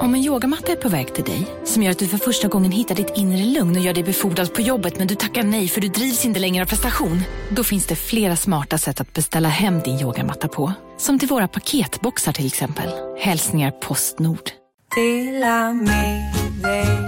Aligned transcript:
Om 0.00 0.14
en 0.14 0.20
yogamatta 0.20 0.72
är 0.72 0.76
på 0.76 0.88
väg 0.88 1.14
till 1.14 1.24
dig, 1.24 1.46
som 1.64 1.82
gör 1.82 1.90
att 1.90 1.98
du 1.98 2.08
för 2.08 2.18
första 2.18 2.48
gången 2.48 2.72
hittar 2.72 2.94
ditt 2.94 3.12
inre 3.16 3.44
lugn 3.44 3.76
och 3.76 3.82
gör 3.82 3.94
dig 3.94 4.04
befordrad 4.04 4.54
på 4.54 4.60
jobbet 4.60 4.98
men 4.98 5.06
du 5.06 5.14
tackar 5.14 5.42
nej 5.42 5.68
för 5.68 5.80
du 5.80 5.88
drivs 5.88 6.24
inte 6.24 6.40
längre 6.40 6.62
av 6.62 6.68
prestation. 6.68 7.22
Då 7.50 7.64
finns 7.64 7.86
det 7.86 7.96
flera 7.96 8.36
smarta 8.36 8.78
sätt 8.78 9.00
att 9.00 9.12
beställa 9.12 9.48
hem 9.48 9.80
din 9.80 10.00
yogamatta 10.00 10.48
på. 10.48 10.72
Som 10.98 11.18
till 11.18 11.28
våra 11.28 11.48
paketboxar 11.48 12.32
till 12.32 12.46
exempel. 12.46 12.90
Hälsningar 13.18 13.70
Postnord. 13.70 14.50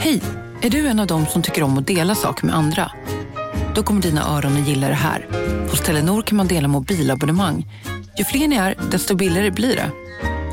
Hej! 0.01 0.21
Är 0.63 0.71
du 0.71 0.87
en 0.87 1.01
av 1.01 1.07
dem 1.07 1.27
som 1.27 1.43
tycker 1.43 1.63
om 1.63 1.79
att 1.79 1.87
dela 1.87 2.15
saker 2.15 2.47
med 2.47 2.55
andra? 2.55 2.91
Då 3.75 3.83
kommer 3.83 4.03
dina 4.03 4.37
öron 4.37 4.63
att 4.63 4.69
gilla 4.69 4.89
det 4.89 4.95
här. 4.95 5.27
Hos 5.71 5.81
Telenor 5.81 6.23
kan 6.23 6.37
man 6.37 6.47
dela 6.47 6.69
mobilabonnemang. 6.69 7.67
Ju 8.19 8.25
fler 8.25 8.49
ni 8.49 8.57
är, 8.57 8.75
desto 8.91 9.15
billigare 9.15 9.51
blir 9.51 9.77
det. 9.77 9.91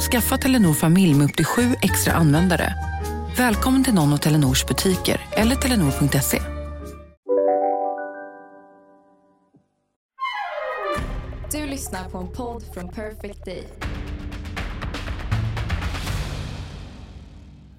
Skaffa 0.02 0.38
Telenor 0.38 0.74
familj 0.74 1.14
med 1.14 1.26
upp 1.26 1.36
till 1.36 1.46
sju 1.46 1.76
extra 1.82 2.14
användare. 2.14 2.74
Välkommen 3.38 3.84
till 3.84 3.94
någon 3.94 4.14
av 4.14 4.18
Telenors 4.18 4.66
butiker 4.66 5.22
eller 5.32 5.56
telenor.se. 5.56 6.42
Du 11.52 11.68
lyssnar 11.68 12.10
på 12.10 12.18
en 12.18 12.28
podd 12.28 12.64
från 12.74 12.90
Perfect 12.90 13.46
Day. 13.46 13.68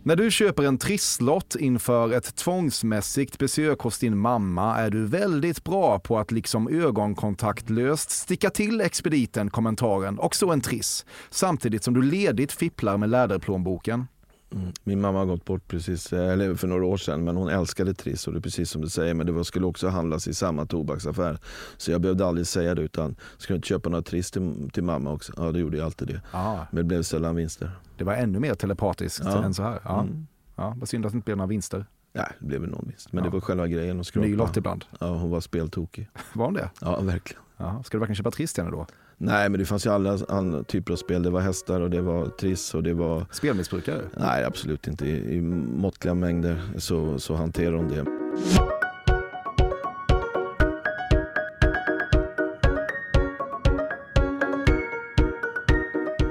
När 0.05 0.16
du 0.16 0.30
köper 0.30 0.62
en 0.62 0.79
trisslott 0.79 1.56
inför 1.56 2.12
ett 2.12 2.37
tvångsmässigt 2.37 3.38
besök 3.38 3.80
hos 3.80 3.98
din 3.98 4.19
mamma 4.19 4.78
är 4.78 4.91
du 4.91 5.06
väldigt 5.06 5.65
bra 5.65 5.98
på 5.98 6.19
att 6.19 6.30
liksom 6.30 6.69
ögonkontaktlöst 6.69 8.11
sticka 8.11 8.51
till 8.51 8.80
expediten 8.80 9.51
kommentaren 9.51 10.19
och 10.19 10.34
så 10.34 10.52
en 10.52 10.61
triss, 10.61 11.06
samtidigt 11.30 11.84
som 11.84 11.95
du 11.95 12.02
ledigt 12.02 12.52
fipplar 12.52 12.97
med 12.97 13.11
läderplånboken. 13.11 14.06
Mm. 14.55 14.73
Min 14.84 15.01
mamma 15.01 15.19
har 15.19 15.27
gått 15.27 15.45
bort 15.45 15.69
precis, 15.69 16.12
eller 16.12 16.55
för 16.55 16.69
några 16.69 16.84
år 16.84 16.97
sedan, 16.97 17.25
men 17.25 17.37
hon 17.37 17.48
älskade 17.48 17.95
Triss 17.95 18.27
och 18.27 18.33
det 18.33 18.39
är 18.39 18.42
precis 18.42 18.70
som 18.70 18.83
du 18.83 18.89
säger, 18.89 19.14
men 19.14 19.27
det 19.27 19.33
var, 19.33 19.42
skulle 19.44 19.66
också 19.66 19.89
handlas 19.89 20.28
i 20.28 20.34
samma 20.34 20.66
tobaksaffär. 20.66 21.39
Så 21.77 21.91
jag 21.91 22.00
behövde 22.00 22.27
aldrig 22.27 22.47
säga 22.47 22.75
det 22.75 22.83
utan, 22.83 23.16
ska 23.39 23.53
du 23.53 23.56
inte 23.56 23.69
köpa 23.69 23.89
några 23.89 24.03
Triss 24.03 24.31
till, 24.31 24.70
till 24.72 24.83
mamma 24.83 25.12
också? 25.12 25.33
Ja, 25.37 25.53
det 25.53 25.59
gjorde 25.59 25.77
jag 25.77 25.84
alltid 25.84 26.09
det. 26.09 26.20
Ah. 26.33 26.56
Men 26.70 26.77
det 26.77 26.84
blev 26.84 27.03
sällan 27.03 27.37
vinster. 27.37 27.70
Det 28.03 28.06
var 28.06 28.14
ännu 28.14 28.41
mer 28.41 28.55
telepatiskt 28.55 29.20
Ja. 29.25 29.45
än 29.45 29.55
så 29.55 29.62
här. 29.62 29.81
Ja. 29.84 30.00
Mm. 30.00 30.27
Ja, 30.56 30.75
vad 30.78 30.89
synd 30.89 31.06
att 31.06 31.12
det 31.12 31.17
inte 31.17 31.25
blev 31.25 31.36
några 31.36 31.47
vinster. 31.48 31.86
Nej, 32.12 32.27
det 32.39 32.47
blev 32.47 32.61
väl 32.61 32.70
någon 32.70 32.84
vinst. 32.89 33.12
Men 33.12 33.25
Ja. 33.25 33.31
det 33.31 33.34
var 33.34 33.41
själva 33.41 33.67
grejen 33.67 34.00
att 34.00 34.06
skrapa. 34.06 34.27
Ny 34.28 34.36
lott 34.36 34.56
ibland. 34.56 34.84
Ja, 35.00 35.06
hon 35.06 35.31
var 35.31 35.41
speltokig. 35.41 36.09
Var 36.33 36.44
hon 36.44 36.55
det? 36.55 36.70
Ja, 36.81 37.00
verkligen. 37.00 37.42
Ja. 37.56 37.83
Ska 37.83 37.97
du 37.97 38.00
verkligen 38.00 38.17
köpa 38.17 38.31
Triss 38.31 38.53
till 38.53 38.64
henne 38.64 38.77
då? 38.77 38.86
Nej, 39.19 39.48
men 39.48 39.61
det 39.61 39.67
fanns 39.67 39.86
ju 39.86 39.91
alla 39.91 40.19
andra 40.28 40.62
typer 40.64 40.92
av 40.92 40.97
spel. 40.97 41.22
Det 41.22 41.31
var 41.31 41.41
hästar 41.41 41.81
och 41.81 41.91
det 41.91 42.00
var 42.00 42.27
Triss 42.27 42.75
och 42.75 42.83
det 42.83 42.94
var... 42.94 43.27
Spelmissbrukare? 43.31 44.00
Nej, 44.16 44.44
absolut 44.44 44.87
inte. 44.89 45.06
I, 45.06 45.34
i 45.37 45.41
måttliga 45.41 46.14
mängder 46.14 46.62
så, 46.78 47.19
så 47.19 47.34
hanterar 47.34 47.72
hon 47.77 47.89
det. 47.89 48.05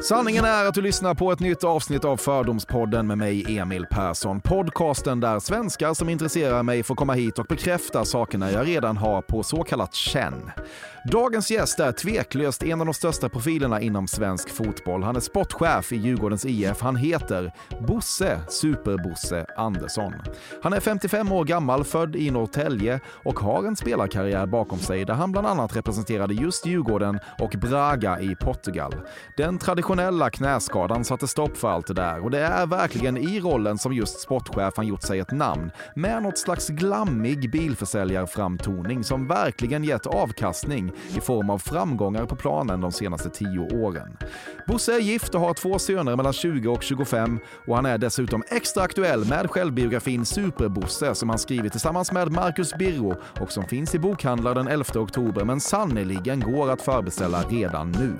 Sanningen 0.03 0.45
är 0.45 0.65
att 0.65 0.73
du 0.73 0.81
lyssnar 0.81 1.13
på 1.13 1.31
ett 1.31 1.39
nytt 1.39 1.63
avsnitt 1.63 2.05
av 2.05 2.17
Fördomspodden 2.17 3.07
med 3.07 3.17
mig, 3.17 3.57
Emil 3.57 3.85
Persson. 3.85 4.41
Podcasten 4.41 5.19
där 5.19 5.39
svenskar 5.39 5.93
som 5.93 6.09
intresserar 6.09 6.63
mig 6.63 6.83
får 6.83 6.95
komma 6.95 7.13
hit 7.13 7.39
och 7.39 7.45
bekräfta 7.45 8.05
sakerna 8.05 8.51
jag 8.51 8.67
redan 8.67 8.97
har 8.97 9.21
på 9.21 9.43
så 9.43 9.63
kallat 9.63 9.93
känn. 9.93 10.51
Dagens 11.11 11.51
gäst 11.51 11.79
är 11.79 11.91
tveklöst 11.91 12.63
en 12.63 12.79
av 12.81 12.85
de 12.85 12.93
största 12.93 13.29
profilerna 13.29 13.81
inom 13.81 14.07
svensk 14.07 14.49
fotboll. 14.49 15.03
Han 15.03 15.15
är 15.15 15.19
sportchef 15.19 15.91
i 15.91 15.95
Djurgårdens 15.95 16.45
IF. 16.45 16.81
Han 16.81 16.95
heter 16.95 17.51
Bosse 17.87 18.39
Superbosse 18.49 19.45
Andersson. 19.57 20.13
Han 20.63 20.73
är 20.73 20.79
55 20.79 21.31
år 21.31 21.45
gammal, 21.45 21.83
född 21.83 22.15
i 22.15 22.31
Norrtälje 22.31 22.99
och 23.25 23.39
har 23.39 23.63
en 23.63 23.75
spelarkarriär 23.75 24.45
bakom 24.45 24.79
sig 24.79 25.05
där 25.05 25.13
han 25.13 25.31
bland 25.31 25.47
annat 25.47 25.75
representerade 25.75 26.33
just 26.33 26.65
Djurgården 26.65 27.19
och 27.39 27.49
Braga 27.49 28.19
i 28.19 28.35
Portugal. 28.35 28.95
Den 29.37 29.57
professionella 29.91 30.29
knäskadan 30.29 31.05
satte 31.05 31.27
stopp 31.27 31.57
för 31.57 31.69
allt 31.69 31.87
det 31.87 31.93
där 31.93 32.23
och 32.23 32.31
det 32.31 32.39
är 32.39 32.65
verkligen 32.65 33.17
i 33.17 33.39
rollen 33.39 33.77
som 33.77 33.93
just 33.93 34.19
sportchef 34.19 34.73
han 34.75 34.87
gjort 34.87 35.01
sig 35.01 35.19
ett 35.19 35.31
namn 35.31 35.71
med 35.95 36.23
något 36.23 36.37
slags 36.37 36.67
glammig 36.67 37.51
bilförsäljarframtoning 37.51 39.03
som 39.03 39.27
verkligen 39.27 39.83
gett 39.83 40.05
avkastning 40.05 40.91
i 41.17 41.21
form 41.21 41.49
av 41.49 41.57
framgångar 41.57 42.25
på 42.25 42.35
planen 42.35 42.81
de 42.81 42.91
senaste 42.91 43.29
tio 43.29 43.59
åren. 43.59 44.17
Bosse 44.67 44.93
är 44.95 44.99
gift 44.99 45.35
och 45.35 45.41
har 45.41 45.53
två 45.53 45.79
söner 45.79 46.15
mellan 46.15 46.33
20 46.33 46.69
och 46.69 46.83
25 46.83 47.39
och 47.67 47.75
han 47.75 47.85
är 47.85 47.97
dessutom 47.97 48.43
extra 48.47 48.83
aktuell 48.83 49.25
med 49.25 49.49
självbiografin 49.49 50.25
Superbosse 50.25 51.15
som 51.15 51.29
han 51.29 51.39
skrivit 51.39 51.71
tillsammans 51.71 52.11
med 52.11 52.31
Marcus 52.31 52.73
Birro 52.75 53.15
och 53.39 53.51
som 53.51 53.63
finns 53.63 53.95
i 53.95 53.99
bokhandlar 53.99 54.55
den 54.55 54.67
11 54.67 54.83
oktober 54.95 55.45
men 55.45 55.59
sannerligen 55.59 56.39
går 56.39 56.69
att 56.69 56.81
förbeställa 56.81 57.41
redan 57.43 57.91
nu. 57.91 58.17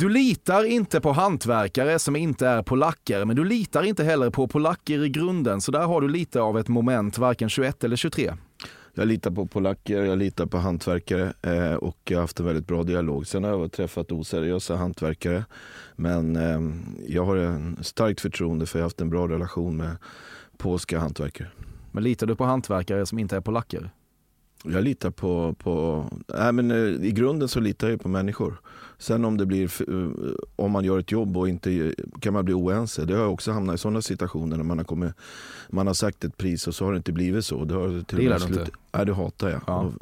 Du 0.00 0.08
litar 0.08 0.64
inte 0.64 1.00
på 1.00 1.12
hantverkare 1.12 1.98
som 1.98 2.16
inte 2.16 2.46
är 2.46 2.62
polacker, 2.62 3.24
men 3.24 3.36
du 3.36 3.44
litar 3.44 3.82
inte 3.82 4.04
heller 4.04 4.30
på 4.30 4.48
polacker 4.48 5.04
i 5.04 5.08
grunden, 5.08 5.60
så 5.60 5.72
där 5.72 5.86
har 5.86 6.00
du 6.00 6.08
lite 6.08 6.40
av 6.40 6.58
ett 6.58 6.68
moment, 6.68 7.18
varken 7.18 7.48
21 7.48 7.84
eller 7.84 7.96
23. 7.96 8.32
Jag 8.94 9.08
litar 9.08 9.30
på 9.30 9.46
polacker, 9.46 10.04
jag 10.04 10.18
litar 10.18 10.46
på 10.46 10.58
hantverkare 10.58 11.32
eh, 11.42 11.74
och 11.74 11.98
jag 12.04 12.16
har 12.16 12.20
haft 12.20 12.40
en 12.40 12.46
väldigt 12.46 12.66
bra 12.66 12.82
dialog. 12.82 13.26
Sen 13.26 13.44
har 13.44 13.50
jag 13.50 13.72
träffat 13.72 14.12
oseriösa 14.12 14.76
hantverkare. 14.76 15.44
Men 15.96 16.36
eh, 16.36 16.60
jag 17.06 17.24
har 17.24 17.36
en 17.36 17.78
starkt 17.80 18.20
förtroende 18.20 18.66
för 18.66 18.78
jag 18.78 18.82
har 18.82 18.86
haft 18.86 19.00
en 19.00 19.10
bra 19.10 19.28
relation 19.28 19.76
med 19.76 19.96
polska 20.56 20.98
hantverkare. 20.98 21.48
Men 21.92 22.04
litar 22.04 22.26
du 22.26 22.36
på 22.36 22.44
hantverkare 22.44 23.06
som 23.06 23.18
inte 23.18 23.36
är 23.36 23.40
polacker? 23.40 23.90
Jag 24.64 24.84
litar 24.84 25.10
på, 25.10 25.54
på 25.58 26.04
nej 26.26 26.52
men, 26.52 26.70
eh, 26.70 27.06
i 27.06 27.12
grunden 27.12 27.48
så 27.48 27.60
litar 27.60 27.88
jag 27.90 28.00
på 28.00 28.08
människor. 28.08 28.60
Sen 29.00 29.24
om 29.24 29.36
det 29.36 29.46
blir, 29.46 29.92
eh, 29.92 30.34
om 30.56 30.70
man 30.70 30.84
gör 30.84 30.98
ett 30.98 31.12
jobb 31.12 31.36
och 31.36 31.48
inte 31.48 31.94
kan 32.20 32.32
man 32.32 32.44
bli 32.44 32.54
oense. 32.54 33.04
Det 33.04 33.14
har 33.14 33.20
jag 33.20 33.32
också 33.32 33.52
hamnat 33.52 33.74
i 33.74 33.78
sådana 33.78 34.02
situationer 34.02 34.56
när 34.56 34.64
man 34.64 34.78
har, 34.78 34.84
kommit, 34.84 35.12
man 35.68 35.86
har 35.86 35.94
sagt 35.94 36.24
ett 36.24 36.36
pris 36.36 36.66
och 36.66 36.74
så 36.74 36.84
har 36.84 36.92
det 36.92 36.96
inte 36.96 37.12
blivit 37.12 37.44
så. 37.44 37.64
Det, 37.64 37.74
har 37.74 37.88
till 38.04 38.16
Det 38.16 38.22
gillar 38.22 38.38
du 38.38 38.44
inte? 38.44 38.66
Nej, 38.92 39.06
det 39.06 39.14
hatar 39.14 39.48
jag. 39.48 39.62
Ja. 39.66 39.92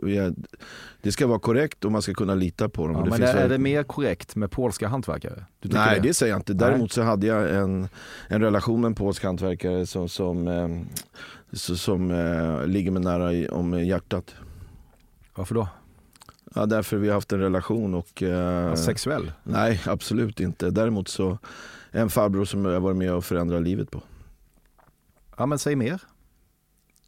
Det 1.02 1.12
ska 1.12 1.26
vara 1.26 1.38
korrekt 1.38 1.84
och 1.84 1.92
man 1.92 2.02
ska 2.02 2.14
kunna 2.14 2.34
lita 2.34 2.68
på 2.68 2.86
dem. 2.86 2.96
Ja, 2.96 3.02
det 3.02 3.10
men 3.10 3.18
finns 3.18 3.30
är 3.30 3.48
det 3.48 3.58
mer 3.58 3.82
korrekt 3.82 4.36
med 4.36 4.50
polska 4.50 4.88
hantverkare? 4.88 5.44
Nej, 5.60 6.00
det 6.02 6.14
säger 6.14 6.32
jag 6.32 6.38
inte. 6.38 6.54
Nej. 6.54 6.60
Däremot 6.60 6.92
så 6.92 7.02
hade 7.02 7.26
jag 7.26 7.56
en, 7.56 7.88
en 8.28 8.40
relation 8.40 8.80
med 8.80 8.88
en 8.88 8.94
polsk 8.94 9.24
hantverkare 9.24 9.86
som, 9.86 10.08
som, 10.08 10.48
eh, 10.48 10.68
som 11.52 12.10
eh, 12.10 12.66
ligger 12.66 12.90
mig 12.90 13.02
nära 13.02 13.32
i, 13.32 13.48
om 13.48 13.84
hjärtat. 13.84 14.34
Varför 15.34 15.54
då? 15.54 15.68
Ja, 16.54 16.66
därför 16.66 16.96
vi 16.96 17.08
har 17.08 17.14
haft 17.14 17.32
en 17.32 17.40
relation 17.40 17.94
och... 17.94 18.22
Eh, 18.22 18.74
Sexuell? 18.74 19.32
nej, 19.42 19.80
absolut 19.86 20.40
inte. 20.40 20.70
Däremot 20.70 21.08
så 21.08 21.38
en 21.90 22.10
farbror 22.10 22.44
som 22.44 22.64
jag 22.64 22.80
varit 22.80 22.96
med 22.96 23.12
och 23.12 23.24
förändrat 23.24 23.62
livet 23.62 23.90
på. 23.90 24.02
Ja, 25.36 25.46
men 25.46 25.58
säg 25.58 25.76
mer. 25.76 26.02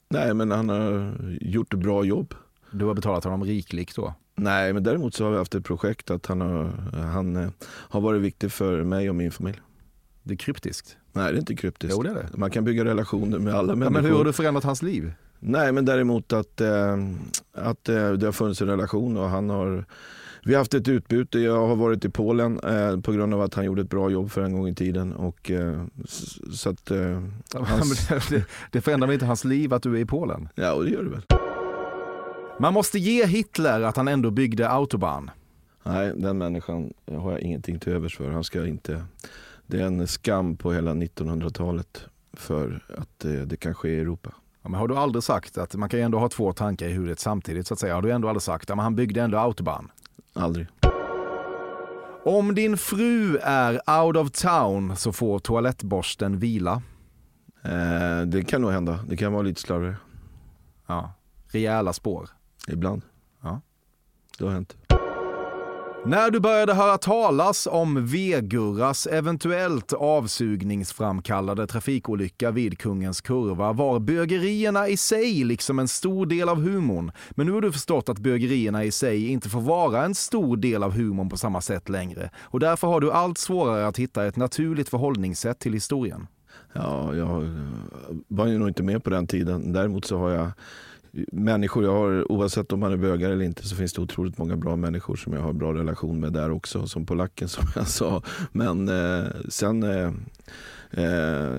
Nej, 0.09 0.35
men 0.35 0.51
han 0.51 0.69
har 0.69 1.13
gjort 1.41 1.75
ett 1.75 1.81
bra 1.81 2.05
jobb. 2.05 2.35
Du 2.71 2.85
har 2.85 2.95
betalat 2.95 3.25
honom 3.25 3.45
rikligt 3.45 3.97
då? 3.97 4.15
Nej, 4.35 4.73
men 4.73 4.83
däremot 4.83 5.15
så 5.15 5.25
har 5.25 5.31
vi 5.31 5.37
haft 5.37 5.55
ett 5.55 5.65
projekt 5.65 6.11
att 6.11 6.27
han 6.27 6.41
har, 6.41 6.65
han, 6.93 7.37
eh, 7.37 7.49
har 7.65 8.01
varit 8.01 8.23
viktig 8.23 8.53
för 8.53 8.85
mig 8.85 9.09
och 9.09 9.15
min 9.15 9.31
familj. 9.33 9.61
Det 10.23 10.35
är 10.35 10.39
kryptiskt. 10.39 10.97
Nej, 11.13 11.33
det 11.33 11.37
är 11.37 11.41
inte 11.41 11.55
kryptiskt. 11.57 11.95
Jo, 11.97 12.03
det 12.03 12.11
är 12.11 12.15
det. 12.15 12.29
Man 12.37 12.51
kan 12.51 12.65
bygga 12.65 12.85
relationer 12.85 13.39
med 13.39 13.55
alla 13.55 13.73
Ja, 13.73 13.77
människor. 13.77 13.91
men 14.03 14.05
hur 14.11 14.17
har 14.19 14.25
du 14.25 14.33
förändrat 14.33 14.65
hans 14.65 14.83
liv? 14.83 15.13
Nej, 15.41 15.73
men 15.73 15.85
däremot 15.85 16.33
att, 16.33 16.61
eh, 16.61 16.97
att 17.53 17.89
eh, 17.89 18.13
det 18.13 18.27
har 18.27 18.33
funnits 18.33 18.61
en 18.61 18.69
relation 18.69 19.17
och 19.17 19.29
han 19.29 19.51
har 19.51 19.85
vi 20.45 20.55
har 20.55 20.59
haft 20.61 20.75
ett 20.75 20.89
utbyte. 20.89 21.39
Jag 21.39 21.67
har 21.67 21.77
varit 21.77 22.05
i 22.05 22.09
Polen 22.09 22.61
eh, 22.61 23.01
på 23.01 23.13
grund 23.13 23.35
av 23.35 23.41
att 23.43 23.55
han 23.55 23.65
gjorde 23.65 23.83
ett 23.83 23.91
bra 23.91 24.11
jobb 24.11 24.31
för 24.31 24.43
en 24.43 24.53
gång 24.53 24.69
i 24.69 24.75
tiden. 24.75 25.13
Och, 25.13 25.51
eh, 25.51 25.85
så 26.53 26.71
att, 26.71 26.91
eh, 26.91 27.23
hans, 27.55 28.09
det, 28.29 28.45
det 28.71 28.81
förändrar 28.81 29.07
väl 29.07 29.15
inte 29.15 29.27
hans 29.27 29.45
liv 29.45 29.75
att 29.75 29.83
du 29.83 29.97
är 29.97 30.01
i 30.01 30.07
Polen? 30.07 30.49
ja, 30.55 30.73
och 30.73 30.85
det 30.85 30.91
gör 30.91 31.03
det 31.03 31.11
väl. 31.11 31.23
Man 32.61 32.75
måste 32.75 32.99
ge 32.99 33.27
Hitler 33.27 33.81
att 33.81 33.97
han 33.97 34.09
ändå 34.09 34.31
byggde 34.31 34.69
autobahn. 34.69 35.31
Nej, 35.83 36.13
den 36.17 36.39
människan 36.39 36.93
har 37.07 37.33
jag 37.33 37.41
ingenting 37.41 37.79
till 37.79 37.93
övers 37.93 38.17
för. 38.17 38.31
Han 38.31 38.45
ska 38.45 38.67
inte, 38.67 39.05
det 39.67 39.81
är 39.81 39.87
en 39.87 40.07
skam 40.07 40.57
på 40.57 40.73
hela 40.73 40.95
1900-talet 40.95 42.05
för 42.33 42.85
att 42.99 43.25
eh, 43.25 43.33
det 43.33 43.57
kan 43.57 43.75
ske 43.75 43.89
i 43.89 44.01
Europa. 44.01 44.35
Ja, 44.63 44.69
men 44.69 44.81
har 44.81 44.89
du 44.89 44.97
aldrig 44.97 45.23
sagt 45.23 45.59
att 45.59 45.75
man 45.75 45.89
kan 45.89 46.01
ju 46.01 46.05
ändå 46.05 46.19
ha 46.19 46.29
två 46.29 46.53
tankar 46.53 46.87
i 46.87 46.93
huvudet 46.93 47.19
samtidigt 47.21 47.67
så 47.67 47.75
att 47.75 47.81
säga? 47.81 47.95
Har 47.95 48.03
du 48.03 48.13
ändå 48.13 48.29
aldrig 48.29 48.43
sagt 48.43 48.71
att 48.71 48.79
han 48.79 48.97
byggde 48.97 49.23
ändå 49.23 49.39
autobahn? 49.39 49.91
Aldrig. 50.35 50.67
Om 52.25 52.55
din 52.55 52.77
fru 52.77 53.37
är 53.43 54.01
out 54.03 54.17
of 54.17 54.31
town 54.31 54.97
så 54.97 55.13
får 55.13 55.39
toalettborsten 55.39 56.39
vila. 56.39 56.83
Eh, 57.63 58.21
det 58.27 58.45
kan 58.49 58.63
nog 58.63 58.71
hända. 58.71 59.01
Det 59.09 59.17
kan 59.17 59.33
vara 59.33 59.43
lite 59.43 59.61
slarvigare. 59.61 59.97
Ja. 60.87 61.13
Rejäla 61.47 61.93
spår. 61.93 62.29
Ibland. 62.69 63.03
Ja. 63.43 63.61
Det 64.39 64.45
har 64.45 64.53
hänt. 64.53 64.77
När 66.05 66.31
du 66.31 66.41
började 66.41 66.75
höra 66.75 66.99
talas 66.99 67.69
om 67.71 68.07
V-Gurras 68.07 69.07
eventuellt 69.07 69.93
avsugningsframkallade 69.93 71.67
trafikolycka 71.67 72.51
vid 72.51 72.79
Kungens 72.79 73.21
Kurva 73.21 73.73
var 73.73 73.99
bögerierna 73.99 74.89
i 74.89 74.97
sig 74.97 75.45
liksom 75.45 75.79
en 75.79 75.89
stor 75.89 76.27
del 76.27 76.49
av 76.49 76.61
humorn. 76.61 77.13
Men 77.31 77.47
nu 77.47 77.53
har 77.53 77.61
du 77.61 77.73
förstått 77.73 78.09
att 78.09 78.19
bögerierna 78.19 78.85
i 78.85 78.91
sig 78.91 79.29
inte 79.29 79.49
får 79.49 79.61
vara 79.61 80.05
en 80.05 80.15
stor 80.15 80.57
del 80.57 80.83
av 80.83 80.93
humorn 80.93 81.29
på 81.29 81.37
samma 81.37 81.61
sätt 81.61 81.89
längre. 81.89 82.31
Och 82.41 82.61
därför 82.61 82.87
har 82.87 83.01
du 83.01 83.13
allt 83.13 83.39
svårare 83.39 83.87
att 83.87 83.99
hitta 83.99 84.27
ett 84.27 84.37
naturligt 84.37 84.89
förhållningssätt 84.89 85.59
till 85.59 85.73
historien. 85.73 86.27
Ja, 86.73 87.15
jag 87.15 87.57
var 88.29 88.47
ju 88.47 88.59
nog 88.59 88.69
inte 88.69 88.83
med 88.83 89.05
på 89.05 89.11
den 89.11 89.27
tiden. 89.27 89.73
Däremot 89.73 90.05
så 90.05 90.19
har 90.19 90.31
jag 90.31 90.51
människor 91.33 91.85
jag 91.85 91.93
har, 91.93 92.33
oavsett 92.33 92.73
om 92.73 92.81
man 92.81 92.93
är 92.93 92.97
bögar 92.97 93.31
eller 93.31 93.45
inte, 93.45 93.69
så 93.69 93.77
finns 93.77 93.93
det 93.93 94.03
otroligt 94.03 94.39
många 94.39 94.57
bra 94.57 94.77
människor 94.77 95.17
som 95.17 95.33
jag 95.33 95.41
har 95.41 95.53
bra 95.53 95.75
relation 95.75 96.21
med 96.21 96.33
där 96.33 96.51
också, 96.51 96.87
som 96.87 97.07
polacken 97.07 97.49
som 97.49 97.65
jag 97.75 97.87
sa. 97.87 98.23
Men 98.53 98.89
eh, 98.89 99.27
sen 99.49 99.83
eh, 99.83 100.13
eh, 100.91 101.59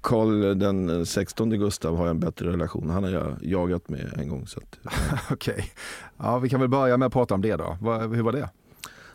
Karl 0.00 0.58
den 0.58 1.06
16 1.06 1.50
Gustav 1.50 1.96
har 1.96 2.04
jag 2.04 2.10
en 2.10 2.20
bättre 2.20 2.52
relation. 2.52 2.90
Han 2.90 3.04
har 3.04 3.10
jag 3.10 3.36
jagat 3.40 3.88
med 3.88 4.12
en 4.18 4.28
gång. 4.28 4.46
Så 4.46 4.60
att, 4.60 4.78
Okej, 5.30 5.54
okay. 5.54 5.64
ja, 6.16 6.38
vi 6.38 6.48
kan 6.48 6.60
väl 6.60 6.68
börja 6.68 6.96
med 6.96 7.06
att 7.06 7.12
prata 7.12 7.34
om 7.34 7.42
det 7.42 7.56
då. 7.56 7.76
Hur 8.12 8.22
var 8.22 8.32
det? 8.32 8.48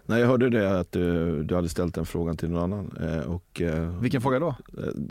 Nej, 0.06 0.22
jag 0.22 0.28
hörde 0.28 0.50
det 0.50 0.80
att 0.80 0.92
du, 0.92 1.44
du 1.44 1.56
hade 1.56 1.70
ställt 1.70 1.96
den 1.96 2.06
frågan 2.06 2.38
till 2.38 2.50
någon 2.50 2.74
annan. 2.74 2.98
Eh, 3.02 3.32
och, 3.32 3.62
eh, 3.62 4.00
vilken 4.02 4.22
fråga 4.22 4.40
då? 4.40 4.56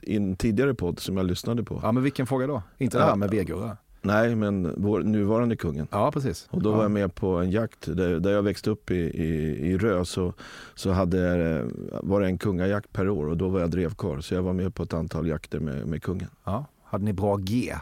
I 0.02 0.16
en 0.16 0.36
tidigare 0.36 0.74
podd 0.74 0.98
som 0.98 1.16
jag 1.16 1.26
lyssnade 1.26 1.64
på. 1.64 1.80
Ja, 1.82 1.92
men 1.92 2.02
vilken 2.02 2.26
fråga 2.26 2.46
då? 2.46 2.62
Inte 2.78 2.98
det 2.98 3.04
här 3.04 3.16
med 3.16 3.30
Vegurra? 3.30 3.76
Nej, 4.02 4.34
men 4.34 4.74
vår 4.76 5.00
nuvarande 5.00 5.56
kungen. 5.56 5.88
Ja, 5.90 6.12
precis. 6.12 6.48
Och 6.50 6.62
då 6.62 6.70
ja. 6.70 6.76
var 6.76 6.82
jag 6.82 6.90
med 6.90 7.14
på 7.14 7.36
en 7.36 7.50
jakt. 7.50 7.96
Där, 7.96 8.20
där 8.20 8.30
jag 8.30 8.42
växte 8.42 8.70
upp 8.70 8.90
i, 8.90 8.94
i, 8.94 9.26
i 9.70 9.78
Rö 9.78 10.04
så, 10.04 10.32
så 10.74 10.90
hade, 10.90 11.64
var 12.02 12.20
det 12.20 12.26
en 12.26 12.38
kungajakt 12.38 12.92
per 12.92 13.08
år 13.08 13.26
och 13.26 13.36
då 13.36 13.48
var 13.48 13.60
jag 13.60 13.70
drevkarl. 13.70 14.20
Så 14.20 14.34
jag 14.34 14.42
var 14.42 14.52
med 14.52 14.74
på 14.74 14.82
ett 14.82 14.94
antal 14.94 15.26
jakter 15.26 15.60
med, 15.60 15.86
med 15.86 16.02
kungen. 16.02 16.28
Ja. 16.44 16.64
Hade 16.84 17.04
ni 17.04 17.12
bra 17.12 17.36
G? 17.36 17.74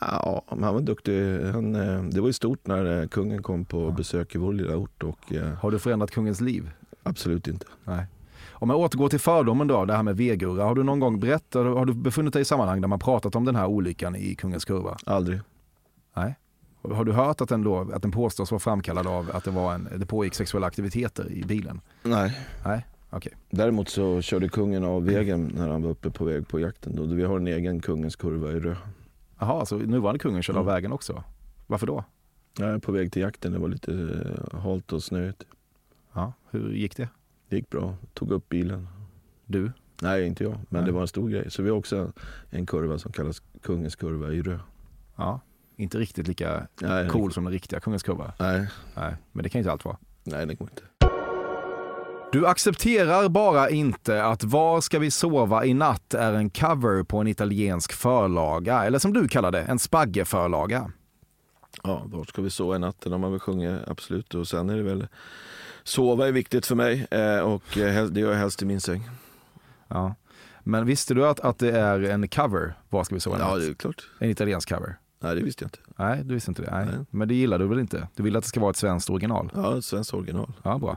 Ja, 0.00 0.42
han 0.48 0.74
var 0.74 0.80
duktig. 0.80 1.40
Han, 1.40 1.74
eh, 1.74 2.02
det 2.02 2.20
var 2.20 2.26
ju 2.26 2.32
stort 2.32 2.66
när 2.66 3.00
eh, 3.00 3.08
kungen 3.08 3.42
kom 3.42 3.64
på 3.64 3.84
ja. 3.84 3.90
besök 3.90 4.34
i 4.34 4.38
vår 4.38 4.52
lilla 4.52 4.76
ort. 4.76 5.02
Och, 5.02 5.32
eh, 5.32 5.52
Har 5.54 5.70
du 5.70 5.78
förändrat 5.78 6.10
kungens 6.10 6.40
liv? 6.40 6.70
Absolut 7.02 7.48
inte. 7.48 7.66
Nej. 7.84 8.06
Om 8.60 8.70
jag 8.70 8.78
återgår 8.78 9.08
till 9.08 9.20
fördomen 9.20 9.66
då, 9.66 9.84
det 9.84 9.94
här 9.94 10.02
med 10.02 10.16
vegurra. 10.16 10.64
Har 10.64 10.74
du 10.74 10.82
någon 10.82 11.00
gång 11.00 11.20
berättat, 11.20 11.66
har 11.66 11.86
du 11.86 11.94
befunnit 11.94 12.32
dig 12.32 12.42
i 12.42 12.44
sammanhang 12.44 12.80
där 12.80 12.88
man 12.88 12.98
pratat 12.98 13.34
om 13.34 13.44
den 13.44 13.56
här 13.56 13.66
olyckan 13.66 14.16
i 14.16 14.34
Kungens 14.34 14.64
Kurva? 14.64 14.96
Aldrig. 15.06 15.40
Nej. 16.16 16.38
Har 16.82 17.04
du 17.04 17.12
hört 17.12 17.40
att 17.40 17.48
den, 17.48 17.64
då, 17.64 17.90
att 17.92 18.02
den 18.02 18.10
påstås 18.10 18.50
vara 18.50 18.58
framkallad 18.58 19.06
av 19.06 19.30
att 19.34 19.44
det, 19.44 19.50
var 19.50 19.74
en, 19.74 19.88
det 19.96 20.06
pågick 20.06 20.34
sexuella 20.34 20.66
aktiviteter 20.66 21.32
i 21.32 21.42
bilen? 21.42 21.80
Nej. 22.02 22.38
Nej. 22.64 22.86
Okay. 23.12 23.32
Däremot 23.50 23.88
så 23.88 24.20
körde 24.20 24.48
kungen 24.48 24.84
av 24.84 25.04
vägen 25.04 25.52
när 25.56 25.68
han 25.68 25.82
var 25.82 25.90
uppe 25.90 26.10
på 26.10 26.24
väg 26.24 26.48
på 26.48 26.60
jakten. 26.60 27.16
Vi 27.16 27.24
har 27.24 27.36
en 27.36 27.46
egen 27.46 27.80
Kungens 27.80 28.16
Kurva 28.16 28.52
i 28.52 28.60
Rö. 28.60 28.76
Jaha, 29.38 29.66
så 29.66 29.76
nuvarande 29.76 30.18
kungen 30.18 30.42
körde 30.42 30.58
mm. 30.58 30.68
av 30.68 30.74
vägen 30.74 30.92
också? 30.92 31.24
Varför 31.66 31.86
då? 31.86 32.04
Är 32.60 32.78
på 32.78 32.92
väg 32.92 33.12
till 33.12 33.22
jakten, 33.22 33.52
det 33.52 33.58
var 33.58 33.68
lite 33.68 33.92
eh, 34.52 34.60
halt 34.60 34.92
och 34.92 35.02
snöigt. 35.02 35.44
Ja, 36.12 36.32
hur 36.50 36.72
gick 36.72 36.96
det? 36.96 37.08
Det 37.50 37.56
gick 37.56 37.70
bra, 37.70 37.94
tog 38.14 38.30
upp 38.32 38.48
bilen. 38.48 38.88
Du? 39.46 39.72
Nej, 40.02 40.26
inte 40.26 40.44
jag, 40.44 40.52
men 40.52 40.64
Nej. 40.68 40.82
det 40.84 40.92
var 40.92 41.00
en 41.00 41.08
stor 41.08 41.28
grej. 41.28 41.50
Så 41.50 41.62
vi 41.62 41.70
har 41.70 41.76
också 41.76 42.12
en 42.50 42.66
kurva 42.66 42.98
som 42.98 43.12
kallas 43.12 43.42
Kungens 43.62 43.96
kurva 43.96 44.32
i 44.32 44.42
Rö. 44.42 44.58
Ja, 45.16 45.40
inte 45.76 45.98
riktigt 45.98 46.28
lika 46.28 46.66
Nej, 46.80 47.08
cool 47.08 47.32
som 47.32 47.44
den 47.44 47.52
riktiga 47.52 47.80
Kungens 47.80 48.02
kurva. 48.02 48.32
Nej. 48.38 48.66
Nej. 48.96 49.14
Men 49.32 49.42
det 49.42 49.48
kan 49.48 49.58
inte 49.58 49.72
allt 49.72 49.84
vara. 49.84 49.96
Nej, 50.24 50.46
det 50.46 50.54
går 50.54 50.68
inte. 50.70 50.82
Du 52.32 52.46
accepterar 52.46 53.28
bara 53.28 53.70
inte 53.70 54.24
att 54.24 54.44
Var 54.44 54.80
ska 54.80 54.98
vi 54.98 55.10
sova 55.10 55.64
i 55.64 55.74
natt 55.74 56.14
är 56.14 56.32
en 56.32 56.50
cover 56.50 57.02
på 57.02 57.18
en 57.18 57.26
italiensk 57.26 57.92
förlaga, 57.92 58.84
eller 58.84 58.98
som 58.98 59.12
du 59.12 59.28
kallar 59.28 59.50
det, 59.52 59.62
en 59.62 59.78
spaggeförlaga. 59.78 60.92
Ja, 61.82 62.02
Var 62.06 62.24
ska 62.24 62.42
vi 62.42 62.50
sova 62.50 62.76
i 62.76 62.78
natt? 62.78 63.06
när 63.06 63.18
man 63.18 63.30
vill 63.32 63.40
sjunga, 63.40 63.78
absolut. 63.86 64.34
Och 64.34 64.48
sen 64.48 64.70
är 64.70 64.76
det 64.76 64.82
väl 64.82 65.06
Sova 65.84 66.28
är 66.28 66.32
viktigt 66.32 66.66
för 66.66 66.74
mig 66.74 67.06
eh, 67.10 67.38
och 67.38 67.78
eh, 67.78 68.06
det 68.06 68.20
gör 68.20 68.30
jag 68.30 68.38
helst 68.38 68.62
i 68.62 68.64
min 68.64 68.80
säng. 68.80 69.10
Ja. 69.88 70.14
Men 70.62 70.86
visste 70.86 71.14
du 71.14 71.26
att, 71.26 71.40
att 71.40 71.58
det 71.58 71.70
är 71.78 72.00
en 72.00 72.28
cover, 72.28 72.74
Var 72.88 73.04
ska 73.04 73.14
vi 73.14 73.20
sova? 73.20 73.38
Ja, 73.38 73.56
det 73.56 73.66
är 73.66 73.74
klart. 73.74 74.06
En 74.18 74.30
italiensk 74.30 74.68
cover? 74.68 74.98
Nej, 75.22 75.36
det 75.36 75.42
visste 75.42 75.64
jag 75.64 75.66
inte. 75.66 75.78
Nej, 75.96 76.24
du 76.24 76.34
visste 76.34 76.50
inte 76.50 76.62
det. 76.62 76.70
Nej. 76.70 76.86
Nej. 76.86 77.04
Men 77.10 77.28
det 77.28 77.34
gillar 77.34 77.58
du 77.58 77.66
väl 77.66 77.78
inte? 77.78 78.08
Du 78.14 78.22
vill 78.22 78.36
att 78.36 78.42
det 78.42 78.48
ska 78.48 78.60
vara 78.60 78.70
ett 78.70 78.76
svenskt 78.76 79.10
original? 79.10 79.52
Ja, 79.54 79.78
ett 79.78 79.84
svenskt 79.84 80.14
original. 80.14 80.52
Ja, 80.62 80.78
bra. 80.78 80.96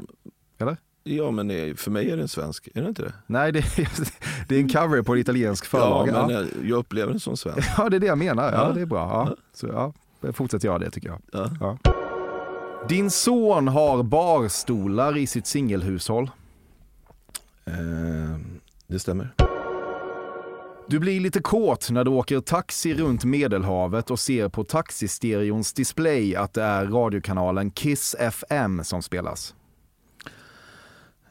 Eller? 0.58 0.78
Ja, 1.04 1.32
men 1.32 1.78
för 1.78 1.92
mig 1.92 2.12
är 2.12 2.16
det 2.18 2.22
en 2.22 2.28
svensk, 2.28 2.70
är 2.74 2.82
det 2.82 2.88
inte 2.88 3.02
det? 3.02 3.14
Nej, 3.28 3.52
det 3.52 3.60
är, 3.60 3.90
det 4.48 4.56
är 4.56 4.60
en 4.60 4.70
cover 4.70 5.02
på 5.02 5.14
en 5.14 5.20
italiensk 5.20 5.66
förlaga. 5.66 6.14
Ja, 6.14 6.28
men 6.28 6.36
ja. 6.36 6.46
jag 6.64 6.78
upplever 6.78 7.12
den 7.12 7.20
som 7.20 7.38
svensk. 7.38 7.70
Ja, 7.78 7.90
det 7.90 7.96
är 7.96 8.00
det 8.00 8.08
jag 8.08 8.18
menar. 8.18 8.52
Ja, 8.52 8.68
ja. 8.68 8.74
det 8.74 8.82
är 8.82 8.86
bra. 8.86 9.28
Ja. 9.30 9.36
Så, 9.54 9.68
ja, 9.68 9.94
fortsätter 10.34 10.68
jag 10.68 10.82
det 10.82 10.92
tycker 10.92 11.10
jag. 11.10 11.50
Ja. 11.60 11.78
Din 12.90 13.12
son 13.12 13.68
har 13.68 14.04
barstolar 14.04 15.18
i 15.18 15.28
sitt 15.28 15.48
singelhushåll. 15.48 16.32
Eh, 17.66 17.74
det 18.88 19.00
stämmer. 19.00 19.34
Du 20.88 21.00
blir 21.00 21.20
lite 21.20 21.40
kåt 21.40 21.90
när 21.90 22.04
du 22.04 22.12
åker 22.12 22.40
taxi 22.40 22.94
runt 22.94 23.24
Medelhavet 23.24 24.12
och 24.12 24.20
ser 24.20 24.50
på 24.50 24.64
taxistereons 24.64 25.74
display 25.74 26.36
att 26.36 26.54
det 26.54 26.64
är 26.64 26.86
radiokanalen 26.86 27.72
Kiss 27.72 28.16
FM 28.20 28.84
som 28.84 29.02
spelas. 29.02 29.56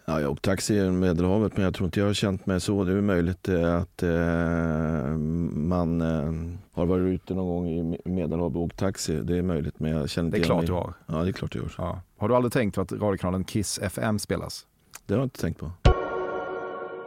Ja, 0.04 0.20
jag 0.20 0.26
har 0.26 0.32
åkt 0.32 0.42
taxi 0.42 0.76
i 0.76 0.90
Medelhavet 0.90 1.56
men 1.56 1.64
jag 1.64 1.74
tror 1.74 1.84
inte 1.84 2.00
jag 2.00 2.06
har 2.06 2.14
känt 2.14 2.46
mig 2.46 2.60
så. 2.60 2.84
Det 2.84 2.92
är 2.92 3.00
möjligt 3.00 3.48
eh, 3.48 3.76
att 3.76 4.02
eh, 4.02 5.16
man 5.56 6.00
eh, 6.00 6.58
har 6.72 6.86
varit 6.86 7.14
ute 7.14 7.34
någon 7.34 7.46
gång 7.46 7.68
i 7.68 8.08
Medelhavet 8.08 8.56
och 8.56 8.62
åkt 8.62 8.78
taxi. 8.78 9.20
Det 9.22 9.38
är 9.38 9.42
möjligt 9.42 9.80
men 9.80 9.92
jag 9.92 10.10
känner 10.10 10.26
inte 10.26 10.38
Det 10.38 10.42
är 10.42 10.44
klart 10.44 10.66
du 10.66 10.72
har. 10.72 10.94
Ja, 11.06 11.22
det 11.22 11.28
är 11.28 11.32
klart 11.32 11.54
jag 11.54 11.62
har. 11.62 11.72
Ja. 11.78 12.02
Har 12.16 12.28
du 12.28 12.34
aldrig 12.34 12.52
tänkt 12.52 12.74
på 12.74 12.80
att 12.80 12.92
radiokanalen 12.92 13.44
Kiss 13.44 13.78
FM 13.78 14.18
spelas? 14.18 14.66
Det 15.06 15.14
har 15.14 15.20
jag 15.20 15.26
inte 15.26 15.40
tänkt 15.40 15.60
på. 15.60 15.72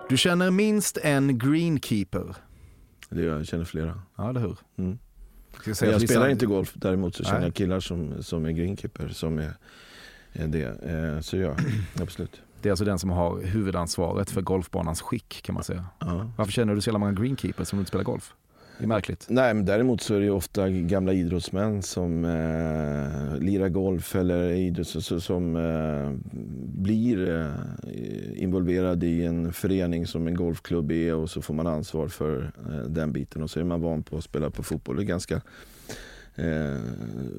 Du 0.10 0.18
känner 0.18 0.52
minst 0.52 0.98
en 0.98 1.38
greenkeeper. 1.38 2.36
Det 3.10 3.22
gör 3.22 3.30
jag, 3.30 3.40
jag 3.40 3.48
känner 3.48 3.66
flera. 3.66 4.02
Ja, 4.16 4.30
eller 4.30 4.40
hur? 4.40 4.58
Mm. 4.78 5.00
Jag, 5.66 5.90
jag 5.90 6.02
spelar 6.02 6.30
inte 6.30 6.46
golf, 6.46 6.74
däremot 6.76 7.16
så 7.16 7.24
känner 7.24 7.40
Nej. 7.40 7.48
jag 7.48 7.56
killar 7.56 7.80
som, 7.80 8.24
som 8.24 8.46
är 8.46 8.52
greenkeeper 8.52 9.08
som 9.08 9.40
är, 9.40 9.54
är 10.34 10.48
det. 10.48 10.84
Eh, 10.84 11.20
så 11.20 11.38
ja, 11.38 11.56
absolut. 12.02 12.42
Det 12.66 12.70
är 12.70 12.72
alltså 12.72 12.86
den 12.86 13.00
som 13.00 13.10
har 13.10 13.42
huvudansvaret 13.42 14.30
för 14.30 14.42
golfbanans 14.42 15.02
skick 15.02 15.42
kan 15.44 15.56
man 15.56 15.64
säga. 15.64 15.86
Ja. 16.00 16.30
Varför 16.38 16.52
känner 16.52 16.76
du 16.76 16.82
så 16.82 16.90
jävla 16.90 17.00
många 17.00 17.12
greenkeepers 17.12 17.68
som 17.68 17.80
inte 17.80 17.90
spelar 17.90 18.04
golf? 18.04 18.34
Det 18.78 18.84
är 18.84 18.88
märkligt. 18.88 19.26
Nej, 19.30 19.54
men 19.54 19.66
däremot 19.66 20.02
så 20.02 20.16
är 20.16 20.20
det 20.20 20.30
ofta 20.30 20.70
gamla 20.70 21.14
idrottsmän 21.14 21.82
som 21.82 22.26
eh, 22.26 23.40
lirar 23.40 23.70
golf 23.70 24.16
eller 24.16 24.52
idrotts, 24.52 25.26
som 25.26 25.56
eh, 25.56 26.34
blir 26.82 27.30
eh, 27.30 28.44
involverade 28.44 29.06
i 29.06 29.26
en 29.26 29.54
förening 29.54 30.08
som 30.08 30.28
en 30.28 30.36
golfklubb 30.36 30.92
är 30.92 31.16
och 31.16 31.30
så 31.30 31.42
får 31.42 31.54
man 31.54 31.68
ansvar 31.68 32.08
för 32.08 32.52
eh, 32.70 32.78
den 32.78 33.12
biten 33.12 33.44
och 33.44 33.50
så 33.50 33.60
är 33.60 33.64
man 33.64 33.82
van 33.82 34.04
på 34.04 34.18
att 34.18 34.24
spela 34.24 34.50
på 34.50 34.64
fotboll. 34.64 34.96
Det 34.96 35.04
är 35.04 35.06
ganska 35.06 35.42
eh, 36.36 36.80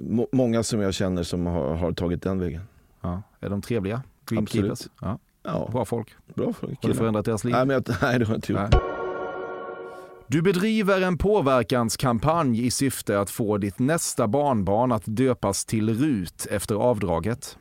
må 0.03 0.29
många 0.33 0.63
som 0.63 0.81
jag 0.81 0.95
känner 0.95 1.23
som 1.23 1.47
har, 1.47 1.75
har 1.75 1.93
tagit 1.93 2.23
den 2.23 2.41
vägen. 2.41 2.63
Ja. 3.01 3.23
Är 3.41 3.51
de 3.51 3.63
trevliga? 3.63 4.03
Greenkeepers? 4.27 4.89
Ja. 5.01 5.19
ja. 5.43 5.69
Bra 5.73 5.85
folk? 5.85 6.09
Bra 6.35 6.53
folk. 6.53 6.83
Har 6.83 6.89
du 6.89 6.95
förändrat 6.95 7.25
deras 7.25 7.45
liv? 7.45 7.55
Nej, 7.55 7.67
men 7.67 7.75
jag, 7.75 7.85
nej 8.03 8.19
det 8.19 8.25
har 8.25 8.33
jag 8.33 8.39
inte 8.39 8.53
gjort. 8.53 8.61
Nej. 8.71 8.81
Du 10.29 10.43
bedriver 10.43 11.01
en 11.01 11.19
påverkanskampanj 11.19 12.67
i 12.67 12.71
syfte 12.71 13.21
att 13.21 13.31
få 13.31 13.59
ditt 13.59 13.79
nästa 13.79 14.29
barnbarn 14.29 14.93
att 14.93 15.03
döpas 15.07 15.65
till 15.65 15.99
Rut 15.99 16.47
efter 16.51 16.75
avdraget. 16.75 17.59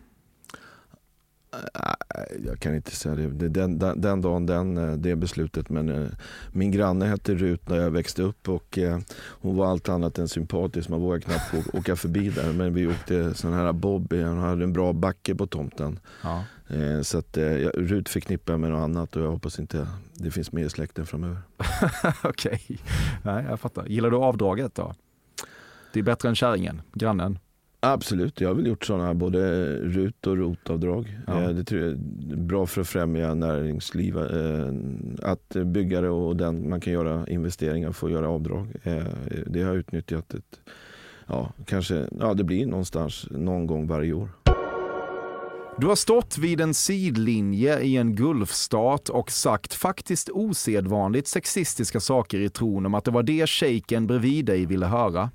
Jag 2.45 2.59
kan 2.59 2.75
inte 2.75 2.91
säga 2.91 3.15
det. 3.15 3.49
Den, 3.49 3.79
den, 3.79 4.01
den 4.01 4.21
dagen, 4.21 4.45
den, 4.45 4.77
eh, 4.77 4.93
det 4.93 5.15
beslutet. 5.15 5.69
Men 5.69 5.89
eh, 5.89 6.07
min 6.51 6.71
granne 6.71 7.05
hette 7.05 7.35
Rut 7.35 7.69
när 7.69 7.77
jag 7.77 7.91
växte 7.91 8.23
upp 8.23 8.49
och 8.49 8.77
eh, 8.77 8.99
hon 9.27 9.55
var 9.55 9.67
allt 9.67 9.89
annat 9.89 10.17
än 10.17 10.27
sympatisk. 10.27 10.89
Man 10.89 11.01
vågade 11.01 11.21
knappt 11.21 11.75
åka 11.75 11.95
förbi 11.95 12.29
där. 12.29 12.53
Men 12.53 12.73
vi 12.73 12.87
åkte 12.87 13.33
sån 13.33 13.53
här 13.53 13.73
bob, 13.73 14.13
hon 14.13 14.37
hade 14.37 14.63
en 14.63 14.73
bra 14.73 14.93
backe 14.93 15.35
på 15.35 15.47
tomten. 15.47 15.99
Ja. 16.23 16.43
Så 17.03 17.17
att 17.17 17.37
Rut 17.73 18.09
förknippar 18.09 18.53
jag 18.53 18.59
med 18.59 18.71
något 18.71 18.83
annat 18.83 19.15
och 19.15 19.21
jag 19.23 19.31
hoppas 19.31 19.59
inte 19.59 19.87
det 20.13 20.31
finns 20.31 20.51
med 20.51 20.65
i 20.65 20.69
släkten 20.69 21.05
framöver. 21.05 21.37
Okej, 22.23 22.61
okay. 22.63 22.77
Nej, 23.23 23.45
jag 23.49 23.59
fattar. 23.59 23.85
Gillar 23.85 24.09
du 24.09 24.17
avdraget 24.17 24.75
då? 24.75 24.93
Det 25.93 25.99
är 25.99 26.03
bättre 26.03 26.29
än 26.29 26.35
kärringen, 26.35 26.81
grannen. 26.93 27.39
Absolut, 27.79 28.41
jag 28.41 28.49
har 28.49 28.55
väl 28.55 28.67
gjort 28.67 28.85
sådana 28.85 29.13
både 29.13 29.65
RUT 29.75 30.27
och 30.27 30.37
ROT-avdrag. 30.37 31.17
Ja. 31.27 31.41
Eh, 31.41 31.49
Det 31.49 31.63
tror 31.63 31.81
jag 31.81 31.91
är 31.91 31.95
bra 32.35 32.65
för 32.65 32.81
att 32.81 32.87
främja 32.87 33.33
näringsliv. 33.33 34.17
eh, 34.17 34.73
Att 35.21 35.49
byggare 35.65 36.09
och 36.09 36.35
den 36.35 36.69
man 36.69 36.81
kan 36.81 36.93
göra 36.93 37.27
investeringar 37.27 37.91
får 37.91 38.11
göra 38.11 38.29
avdrag. 38.29 38.67
Eh, 38.83 39.03
Det 39.45 39.61
har 39.61 39.67
jag 39.69 39.75
utnyttjat 39.77 40.33
ett, 40.33 40.59
ja, 41.27 41.53
kanske, 41.65 42.07
ja, 42.19 42.33
det 42.33 42.43
blir 42.43 42.65
någonstans 42.65 43.27
någon 43.31 43.67
gång 43.67 43.87
varje 43.87 44.13
år. 44.13 44.29
Du 45.79 45.87
har 45.87 45.95
stått 45.95 46.37
vid 46.37 46.61
en 46.61 46.73
sidlinje 46.73 47.79
i 47.79 47.97
en 47.97 48.15
gulfstat 48.15 49.09
och 49.09 49.31
sagt 49.31 49.73
faktiskt 49.73 50.29
osedvanligt 50.29 51.27
sexistiska 51.27 51.99
saker 51.99 52.39
i 52.39 52.49
tron 52.49 52.85
om 52.85 52.93
att 52.93 53.03
det 53.05 53.11
var 53.11 53.23
det 53.23 53.49
shejken 53.49 54.07
bredvid 54.07 54.45
dig 54.45 54.65
ville 54.65 54.85
höra. 54.85 55.29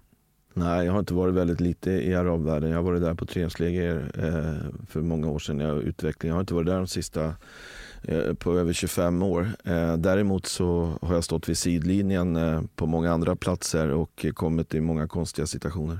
Nej, 0.54 0.86
jag 0.86 0.92
har 0.92 0.98
inte 0.98 1.14
varit 1.14 1.34
väldigt 1.34 1.60
lite 1.60 1.90
i 1.90 2.14
arabvärlden. 2.14 2.70
Jag 2.70 2.78
har 2.78 2.82
varit 2.82 3.02
där 3.02 3.14
på 3.14 3.26
Trehjulsläger 3.26 4.10
eh, 4.18 4.86
för 4.88 5.00
många 5.00 5.28
år 5.28 5.38
sedan. 5.38 5.60
Jag, 5.60 5.82
utveckling. 5.82 6.28
jag 6.28 6.36
har 6.36 6.40
inte 6.40 6.54
varit 6.54 6.66
där 6.66 6.76
de 6.76 6.86
sista 6.86 7.34
eh, 8.02 8.34
på 8.34 8.58
över 8.58 8.72
25 8.72 9.22
år. 9.22 9.48
Eh, 9.64 9.96
däremot 9.96 10.46
så 10.46 10.98
har 11.02 11.14
jag 11.14 11.24
stått 11.24 11.48
vid 11.48 11.58
sidlinjen 11.58 12.36
eh, 12.36 12.62
på 12.76 12.86
många 12.86 13.12
andra 13.12 13.36
platser 13.36 13.90
och 13.90 14.26
kommit 14.34 14.74
i 14.74 14.80
många 14.80 15.08
konstiga 15.08 15.46
situationer. 15.46 15.98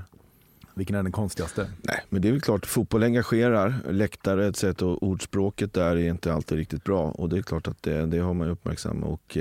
Vilken 0.73 0.95
är 0.95 1.03
den 1.03 1.11
konstigaste? 1.11 1.67
Nej, 1.81 2.03
men 2.09 2.21
det 2.21 2.27
är 2.27 2.31
väl 2.31 2.41
klart, 2.41 2.65
fotboll 2.65 3.03
engagerar, 3.03 3.73
läktare 3.89 4.47
etc. 4.47 4.63
och 4.63 5.03
ordspråket 5.03 5.73
där 5.73 5.97
är 5.97 6.09
inte 6.09 6.33
alltid 6.33 6.57
riktigt 6.57 6.83
bra. 6.83 7.11
Och 7.11 7.29
det 7.29 7.37
är 7.37 7.41
klart 7.41 7.67
att 7.67 7.83
det, 7.83 8.05
det 8.05 8.17
har 8.17 8.33
man 8.33 8.49
uppmärksammat. 8.49 9.09
Och, 9.09 9.37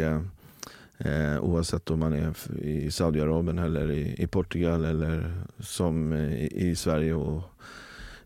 eh, 1.05 1.41
oavsett 1.41 1.91
om 1.91 1.99
man 1.99 2.13
är 2.13 2.35
i 2.63 2.91
Saudiarabien 2.91 3.59
eller 3.59 3.91
i, 3.91 4.23
i 4.23 4.27
Portugal 4.27 4.85
eller 4.85 5.43
som 5.59 6.13
eh, 6.13 6.35
i, 6.45 6.69
i 6.71 6.77
Sverige. 6.77 7.15
Och, 7.15 7.43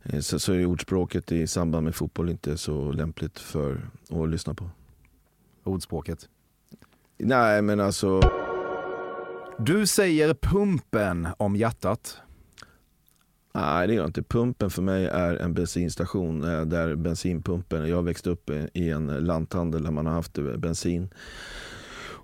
eh, 0.03 0.21
så, 0.21 0.39
så 0.39 0.53
är 0.53 0.67
ordspråket 0.67 1.33
i 1.33 1.47
samband 1.47 1.85
med 1.85 1.95
fotboll 1.95 2.31
inte 2.31 2.57
så 2.57 2.93
lämpligt 2.93 3.39
för 3.39 3.89
att 4.11 4.29
lyssna 4.29 4.55
på. 4.55 4.71
Ordspråket. 5.65 6.29
Nej, 7.19 7.63
men 7.63 7.81
alltså... 7.81 8.21
Du 9.59 9.87
säger 9.87 10.35
pumpen 10.35 11.29
om 11.37 11.57
hjärtat. 11.57 12.19
Nej, 13.55 13.87
det 13.87 13.95
gör 13.95 14.03
jag 14.03 14.09
inte. 14.09 14.23
Pumpen 14.23 14.71
för 14.71 14.83
mig 14.83 15.07
är 15.07 15.35
en 15.37 15.55
bensinstation 15.55 16.45
eh, 16.45 16.65
där 16.65 16.95
bensinpumpen, 16.95 17.89
jag 17.89 18.03
växte 18.03 18.31
upp 18.31 18.51
i- 18.51 18.69
i 18.73 18.91
en 18.91 19.07
lanthandel 19.07 19.83
där 19.83 19.91
man 19.91 20.07
har 20.07 20.13
haft 20.13 20.39
eh, 20.39 20.45
bensin. 20.57 21.09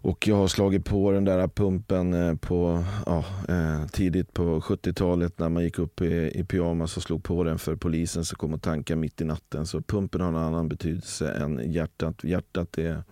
Och 0.02 0.28
jag 0.28 0.36
har 0.36 0.48
slagit 0.48 0.84
på 0.84 1.10
den 1.10 1.24
där 1.24 1.48
pumpen 1.48 2.14
eh, 2.14 2.36
på, 2.36 2.84
ja, 3.06 3.24
eh, 3.48 3.86
tidigt 3.86 4.32
på 4.32 4.60
70-talet 4.60 5.38
när 5.38 5.48
man 5.48 5.62
gick 5.62 5.78
upp 5.78 6.00
i, 6.00 6.30
i 6.34 6.44
pyjamas 6.44 6.96
och 6.96 7.02
slog 7.02 7.24
på 7.24 7.44
den 7.44 7.58
för 7.58 7.76
polisen 7.76 8.24
som 8.24 8.36
kom 8.36 8.54
och 8.54 8.62
tankade 8.62 9.00
mitt 9.00 9.20
i 9.20 9.24
natten. 9.24 9.66
Så 9.66 9.82
pumpen 9.82 10.20
har 10.20 10.28
en 10.28 10.36
annan 10.36 10.68
betydelse 10.68 11.32
än 11.32 11.72
hjärtat. 11.72 12.24
Hjärtat 12.24 12.78
är, 12.78 13.02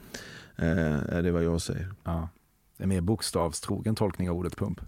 eh, 0.56 1.16
är 1.16 1.22
det 1.22 1.30
vad 1.30 1.44
jag 1.44 1.60
säger. 1.60 1.92
Ja. 2.04 2.28
Det 2.76 2.84
är 2.84 2.88
mer 2.88 3.00
bokstavstrogen 3.00 3.94
tolkning 3.94 4.30
av 4.30 4.36
ordet 4.36 4.56
pump. 4.56 4.80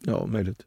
Ja, 0.00 0.26
möjligt. 0.26 0.62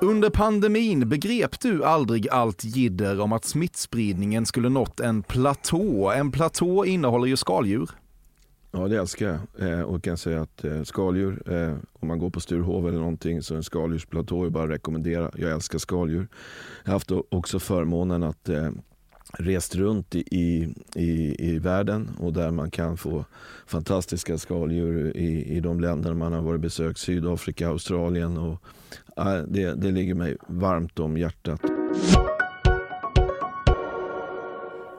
Under 0.00 0.30
pandemin 0.30 1.08
begrep 1.08 1.60
du 1.60 1.84
aldrig 1.84 2.28
allt 2.28 2.64
jidder 2.64 3.20
om 3.20 3.32
att 3.32 3.44
smittspridningen 3.44 4.46
skulle 4.46 4.68
nått 4.68 5.00
en 5.00 5.22
platå. 5.22 6.10
En 6.10 6.30
platå 6.30 6.84
innehåller 6.84 7.26
ju 7.26 7.36
skaldjur. 7.36 7.90
Ja, 8.70 8.88
det 8.88 8.96
älskar 8.96 9.26
jag. 9.58 9.70
Eh, 9.70 9.80
och 9.80 10.02
kan 10.02 10.16
säga 10.16 10.40
att 10.40 10.64
eh, 10.64 10.82
skaldjur, 10.82 11.52
eh, 11.52 11.76
om 11.92 12.08
man 12.08 12.18
går 12.18 12.30
på 12.30 12.40
Sturehov 12.40 12.88
eller 12.88 12.98
någonting 12.98 13.42
så 13.42 13.54
en 13.54 13.62
skaldjursplatå 13.62 14.44
är 14.44 14.50
bara 14.50 14.64
att 14.64 14.70
rekommendera. 14.70 15.30
Jag 15.34 15.50
älskar 15.50 15.78
skaldjur. 15.78 16.28
Jag 16.84 16.90
har 16.90 16.92
haft 16.92 17.10
också 17.30 17.58
förmånen 17.58 18.22
att 18.22 18.48
eh, 18.48 18.70
rest 19.32 19.74
runt 19.74 20.14
i, 20.14 20.24
i, 20.30 20.74
i, 20.94 21.36
i 21.48 21.58
världen 21.58 22.10
och 22.18 22.32
där 22.32 22.50
man 22.50 22.70
kan 22.70 22.96
få 22.96 23.24
fantastiska 23.66 24.38
skaldjur 24.38 25.16
i, 25.16 25.56
i 25.56 25.60
de 25.60 25.80
länder 25.80 26.14
man 26.14 26.32
har 26.32 26.42
varit 26.42 26.60
besökt. 26.60 26.98
Sydafrika, 26.98 27.68
Australien 27.68 28.38
och 28.38 28.62
eh, 29.16 29.42
det, 29.48 29.74
det 29.74 29.90
ligger 29.90 30.14
mig 30.14 30.36
varmt 30.46 30.98
om 30.98 31.16
hjärtat. 31.16 31.60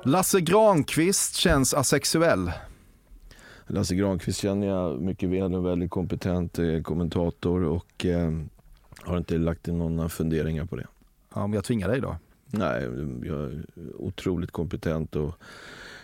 Lasse 0.04 0.42
Granqvist 0.42 1.36
känns 1.36 1.74
asexuell. 1.74 2.52
Lasse 3.70 3.96
Granqvist 3.96 4.42
känner 4.42 4.68
jag 4.68 5.02
mycket 5.02 5.30
väl, 5.30 5.54
en 5.54 5.64
väldigt 5.64 5.92
kompetent 5.92 6.60
eh, 6.60 6.82
kommentator 6.82 7.64
och 7.64 8.06
eh, 8.06 8.32
har 9.02 9.18
inte 9.18 9.38
lagt 9.38 9.68
in 9.68 9.78
några 9.78 10.10
funderingar 10.10 10.66
på 10.66 10.76
det. 10.76 10.88
Ja, 11.34 11.44
om 11.44 11.54
jag 11.54 11.64
tvingar 11.64 11.88
dig 11.88 12.02
då? 12.02 12.16
Nej, 12.46 12.84
jag 13.24 13.40
är 13.40 13.64
otroligt 13.98 14.52
kompetent 14.52 15.16
och 15.16 15.36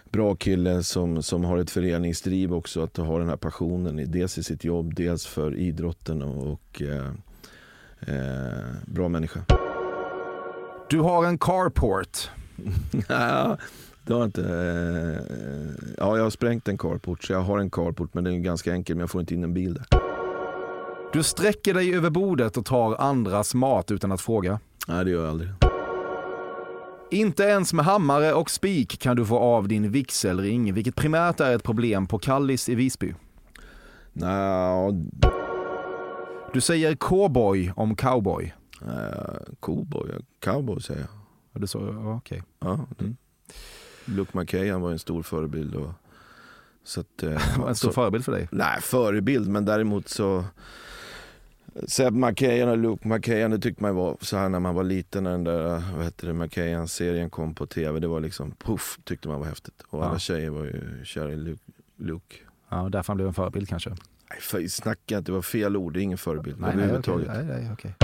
bra 0.10 0.36
kille 0.36 0.84
som, 0.84 1.24
som 1.24 1.44
har 1.44 1.58
ett 1.58 1.72
föreningsdriv 1.72 2.54
också, 2.54 2.84
att 2.84 2.98
ha 2.98 3.20
den 3.20 3.30
här 3.30 3.38
passionen, 3.38 4.12
dels 4.12 4.38
i 4.38 4.44
sitt 4.44 4.64
jobb, 4.64 4.96
dels 4.96 5.26
för 5.26 5.56
idrotten 5.56 6.22
och, 6.22 6.52
och 6.54 6.82
eh, 6.82 7.12
eh, 8.00 8.66
bra 8.86 9.10
människa. 9.10 9.40
Du 10.90 11.00
har 11.00 11.26
en 11.26 11.38
carport. 11.38 12.30
Ja, 14.08 14.14
det 14.14 14.14
har 14.14 14.20
jag 14.20 14.28
inte. 14.28 14.42
Eh, 14.42 15.94
ja, 15.98 16.18
jag 16.18 16.24
har 16.24 16.30
sprängt 16.30 16.68
en 16.68 16.78
carport, 16.78 17.24
så 17.24 17.34
jag 17.34 17.40
har 17.42 17.60
en 17.60 17.70
carport, 17.70 18.14
men 18.14 18.24
den 18.24 18.34
är 18.34 18.38
ganska 18.40 18.74
enkel, 18.74 18.96
men 18.96 19.00
jag 19.00 19.10
får 19.10 19.22
inte 19.22 19.34
in 19.34 19.44
en 19.44 19.54
bil 19.54 19.74
där. 19.74 19.86
Du 21.14 21.24
sträcker 21.24 21.74
dig 21.74 21.96
över 21.96 22.10
bordet 22.10 22.58
och 22.58 22.66
tar 22.66 22.96
andras 22.96 23.54
mat 23.54 23.92
utan 23.92 24.12
att 24.12 24.22
fråga. 24.22 24.60
Nej, 24.88 25.06
det 25.06 25.12
gör 25.12 25.22
jag 25.22 25.30
aldrig. 25.30 25.50
Inte 27.12 27.44
ens 27.44 27.74
med 27.74 27.86
hammare 27.86 28.34
och 28.34 28.50
spik 28.50 29.00
kan 29.00 29.16
du 29.16 29.26
få 29.26 29.40
av 29.40 29.68
din 29.68 29.92
vigselring, 29.92 30.74
vilket 30.74 30.96
primärt 30.96 31.40
är 31.40 31.56
ett 31.56 31.64
problem 31.64 32.08
på 32.08 32.20
Kallis 32.20 32.70
i 32.70 32.76
Visby. 32.76 33.14
Nej, 34.14 34.94
Du 36.54 36.62
säger 36.62 36.96
cowboy 36.96 37.72
om 37.76 37.96
cowboy. 37.96 38.54
eh, 38.82 39.36
cowboy, 39.60 40.10
cowboy 40.44 40.82
säger 40.82 41.00
jag. 41.02 41.10
Och 41.54 41.60
Du 41.62 41.68
sa, 41.68 41.80
ja, 41.80 42.16
okej. 42.16 42.44
Ja, 42.60 42.80
mm. 43.00 43.16
Luke 44.06 44.38
McKay 44.38 44.72
han 44.72 44.82
var 44.82 44.92
en 44.92 45.00
stor 45.00 45.24
förebild. 45.24 45.76
Och, 45.76 45.90
så 46.84 47.00
att, 47.02 47.24
eh, 47.24 47.60
En 47.68 47.76
stor 47.76 47.90
så, 47.90 47.94
förebild 47.94 48.26
för 48.26 48.32
dig. 48.32 48.48
nej, 48.52 48.82
förebild, 48.82 49.50
men 49.50 49.66
däremot 49.66 50.10
så 50.10 50.44
Seb 51.88 52.14
McKayan 52.14 52.70
och 52.70 52.78
Luke 52.78 53.08
McKayan, 53.08 53.52
det 53.52 53.60
tyckte 53.60 53.84
man 53.84 53.96
var 53.96 54.18
så 54.22 54.38
här 54.38 54.50
när 54.50 54.60
man 54.60 54.76
var 54.76 54.84
liten 54.84 55.24
när 55.24 55.32
den 55.32 55.44
där 55.44 55.84
vad 55.96 56.04
heter 56.06 56.28
det, 56.28 56.34
McKayan-serien 56.34 57.30
kom 57.30 57.56
på 57.56 57.66
tv. 57.66 58.00
Det 58.00 58.08
var 58.08 58.20
liksom 58.20 58.52
puff, 58.52 59.00
tyckte 59.04 59.28
man 59.28 59.40
var 59.40 59.48
häftigt. 59.48 59.82
Och 59.90 60.04
alla 60.06 60.14
Ja. 60.14 60.20
tjejer 60.20 60.50
var 60.50 60.64
ju 60.64 60.82
kära 61.04 61.32
i 61.32 61.36
Luke. 61.36 61.62
Luke. 61.98 62.36
Ja, 62.70 62.90
därför 62.92 63.08
han 63.08 63.18
blev 63.18 63.28
en 63.28 63.34
förebild 63.34 63.70
kanske. 63.70 63.90
Nej, 63.90 64.40
för- 64.42 64.68
snacka 64.68 65.18
inte, 65.18 65.32
det 65.32 65.36
var 65.36 65.42
fel 65.42 65.78
ord, 65.78 65.94
det 65.94 66.00
är 66.00 66.02
ingen 66.02 66.18
förebild 66.18 66.60
Nej, 66.60 66.74
överhuvudtaget. 66.74 67.28
nej, 67.28 67.46
nej, 67.46 67.70
okej. 67.74 67.96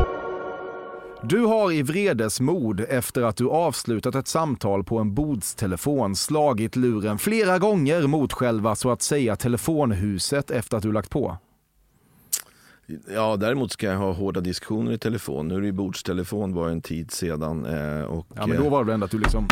Du 1.24 1.40
har 1.46 1.72
i 1.72 1.82
vredesmod 1.82 2.80
efter 2.80 3.22
att 3.22 3.36
du 3.38 3.50
avslutat 3.50 4.16
ett 4.16 4.28
samtal 4.28 4.84
på 4.84 4.98
en 5.00 5.14
bordstelefon 5.14 6.16
slagit 6.16 6.76
luren 6.76 7.18
flera 7.18 7.60
gånger 7.60 8.08
mot 8.08 8.34
själva 8.34 8.76
så 8.76 8.92
att 8.92 9.02
säga 9.02 9.36
telefonhuset 9.36 10.52
efter 10.52 10.78
att 10.78 10.84
du 10.84 10.92
lagt 10.92 11.10
på. 11.10 11.38
Ja, 13.14 13.36
däremot 13.38 13.72
ska 13.72 13.88
jag 13.88 13.98
ha 13.98 14.12
hårda 14.12 14.42
diskussioner 14.42 14.92
i 14.92 14.98
telefon. 14.98 15.48
Nu 15.48 15.56
är 15.56 15.60
det 15.60 15.66
ju 15.66 15.72
bordstelefon 15.72 16.54
var 16.54 16.70
en 16.70 16.82
tid 16.82 17.12
sedan. 17.12 17.66
Eh, 17.66 18.02
och, 18.02 18.28
Ja, 18.36 18.48
men 18.48 18.58
eh, 18.58 18.64
då 18.64 18.70
var 18.70 18.84
det 18.86 18.94
ändå 18.94 19.06
att 19.06 19.12
du 19.12 19.20
liksom, 19.20 19.48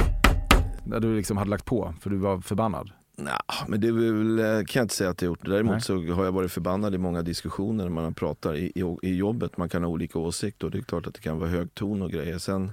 när 0.85 0.99
du 0.99 1.15
liksom 1.15 1.37
hade 1.37 1.49
lagt 1.49 1.65
på 1.65 1.93
för 2.01 2.09
du 2.09 2.17
var 2.17 2.41
förbannad. 2.41 2.91
Nja, 3.19 3.41
men 3.67 3.81
det 3.81 3.91
väl, 3.91 4.39
eh, 4.39 4.45
kan 4.45 4.79
jag 4.79 4.83
inte 4.83 4.95
säga 4.95 5.09
att 5.09 5.21
jag 5.21 5.29
gjort. 5.29 5.45
Däremot 5.45 5.71
Nej. 5.71 5.81
så 5.81 6.13
har 6.13 6.25
jag 6.25 6.31
varit 6.31 6.51
förbannad 6.51 6.95
i 6.95 6.97
många 6.97 7.21
diskussioner 7.21 7.83
när 7.83 7.91
man 7.91 8.13
pratar 8.13 8.55
i, 8.55 8.71
i, 8.75 8.97
i 9.01 9.15
jobbet. 9.15 9.57
Man 9.57 9.69
kan 9.69 9.83
ha 9.83 9.89
olika 9.89 10.19
åsikter 10.19 10.65
och 10.65 10.71
det 10.71 10.77
är 10.77 10.81
klart 10.81 11.07
att 11.07 11.13
det 11.13 11.21
kan 11.21 11.39
vara 11.39 11.49
hög 11.49 11.73
ton 11.73 12.01
och 12.01 12.11
grejer. 12.11 12.37
Sen 12.37 12.71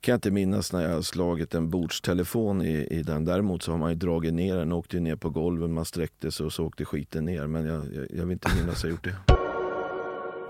kan 0.00 0.12
jag 0.12 0.16
inte 0.16 0.30
minnas 0.30 0.72
när 0.72 0.82
jag 0.82 0.94
har 0.94 1.02
slagit 1.02 1.54
en 1.54 1.70
bordstelefon 1.70 2.62
i, 2.62 2.86
i 2.90 3.02
den. 3.02 3.24
Däremot 3.24 3.62
så 3.62 3.70
har 3.70 3.78
man 3.78 3.90
ju 3.90 3.96
dragit 3.96 4.34
ner 4.34 4.56
den, 4.56 4.72
åkte 4.72 5.00
ner 5.00 5.16
på 5.16 5.30
golvet, 5.30 5.70
man 5.70 5.84
sträckte 5.84 6.30
sig 6.30 6.46
och 6.46 6.52
så 6.52 6.66
åkte 6.66 6.84
skiten 6.84 7.24
ner. 7.24 7.46
Men 7.46 7.66
jag, 7.66 7.84
jag, 7.94 8.06
jag 8.10 8.26
vill 8.26 8.32
inte 8.32 8.48
minnas 8.56 8.76
att 8.76 8.82
jag 8.82 8.90
gjort 8.90 9.04
det. 9.04 9.16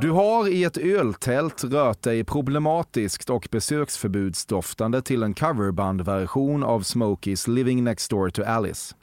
Du 0.01 0.11
har 0.11 0.49
i 0.49 0.65
ett 0.65 0.77
öltält 0.77 1.65
rört 1.65 2.03
dig 2.03 2.25
problematiskt 2.25 3.31
och 3.31 3.49
besöksförbudsdoftande 3.51 5.03
till 5.03 5.23
en 5.23 5.35
coverbandversion 5.35 6.65
av 6.65 6.81
Smokies 6.81 7.49
Living 7.49 7.85
Next 7.85 8.11
Door 8.11 8.31
to 8.31 8.43
Alice. 8.43 8.95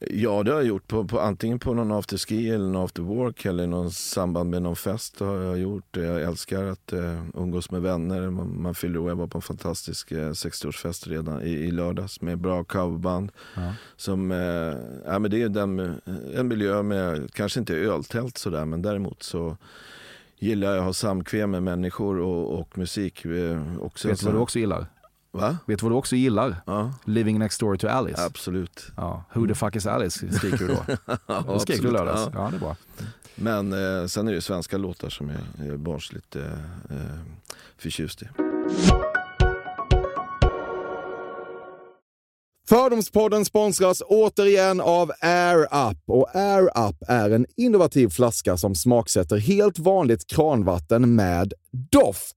Ja, 0.00 0.42
det 0.42 0.50
har 0.50 0.58
jag 0.58 0.66
gjort. 0.66 0.88
På, 0.88 1.04
på, 1.04 1.20
antingen 1.20 1.58
på 1.58 1.74
någon 1.74 1.92
afterski 1.92 2.50
eller 2.50 2.68
någon 2.68 2.84
afterwork 2.84 3.44
eller 3.44 3.66
någon 3.66 3.90
samband 3.90 4.50
med 4.50 4.62
någon 4.62 4.76
fest 4.76 5.20
har 5.20 5.36
jag 5.36 5.58
gjort 5.58 5.84
det. 5.90 6.00
Jag 6.00 6.22
älskar 6.22 6.64
att 6.64 6.92
eh, 6.92 7.24
umgås 7.34 7.70
med 7.70 7.82
vänner. 7.82 8.30
Man, 8.30 8.62
man 8.62 8.74
fyller 8.74 8.98
år. 8.98 9.08
Jag 9.08 9.16
var 9.16 9.26
på 9.26 9.38
en 9.38 9.42
fantastisk 9.42 10.12
eh, 10.12 10.30
60-årsfest 10.30 11.08
redan 11.08 11.42
i, 11.42 11.50
i 11.50 11.70
lördags 11.70 12.20
med 12.20 12.38
bra 12.38 12.64
coverband. 12.64 13.32
Ja. 13.56 13.72
Som, 13.96 14.32
eh, 14.32 14.76
ja, 15.06 15.18
men 15.18 15.30
det 15.30 15.42
är 15.42 15.48
den, 15.48 16.00
en 16.34 16.48
miljö 16.48 16.82
med, 16.82 17.34
kanske 17.34 17.60
inte 17.60 17.74
öltält 17.74 18.38
sådär, 18.38 18.64
men 18.64 18.82
däremot 18.82 19.22
så 19.22 19.56
Gillar 20.40 20.68
jag 20.68 20.78
att 20.78 20.84
ha 20.84 20.92
samkväm 20.92 21.50
med 21.50 21.62
människor 21.62 22.18
och, 22.18 22.60
och 22.60 22.78
musik. 22.78 23.26
Också 23.80 24.08
Vet 24.08 24.20
du 24.20 24.26
vad 24.26 24.34
du 24.34 24.38
också 24.38 24.58
gillar? 24.58 24.86
Va? 25.32 25.56
Vet 25.66 25.78
du 25.78 25.82
vad 25.82 25.92
du 25.92 25.96
också 25.96 26.16
gillar? 26.16 26.56
Ja, 26.66 26.92
Living 27.04 27.38
next 27.38 27.60
door 27.60 27.76
to 27.76 27.86
Alice. 27.88 28.24
absolut. 28.24 28.86
Ja, 28.96 29.24
who 29.34 29.46
the 29.46 29.54
fuck 29.54 29.76
is 29.76 29.86
Alice 29.86 30.32
skriker 30.32 30.58
du 30.58 30.66
då. 30.66 30.78
Ja, 31.26 31.42
Det 31.52 31.60
skrek 31.60 31.66
du 31.66 31.88
absolut. 31.88 31.92
lördags. 31.92 32.20
Ja. 32.34 32.44
Ja, 32.44 32.50
det 32.50 32.56
är 32.56 32.60
bra. 32.60 32.76
Men 33.34 33.72
eh, 34.00 34.06
sen 34.06 34.28
är 34.28 34.32
det 34.32 34.40
svenska 34.42 34.78
låtar 34.78 35.08
som 35.08 35.30
jag 35.58 35.66
är 35.68 35.76
barnsligt 35.76 36.36
eh, 36.36 36.42
eh, 36.42 36.98
förtjust 37.76 38.22
i. 38.22 38.28
Fördomspodden 42.68 43.44
sponsras 43.44 44.02
återigen 44.06 44.80
av 44.80 45.12
Air 45.20 45.62
Up. 45.90 45.98
Och 46.06 46.36
Air 46.36 46.88
Up 46.88 46.96
är 47.08 47.30
en 47.30 47.46
innovativ 47.56 48.08
flaska 48.08 48.56
som 48.56 48.74
smaksätter 48.74 49.36
helt 49.36 49.78
vanligt 49.78 50.26
kranvatten 50.26 51.14
med 51.14 51.52
doft. 51.90 52.36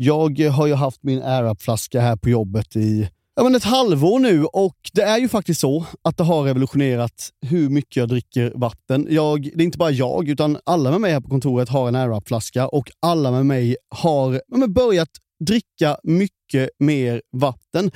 Jag 0.00 0.40
har 0.40 0.66
ju 0.66 0.74
haft 0.74 1.02
min 1.02 1.22
AirUp-flaska 1.22 2.00
här 2.00 2.16
på 2.16 2.28
jobbet 2.28 2.76
i 2.76 3.08
ja, 3.36 3.42
men 3.42 3.54
ett 3.54 3.64
halvår 3.64 4.18
nu 4.18 4.44
och 4.44 4.76
det 4.92 5.02
är 5.02 5.18
ju 5.18 5.28
faktiskt 5.28 5.60
så 5.60 5.84
att 6.02 6.16
det 6.16 6.24
har 6.24 6.42
revolutionerat 6.42 7.30
hur 7.46 7.68
mycket 7.68 7.96
jag 7.96 8.08
dricker 8.08 8.52
vatten. 8.54 9.06
Jag, 9.10 9.42
det 9.42 9.62
är 9.62 9.64
inte 9.64 9.78
bara 9.78 9.90
jag, 9.90 10.28
utan 10.28 10.58
alla 10.64 10.90
med 10.90 11.00
mig 11.00 11.12
här 11.12 11.20
på 11.20 11.28
kontoret 11.28 11.68
har 11.68 11.88
en 11.88 11.96
AirUp-flaska 11.96 12.68
och 12.68 12.90
alla 13.00 13.30
med 13.30 13.46
mig 13.46 13.76
har 13.94 14.34
ja, 14.34 14.56
men 14.56 14.72
börjat 14.72 15.10
dricka 15.44 15.98
mycket 16.02 16.70
mer 16.78 17.22
vatten. 17.36 17.90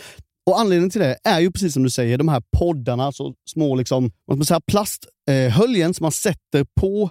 Och 0.46 0.60
Anledningen 0.60 0.90
till 0.90 1.00
det 1.00 1.18
är 1.24 1.40
ju 1.40 1.50
precis 1.50 1.74
som 1.74 1.82
du 1.82 1.90
säger, 1.90 2.18
de 2.18 2.28
här 2.28 2.42
poddarna, 2.58 3.12
så 3.12 3.34
små 3.50 3.74
liksom, 3.74 4.10
vad 4.24 4.36
ska 4.36 4.38
man 4.38 4.44
säga, 4.44 4.60
plasthöljen 4.66 5.94
som 5.94 6.04
man 6.04 6.12
sätter 6.12 6.66
på 6.80 7.10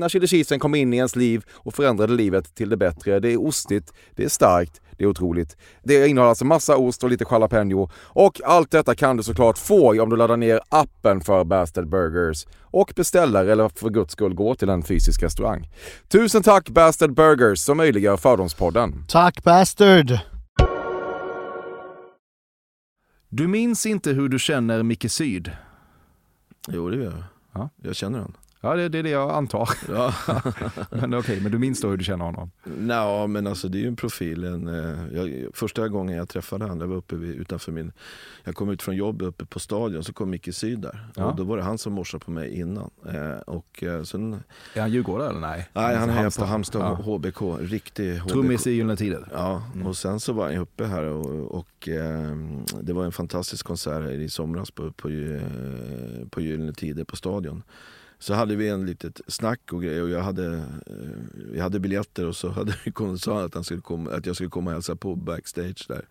när 0.00 0.08
chili 0.08 0.26
cheesen 0.26 0.58
kom 0.58 0.74
in 0.74 0.94
i 0.94 0.96
ens 0.96 1.16
liv 1.16 1.44
och 1.50 1.74
förändrade 1.74 2.12
livet 2.12 2.54
till 2.54 2.68
det 2.68 2.76
bättre. 2.76 3.20
Det 3.20 3.32
är 3.32 3.46
ostigt, 3.46 3.92
det 4.16 4.24
är 4.24 4.28
starkt, 4.28 4.80
det 4.98 5.04
är 5.04 5.08
otroligt. 5.08 5.56
Det 5.82 6.08
innehåller 6.08 6.28
alltså 6.28 6.44
massa 6.44 6.76
ost 6.76 7.04
och 7.04 7.10
lite 7.10 7.24
jalapeno 7.30 7.90
och 7.94 8.40
allt 8.44 8.70
detta 8.70 8.94
kan 8.94 9.16
du 9.16 9.22
såklart 9.22 9.58
få 9.58 10.02
om 10.02 10.10
du 10.10 10.16
laddar 10.16 10.36
ner 10.36 10.60
appen 10.68 11.20
för 11.20 11.44
Bastard 11.44 11.88
Burgers 11.88 12.46
och 12.60 12.92
beställer 12.96 13.46
eller 13.46 13.68
för 13.68 13.90
guds 13.90 14.12
skull 14.12 14.34
gå 14.34 14.54
till 14.54 14.68
en 14.68 14.82
fysisk 14.82 15.22
restaurang. 15.22 15.68
Tusen 16.08 16.42
tack 16.42 16.68
Bastard 16.68 17.14
Burgers 17.14 17.58
som 17.58 17.76
möjliggör 17.76 18.16
Fördomspodden. 18.16 19.04
Tack 19.08 19.42
Bastard! 19.44 20.18
Du 23.28 23.48
minns 23.48 23.86
inte 23.86 24.10
hur 24.10 24.28
du 24.28 24.38
känner 24.38 24.82
Micke 24.82 25.10
Syd? 25.10 25.50
Jo, 26.68 26.90
det 26.90 26.96
gör 26.96 27.04
jag. 27.04 27.22
Ja. 27.52 27.68
Jag 27.82 27.96
känner 27.96 28.18
honom. 28.18 28.34
Ja, 28.62 28.74
det, 28.76 28.88
det 28.88 28.98
är 28.98 29.02
det 29.02 29.10
jag 29.10 29.30
antar. 29.30 29.68
Ja. 29.88 30.14
Men 30.90 31.14
okej, 31.14 31.40
men 31.40 31.52
du 31.52 31.58
minns 31.58 31.80
då 31.80 31.88
hur 31.88 31.96
du 31.96 32.04
känner 32.04 32.24
honom? 32.24 32.50
Nå, 32.64 33.26
men 33.26 33.46
alltså 33.46 33.68
det 33.68 33.78
är 33.78 33.80
ju 33.80 33.88
en 33.88 33.96
profil. 33.96 34.44
En, 34.44 34.68
eh, 34.68 34.98
jag, 35.16 35.46
första 35.54 35.88
gången 35.88 36.16
jag 36.16 36.28
träffade 36.28 36.64
honom, 36.64 36.80
jag 36.80 36.86
var 36.86 36.96
uppe 36.96 37.16
vid, 37.16 37.34
utanför 37.34 37.72
min... 37.72 37.92
Jag 38.44 38.54
kom 38.54 38.70
ut 38.70 38.82
från 38.82 38.96
jobbet 38.96 39.28
uppe 39.28 39.44
på 39.44 39.58
stadion, 39.58 40.04
så 40.04 40.12
kom 40.12 40.30
Micke 40.30 40.54
Syd 40.54 40.78
där. 40.80 41.06
Ja. 41.16 41.24
Och 41.24 41.36
då 41.36 41.44
var 41.44 41.56
det 41.56 41.62
han 41.62 41.78
som 41.78 41.92
morsade 41.92 42.24
på 42.24 42.30
mig 42.30 42.58
innan. 42.60 42.90
Eh, 43.08 43.38
och 43.46 43.82
eh, 43.82 44.02
sen... 44.02 44.42
Är 44.74 44.80
han 44.80 44.90
djurgårdare 44.92 45.28
eller 45.30 45.40
nej? 45.40 45.68
Nej, 45.72 45.96
han 45.96 46.10
hejar 46.10 46.38
på 46.38 46.44
Halmstad. 46.44 46.82
Ja. 46.82 46.94
HBK. 46.94 47.42
Riktig 47.60 48.18
HBK. 48.18 48.32
Trummis 48.32 48.66
i 48.66 48.70
Gyllene 48.70 48.96
Tider. 48.96 49.28
Ja, 49.32 49.62
Mm. 49.74 49.86
och 49.86 49.96
sen 49.96 50.20
så 50.20 50.32
var 50.32 50.46
han 50.46 50.56
uppe 50.56 50.84
här 50.84 51.02
och, 51.02 51.26
och 51.58 51.88
det 52.82 52.92
var 52.92 53.04
en 53.04 53.12
fantastisk 53.12 53.66
konsert 53.66 54.02
här 54.02 54.10
i 54.10 54.28
somras 54.28 54.70
på, 54.70 54.92
på, 54.92 55.08
på 56.30 56.40
Gyllene 56.40 56.72
Tider 56.72 57.04
på 57.04 57.16
Stadion. 57.16 57.62
Så 58.20 58.34
hade 58.34 58.56
vi 58.56 58.68
en 58.68 58.86
litet 58.86 59.20
snack 59.26 59.72
och 59.72 59.82
grejer 59.82 60.02
och 60.02 60.10
jag 60.10 60.20
hade, 60.22 60.54
eh, 60.86 60.94
vi 61.52 61.60
hade 61.60 61.80
biljetter 61.80 62.26
och 62.26 62.36
så 62.36 62.48
hade 62.50 62.74
vi 62.84 63.18
sa 63.18 63.44
att, 63.44 63.54
han 63.54 63.64
skulle 63.64 63.80
komma, 63.80 64.10
att 64.10 64.26
jag 64.26 64.34
skulle 64.34 64.50
komma 64.50 64.70
och 64.70 64.74
hälsa 64.74 64.96
på 64.96 65.14
backstage 65.14 65.84
där. 65.88 66.04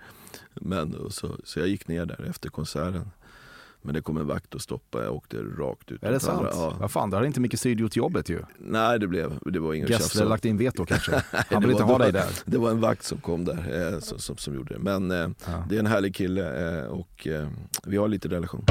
Men, 0.53 1.11
så, 1.11 1.37
så 1.43 1.59
jag 1.59 1.67
gick 1.67 1.87
ner 1.87 2.05
där 2.05 2.25
efter 2.29 2.49
konserten. 2.49 3.09
Men 3.81 3.93
det 3.93 4.01
kom 4.01 4.17
en 4.17 4.27
vakt 4.27 4.55
och 4.55 4.61
stoppade, 4.61 5.03
jag 5.05 5.15
åkte 5.15 5.37
rakt 5.37 5.91
ut. 5.91 6.03
Är 6.03 6.11
det 6.11 6.19
sant? 6.19 6.47
Ja. 6.51 6.75
Vad 6.79 6.91
fan, 6.91 7.09
då 7.09 7.17
hade 7.17 7.27
inte 7.27 7.39
Micke 7.39 7.59
Syd 7.59 7.79
gjort 7.79 7.95
jobbet 7.95 8.29
ju. 8.29 8.41
Nej, 8.57 8.99
det 8.99 9.07
blev 9.07 9.39
det 9.45 9.59
var 9.59 9.73
inget 9.73 9.89
Gessle 9.89 10.25
lagt 10.25 10.45
in 10.45 10.57
veto 10.57 10.85
kanske. 10.85 11.11
Han 11.31 11.61
det 11.61 11.67
vill 11.67 11.71
inte 11.71 11.83
ha 11.83 11.97
det 11.97 12.03
dig 12.03 12.11
där. 12.11 12.29
Det 12.45 12.57
var 12.57 12.71
en 12.71 12.79
vakt 12.81 13.03
som 13.03 13.17
kom 13.17 13.45
där 13.45 13.93
eh, 13.93 13.99
som, 13.99 14.19
som, 14.19 14.37
som 14.37 14.55
gjorde 14.55 14.73
det. 14.73 14.79
Men 14.79 15.11
eh, 15.11 15.29
Ja. 15.47 15.63
det 15.69 15.75
är 15.75 15.79
en 15.79 15.87
härlig 15.87 16.15
kille 16.15 16.79
eh, 16.79 16.85
och 16.85 17.27
eh, 17.27 17.47
vi 17.83 17.97
har 17.97 18.07
lite 18.07 18.27
relation. 18.27 18.65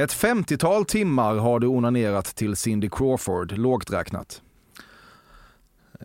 Ett 0.00 0.12
50-tal 0.12 0.84
timmar 0.84 1.36
har 1.36 1.60
du 1.60 1.66
onanerat 1.66 2.24
till 2.24 2.56
Cindy 2.56 2.88
Crawford, 2.88 3.52
lågt 3.58 3.92
räknat. 3.92 4.42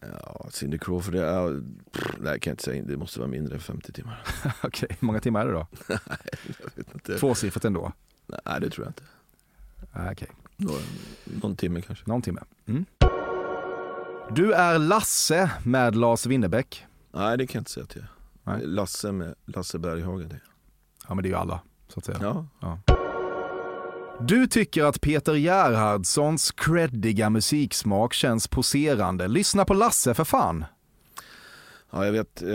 Ja, 0.01 0.47
Cindy 0.51 0.77
Crawford, 0.77 1.13
det, 1.13 1.25
är, 1.25 1.63
pff, 1.91 2.15
nej, 2.19 2.39
kan 2.39 2.51
jag 2.51 2.53
inte 2.53 2.63
säga. 2.63 2.83
Det 2.83 2.97
måste 2.97 3.19
vara 3.19 3.29
mindre 3.29 3.55
än 3.55 3.61
50 3.61 3.91
timmar. 3.91 4.23
Okej, 4.63 4.87
hur 4.99 5.05
många 5.05 5.19
timmar 5.19 5.41
är 5.41 5.45
det 5.45 5.51
då? 5.53 5.67
Jag 5.87 6.69
vet 6.75 6.93
inte. 6.93 7.17
Tvåsiffrigt 7.17 7.65
ändå? 7.65 7.91
Nej, 8.25 8.61
det 8.61 8.69
tror 8.69 8.85
jag 8.85 8.89
inte. 8.89 9.03
Okej, 10.11 10.27
Någon, 10.57 10.81
någon 11.41 11.55
timme 11.55 11.81
kanske. 11.81 12.03
någon 12.09 12.21
timme. 12.21 12.41
Mm. 12.65 12.85
Du 14.31 14.53
är 14.53 14.79
Lasse 14.79 15.51
med 15.63 15.95
Lars 15.95 16.25
Winnerbäck. 16.25 16.85
Nej, 17.11 17.37
det 17.37 17.47
kan 17.47 17.59
jag 17.59 17.61
inte 17.61 17.71
säga 17.71 17.83
att 17.83 17.95
jag 17.95 18.55
är. 18.55 18.65
Lasse 18.67 19.11
med 19.11 19.35
Lasse 19.45 19.79
Berghagen. 19.79 20.29
Det. 20.29 20.39
Ja 21.07 21.13
men 21.15 21.23
det 21.23 21.27
är 21.27 21.31
ju 21.31 21.37
alla, 21.37 21.59
så 21.87 21.99
att 21.99 22.05
säga. 22.05 22.45
Ja. 22.61 22.94
Du 24.19 24.47
tycker 24.47 24.83
att 24.83 25.01
Peter 25.01 25.33
Gerhardssons 25.33 26.51
creddiga 26.51 27.29
musiksmak 27.29 28.13
känns 28.13 28.47
poserande. 28.47 29.27
Lyssna 29.27 29.65
på 29.65 29.73
Lasse 29.73 30.13
för 30.13 30.23
fan! 30.23 30.65
Ja, 31.91 32.05
jag 32.05 32.11
vet, 32.11 32.41
eh, 32.41 32.47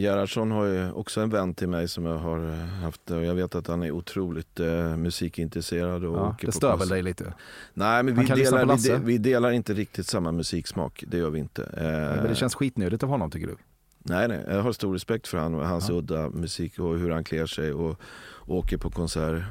Gerhardsson 0.00 0.50
har 0.50 0.64
ju 0.64 0.90
också 0.92 1.20
en 1.20 1.30
vän 1.30 1.54
till 1.54 1.68
mig 1.68 1.88
som 1.88 2.06
jag 2.06 2.18
har 2.18 2.66
haft 2.82 3.10
och 3.10 3.24
jag 3.24 3.34
vet 3.34 3.54
att 3.54 3.66
han 3.66 3.82
är 3.82 3.90
otroligt 3.90 4.60
eh, 4.60 4.96
musikintresserad. 4.96 6.04
Och 6.04 6.16
Ja, 6.16 6.36
det 6.42 6.52
stör 6.52 6.76
väl 6.76 6.88
dig 6.88 7.02
lite? 7.02 7.34
Nej, 7.74 8.02
men 8.02 8.14
vi 8.14 8.26
delar, 8.26 8.76
vi, 8.76 8.88
de, 8.88 8.96
vi 9.04 9.18
delar 9.18 9.50
inte 9.50 9.74
riktigt 9.74 10.06
samma 10.06 10.32
musiksmak. 10.32 11.04
Det 11.06 11.16
gör 11.18 11.30
vi 11.30 11.38
inte. 11.38 11.62
Eh, 11.62 11.82
Men 12.22 12.28
det 12.28 12.34
känns 12.34 12.54
skitnödigt 12.54 13.02
av 13.02 13.08
honom 13.08 13.30
tycker 13.30 13.46
du? 13.46 13.56
Nej, 13.98 14.28
nej, 14.28 14.44
jag 14.48 14.62
har 14.62 14.72
stor 14.72 14.92
respekt 14.92 15.28
för 15.28 15.38
han 15.38 15.54
hans 15.54 15.88
Ja. 15.88 15.94
udda 15.94 16.30
musik 16.30 16.78
och 16.78 16.98
hur 16.98 17.10
han 17.10 17.24
klär 17.24 17.46
sig 17.46 17.72
och, 17.72 18.00
och 18.20 18.56
åker 18.56 18.76
på 18.78 18.90
konserter. 18.90 19.46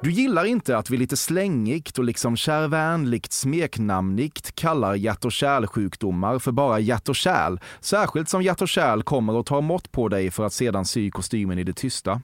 Du 0.00 0.10
gillar 0.10 0.44
inte 0.44 0.76
att 0.76 0.90
vi 0.90 0.96
lite 0.96 1.16
slängigt 1.16 1.98
och 1.98 2.04
liksom 2.04 2.36
kärvänligt 2.36 3.32
smeknamnigt 3.32 4.54
kallar 4.54 4.94
hjärt 4.94 5.24
och 5.24 5.32
kärlsjukdomar 5.32 6.38
för 6.38 6.52
bara 6.52 6.78
hjärt 6.78 7.08
och 7.08 7.16
kärl. 7.16 7.58
Särskilt 7.80 8.28
som 8.28 8.42
hjärt 8.42 8.62
och 8.62 8.68
kärl 8.68 9.02
kommer 9.02 9.32
och 9.32 9.46
tar 9.46 9.60
mått 9.60 9.92
på 9.92 10.08
dig 10.08 10.30
för 10.30 10.44
att 10.44 10.52
sedan 10.52 10.84
sy 10.84 11.10
kostymen 11.10 11.58
i 11.58 11.64
det 11.64 11.76
tysta. 11.76 12.22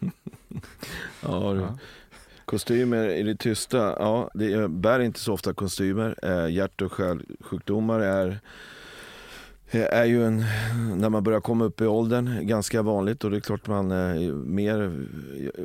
Ja, 1.20 1.52
du. 1.52 1.60
Ja. 1.60 1.78
Kostymer 2.44 3.08
i 3.08 3.22
det 3.22 3.36
tysta, 3.36 3.76
ja, 3.76 4.30
det 4.34 4.52
är, 4.52 4.68
bär 4.68 5.00
inte 5.00 5.20
så 5.20 5.32
ofta 5.32 5.54
kostymer. 5.54 6.18
Eh, 6.22 6.52
hjärt 6.52 6.82
och 6.82 6.92
kärlsjukdomar 6.96 8.00
är, 8.00 8.40
är 9.70 10.04
ju 10.04 10.26
en, 10.26 10.44
när 10.96 11.08
man 11.08 11.24
börjar 11.24 11.40
komma 11.40 11.64
upp 11.64 11.80
i 11.80 11.86
åldern, 11.86 12.46
ganska 12.46 12.82
vanligt 12.82 13.24
och 13.24 13.30
det 13.30 13.36
är 13.36 13.40
klart 13.40 13.66
man 13.66 13.90
eh, 13.90 14.32
mer, 14.34 15.06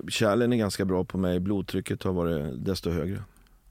kärlen 0.09 0.53
är 0.53 0.57
ganska 0.57 0.85
bra 0.85 1.03
på 1.03 1.17
mig, 1.17 1.39
blodtrycket 1.39 2.03
har 2.03 2.13
varit 2.13 2.65
desto 2.65 2.89
högre. 2.89 3.23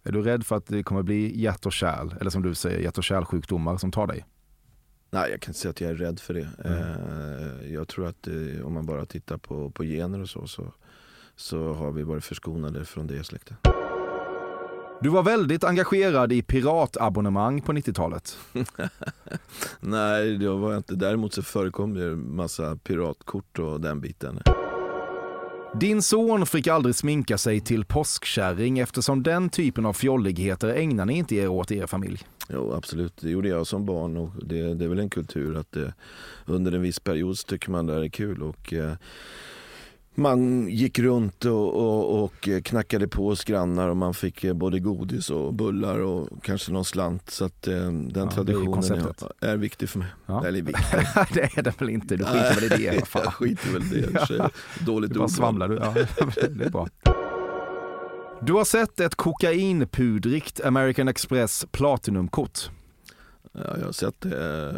Är 0.02 0.12
du 0.12 0.22
rädd 0.22 0.46
för 0.46 0.56
att 0.56 0.66
det 0.66 0.82
kommer 0.82 1.02
bli 1.02 1.40
hjärt 1.40 1.66
och 1.66 1.72
kärl, 1.72 2.14
eller 2.20 2.30
som 2.30 2.42
du 2.42 2.54
säger, 2.54 2.78
hjärt 2.78 2.98
och 2.98 3.04
kärlsjukdomar 3.04 3.76
som 3.76 3.90
tar 3.90 4.06
dig? 4.06 4.26
Nej, 5.10 5.30
jag 5.30 5.40
kan 5.40 5.50
inte 5.50 5.60
säga 5.60 5.70
att 5.70 5.80
jag 5.80 5.90
är 5.90 5.94
rädd 5.94 6.20
för 6.20 6.34
det. 6.34 6.48
Mm. 6.64 6.82
Eh, 6.82 7.72
jag 7.72 7.88
tror 7.88 8.06
att 8.06 8.26
eh, 8.26 8.66
om 8.66 8.72
man 8.72 8.86
bara 8.86 9.06
tittar 9.06 9.36
på, 9.38 9.70
på 9.70 9.84
gener 9.84 10.20
och 10.20 10.28
så, 10.28 10.46
så, 10.46 10.72
så 11.36 11.72
har 11.72 11.92
vi 11.92 12.02
varit 12.02 12.24
förskonade 12.24 12.84
från 12.84 13.06
det 13.06 13.16
i 13.16 13.24
släkten. 13.24 13.56
Du 15.00 15.08
var 15.08 15.22
väldigt 15.22 15.64
engagerad 15.64 16.32
i 16.32 16.42
piratabonnemang 16.42 17.60
på 17.60 17.72
90-talet. 17.72 18.38
Nej, 19.80 20.38
det 20.38 20.48
var 20.48 20.70
jag 20.70 20.78
inte. 20.78 20.94
Däremot 20.94 21.34
så 21.34 21.42
förekom 21.42 21.94
det 21.94 22.04
en 22.04 22.36
massa 22.36 22.76
piratkort 22.76 23.58
och 23.58 23.80
den 23.80 24.00
biten. 24.00 24.40
Din 25.74 26.02
son 26.02 26.46
fick 26.46 26.66
aldrig 26.66 26.94
sminka 26.94 27.38
sig 27.38 27.60
till 27.60 27.84
påskkärring 27.84 28.78
eftersom 28.78 29.22
den 29.22 29.50
typen 29.50 29.86
av 29.86 29.92
fjolligheter 29.92 30.68
ägnar 30.68 31.06
ni 31.06 31.18
inte 31.18 31.36
er 31.36 31.48
åt 31.48 31.70
i 31.70 31.78
er 31.78 31.86
familj. 31.86 32.26
Jo, 32.48 32.72
absolut. 32.72 33.16
Det 33.20 33.30
gjorde 33.30 33.48
jag 33.48 33.66
som 33.66 33.86
barn 33.86 34.16
och 34.16 34.30
det, 34.46 34.74
det 34.74 34.84
är 34.84 34.88
väl 34.88 34.98
en 34.98 35.10
kultur 35.10 35.56
att 35.56 35.72
det, 35.72 35.94
under 36.46 36.72
en 36.72 36.82
viss 36.82 37.00
period 37.00 37.38
så 37.38 37.46
tycker 37.46 37.70
man 37.70 37.86
det 37.86 37.94
här 37.94 38.00
är 38.00 38.08
kul. 38.08 38.42
Och, 38.42 38.72
eh, 38.72 38.92
man 40.18 40.68
gick 40.68 40.98
runt 40.98 41.44
och, 41.44 41.74
och, 41.74 42.24
och 42.24 42.48
knackade 42.64 43.08
på 43.08 43.28
hos 43.28 43.44
grannar 43.44 43.88
och 43.88 43.96
man 43.96 44.14
fick 44.14 44.44
eh, 44.44 44.54
både 44.54 44.78
godis 44.78 45.30
och 45.30 45.54
bullar 45.54 45.98
och 45.98 46.28
kanske 46.42 46.72
någon 46.72 46.84
slant. 46.84 47.30
Så 47.30 47.44
att 47.44 47.66
eh, 47.66 47.74
den 47.74 48.24
ju 48.24 48.30
traditionen 48.30 48.84
är, 49.40 49.46
är 49.50 49.56
viktig 49.56 49.88
för 49.88 49.98
mig. 49.98 50.08
Ja. 50.26 50.46
Eller 50.46 50.62
viktig. 50.62 50.84
det 51.34 51.58
är 51.58 51.62
det 51.62 51.80
väl 51.80 51.90
inte, 51.90 52.16
du 52.16 52.24
skiter 52.24 52.54
väl 52.54 52.64
i 52.80 52.86
det. 52.86 53.06
Fan. 53.06 53.22
jag 53.24 53.34
skiter 53.34 53.72
väl 53.72 53.82
i 53.82 54.00
det. 54.00 54.34
i. 54.34 54.40
Dåligt 54.84 55.10
Du 55.10 55.18
bara 55.18 55.24
ordval. 55.24 55.30
svamlar 55.30 55.68
du. 55.68 55.74
Ja, 55.76 55.94
det 56.50 56.64
är 56.64 56.70
bra. 56.70 56.88
Du 58.42 58.52
har 58.52 58.64
sett 58.64 59.00
ett 59.00 59.14
kokainpudrigt 59.14 60.60
American 60.64 61.08
Express 61.08 61.66
Platinumkort. 61.70 62.58
Ja, 63.52 63.76
jag 63.78 63.84
har 63.84 63.92
sett 63.92 64.20
det. 64.20 64.74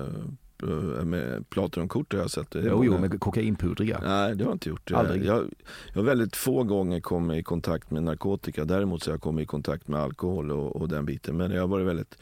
Eh, 0.63 1.05
Med 1.05 1.51
Platinumkort 1.51 2.13
har 2.13 2.21
jag 2.21 2.31
sett 2.31 2.51
det. 2.51 2.63
Jo, 2.65 2.85
jo, 2.85 2.99
med 2.99 3.21
kokainpudriga. 3.21 4.01
Nej, 4.05 4.35
det 4.37 4.45
har 4.45 4.51
jag 4.51 4.55
inte 4.55 4.69
gjort. 4.69 4.93
Aldrig? 4.93 5.25
Jag, 5.25 5.45
jag 5.93 5.95
har 5.95 6.03
väldigt 6.03 6.37
få 6.37 6.63
gånger 6.63 7.01
kommit 7.01 7.39
i 7.39 7.43
kontakt 7.43 7.91
med 7.91 8.03
narkotika. 8.03 8.65
Däremot 8.65 9.03
så 9.03 9.11
har 9.11 9.15
jag 9.15 9.23
kommit 9.23 9.43
i 9.43 9.47
kontakt 9.47 9.89
med 9.89 10.01
alkohol 10.01 10.51
och, 10.51 10.77
och 10.77 10.89
den 10.89 11.05
biten. 11.05 11.37
Men 11.37 11.51
jag 11.51 11.61
har 11.61 11.69
varit 11.69 11.87
väldigt 11.87 12.17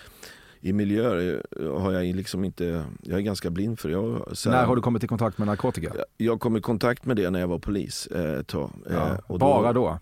i 0.60 0.72
miljöer 0.72 1.42
eh, 1.60 1.80
har 1.80 1.92
jag 1.92 2.16
liksom 2.16 2.44
inte, 2.44 2.84
jag 3.02 3.18
är 3.18 3.22
ganska 3.22 3.50
blind 3.50 3.78
för. 3.78 3.88
Jag, 3.90 4.28
så 4.32 4.50
När 4.50 4.64
har 4.64 4.76
du 4.76 4.82
kommit 4.82 5.04
i 5.04 5.06
kontakt 5.06 5.38
med 5.38 5.46
narkotika? 5.46 5.92
Jag, 5.94 6.04
jag 6.16 6.40
kom 6.40 6.56
i 6.56 6.60
kontakt 6.60 7.04
med 7.04 7.16
det 7.16 7.30
när 7.30 7.40
jag 7.40 7.48
var 7.48 7.58
polis 7.58 8.06
eh, 8.06 8.38
ett 8.38 8.46
tag. 8.46 8.70
Ja. 8.90 9.18
Eh, 9.28 9.36
Bara 9.36 9.72
då? 9.72 9.98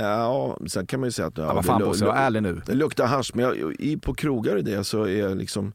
Ja, 0.00 0.58
sen 0.68 0.86
kan 0.86 1.00
man 1.00 1.06
ju 1.06 1.10
säga 1.12 1.28
att... 1.28 1.38
Ja, 1.38 1.44
Ja, 1.44 1.54
vad 1.54 1.64
fan 1.64 1.80
Bosse, 1.80 2.04
var 2.04 2.14
ärlig 2.14 2.42
nu. 2.42 2.62
Det 2.66 2.74
luktar 2.74 3.06
hasch, 3.06 3.30
men 3.34 3.44
jag, 3.44 3.74
i, 3.78 3.96
på 3.96 4.14
krogar 4.14 4.56
och 4.56 4.64
det 4.64 4.84
så 4.84 5.02
är 5.02 5.18
jag 5.18 5.36
liksom 5.36 5.72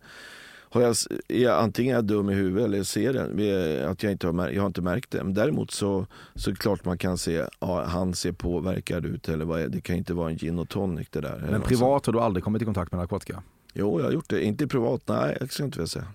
har 0.73 0.81
jag, 0.81 0.95
är 1.27 1.37
jag, 1.43 1.59
antingen 1.63 1.91
är 1.91 1.97
jag 1.97 2.05
dum 2.05 2.29
i 2.29 2.33
huvudet 2.33 2.65
eller 2.65 2.83
ser 2.83 3.13
det, 3.13 3.89
att 3.89 4.03
jag 4.03 4.11
inte 4.11 4.27
har, 4.27 4.49
jag 4.49 4.61
har 4.61 4.67
inte 4.67 4.81
märkt 4.81 5.11
det. 5.11 5.23
Men 5.23 5.33
däremot 5.33 5.71
så, 5.71 6.05
så 6.35 6.49
är 6.49 6.53
det 6.53 6.59
klart 6.59 6.85
man 6.85 6.97
kan 6.97 7.17
se, 7.17 7.45
ja, 7.59 7.83
han 7.83 8.13
ser 8.13 8.31
påverkad 8.31 9.05
ut 9.05 9.29
eller 9.29 9.45
vad 9.45 9.61
är, 9.61 9.67
det 9.67 9.81
kan 9.81 9.95
inte 9.95 10.13
vara 10.13 10.29
en 10.29 10.37
gin 10.37 10.59
och 10.59 10.69
tonic 10.69 11.07
det 11.09 11.21
där. 11.21 11.39
Men 11.45 11.53
något 11.59 11.67
privat 11.67 12.05
har 12.05 12.13
du 12.13 12.19
aldrig 12.19 12.43
kommit 12.43 12.61
i 12.61 12.65
kontakt 12.65 12.91
med 12.91 12.99
narkotika? 12.99 13.43
Jo, 13.73 13.99
jag 13.99 14.05
har 14.05 14.11
gjort 14.13 14.29
det. 14.29 14.43
Inte 14.43 14.67
privat, 14.67 15.01
nej, 15.05 15.37
jag 15.39 15.51
ska 15.53 15.63
inte 15.63 15.77
vilja 15.77 15.87
säga. 15.87 16.07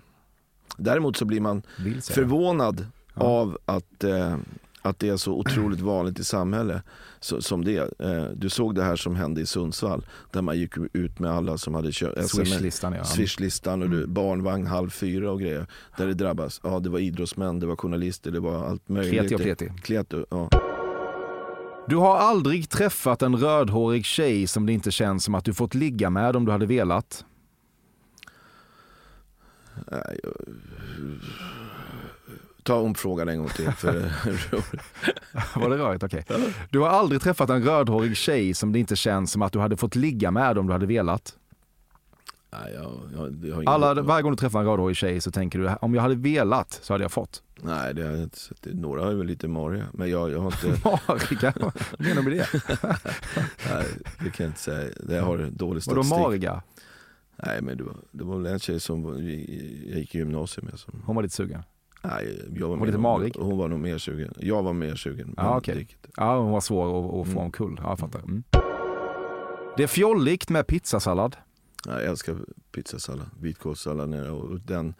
Däremot 0.77 1.17
så 1.17 1.25
blir 1.25 1.41
man 1.41 1.61
förvånad 2.01 2.85
Ja. 3.19 3.23
av 3.23 3.57
att, 3.65 4.03
eh, 4.03 4.37
att 4.81 4.99
det 4.99 5.09
är 5.09 5.17
så 5.17 5.33
otroligt 5.33 5.79
vanligt 5.79 6.19
i 6.19 6.23
samhället 6.23 6.83
så, 7.19 7.41
som 7.41 7.63
det 7.65 7.77
är. 7.77 7.89
Eh, 7.99 8.31
du 8.35 8.49
såg 8.49 8.75
det 8.75 8.83
här 8.83 8.95
som 8.95 9.15
hände 9.15 9.41
i 9.41 9.45
Sundsvall 9.45 10.05
där 10.31 10.41
man 10.41 10.57
gick 10.59 10.73
ut 10.93 11.19
med 11.19 11.31
alla 11.31 11.57
som 11.57 11.75
hade 11.75 11.91
köpt 11.91 12.29
Swishlistan 12.29 12.93
ja. 12.93 13.03
Swishlistan 13.03 13.81
och 13.81 13.89
du, 13.89 13.97
Mm. 13.97 14.13
barnvagn 14.13 14.67
halv 14.67 14.89
fyra 14.89 15.31
och 15.31 15.39
grejer. 15.41 15.67
Där 15.97 16.07
det 16.07 16.13
drabbas. 16.13 16.61
Ja, 16.63 16.79
det 16.79 16.89
var 16.89 16.99
idrottsmän, 16.99 17.59
det 17.59 17.65
var 17.65 17.75
journalister, 17.75 18.31
det 18.31 18.39
var 18.39 18.65
allt 18.65 18.89
möjligt. 18.89 19.19
Kreti 19.19 19.35
och 19.35 19.39
pleti. 19.39 19.71
Kleti, 19.81 20.23
ja. 20.29 20.49
Du 21.87 21.95
har 21.95 22.17
aldrig 22.17 22.69
träffat 22.69 23.21
en 23.21 23.35
rödhårig 23.35 24.05
tjej 24.05 24.47
som 24.47 24.65
det 24.65 24.73
inte 24.73 24.91
känns 24.91 25.23
som 25.23 25.35
att 25.35 25.45
du 25.45 25.53
fått 25.53 25.73
ligga 25.73 26.09
med 26.09 26.35
om 26.35 26.45
du 26.45 26.51
hade 26.51 26.65
velat? 26.65 27.25
Nej, 29.91 30.19
jag... 30.23 30.33
Ta 32.67 32.75
om 32.75 32.95
frågan 32.95 33.29
en 33.29 33.37
gång 33.37 33.49
till. 33.49 33.71
För... 33.71 33.93
Var 35.59 35.69
det 35.69 35.77
rörigt? 35.77 36.03
Okej. 36.03 36.25
Du 36.69 36.79
har 36.79 36.89
aldrig 36.89 37.21
träffat 37.21 37.49
en 37.49 37.63
rödhårig 37.63 38.17
tjej 38.17 38.53
som 38.53 38.71
det 38.73 38.79
inte 38.79 38.95
känns 38.95 39.31
som 39.31 39.41
att 39.41 39.53
du 39.53 39.59
hade 39.59 39.77
fått 39.77 39.95
ligga 39.95 40.31
med 40.31 40.57
om 40.57 40.67
du 40.67 40.73
hade 40.73 40.85
velat? 40.85 41.35
Nej, 42.51 42.73
jag, 42.73 42.91
jag, 43.13 43.45
jag 43.45 43.55
har 43.55 43.61
ingen... 43.61 43.67
Alla, 43.73 44.01
varje 44.01 44.23
gång 44.23 44.31
du 44.31 44.37
träffar 44.37 44.59
en 44.59 44.65
rödhårig 44.65 44.97
tjej 44.97 45.21
så 45.21 45.31
tänker 45.31 45.59
du 45.59 45.69
om 45.81 45.95
jag 45.95 46.01
hade 46.01 46.15
velat 46.15 46.79
så 46.83 46.93
hade 46.93 47.03
jag 47.03 47.11
fått. 47.11 47.43
Nej, 47.61 47.93
det 47.93 48.03
har 48.03 48.11
jag 48.11 48.23
inte 48.23 48.39
sett. 48.39 48.65
Några 48.65 49.09
är 49.11 49.13
väl 49.13 49.27
lite 49.27 49.47
mariga. 49.47 49.85
Men 49.93 50.09
jag, 50.09 50.31
jag 50.31 50.39
har 50.39 50.45
inte... 50.45 50.89
Mariga? 51.07 51.53
Vad 51.59 52.07
menar 52.07 52.21
du 52.21 52.29
med 52.29 52.31
det? 52.37 52.47
Nej, 53.69 53.85
det 54.19 54.29
kan 54.29 54.43
jag 54.43 54.49
inte 54.49 54.59
säga. 54.59 54.89
Det 55.03 55.19
har 55.19 55.37
dålig 55.37 55.51
Vadå 55.59 55.81
statistik. 55.81 56.17
mariga? 56.19 56.63
Nej, 57.45 57.61
men 57.61 57.77
det 57.77 57.83
var, 57.83 57.95
det 58.11 58.23
var 58.23 58.37
väl 58.37 58.53
en 58.53 58.59
tjej 58.59 58.79
som 58.79 59.03
jag 59.05 59.21
gick 59.99 60.15
i 60.15 60.17
gymnasiet 60.17 60.63
med. 60.65 60.79
Som, 60.79 61.03
Hon 61.05 61.15
var 61.15 61.23
lite 61.23 61.35
sugen? 61.35 61.63
Nej, 62.07 62.47
jag 62.59 62.67
var, 62.67 62.77
Var 62.77 62.85
lite 62.85 62.97
marig? 62.97 63.35
Hon 63.39 63.57
var 63.57 63.67
nog 63.67 63.79
mer 63.79 63.97
sugen. 63.97 64.33
Jag 64.37 64.63
var 64.63 64.73
mer 64.73 64.95
sugen. 64.95 65.33
Ja, 65.37 65.61
gick 65.65 65.67
inte. 65.77 66.09
Ja, 66.17 66.39
hon 66.39 66.51
var 66.51 66.61
svår 66.61 67.21
att, 67.21 67.27
få 67.27 67.31
Mm. 67.31 67.43
omkull. 67.43 67.79
Ja, 67.83 67.89
jag 67.89 67.99
fattar. 67.99 68.19
Mm. 68.19 68.43
Det 69.77 69.83
är 69.83 69.87
fjolligt 69.87 70.49
med 70.49 70.67
pizzasallad. 70.67 71.35
Nej, 71.87 71.95
jag 71.95 72.05
älskar 72.05 72.35
pizzasallad, 72.75 73.29
vitkålssallad. 73.41 74.29
Och 74.29 74.59
den. 74.59 74.93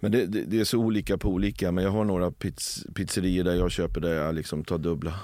Men 0.00 0.12
det, 0.12 0.26
det, 0.26 0.42
det 0.44 0.60
är 0.60 0.64
så 0.64 0.78
olika 0.78 1.18
på 1.18 1.28
olika. 1.28 1.72
Men 1.72 1.84
jag 1.84 1.90
har 1.90 2.04
några 2.04 2.30
piz, 2.30 2.86
pizzerior 2.94 3.44
där 3.44 3.54
jag 3.54 3.70
köper 3.70 4.00
där 4.00 4.14
jag 4.14 4.34
liksom 4.34 4.64
tar 4.64 4.78
dubbla. 4.78 5.14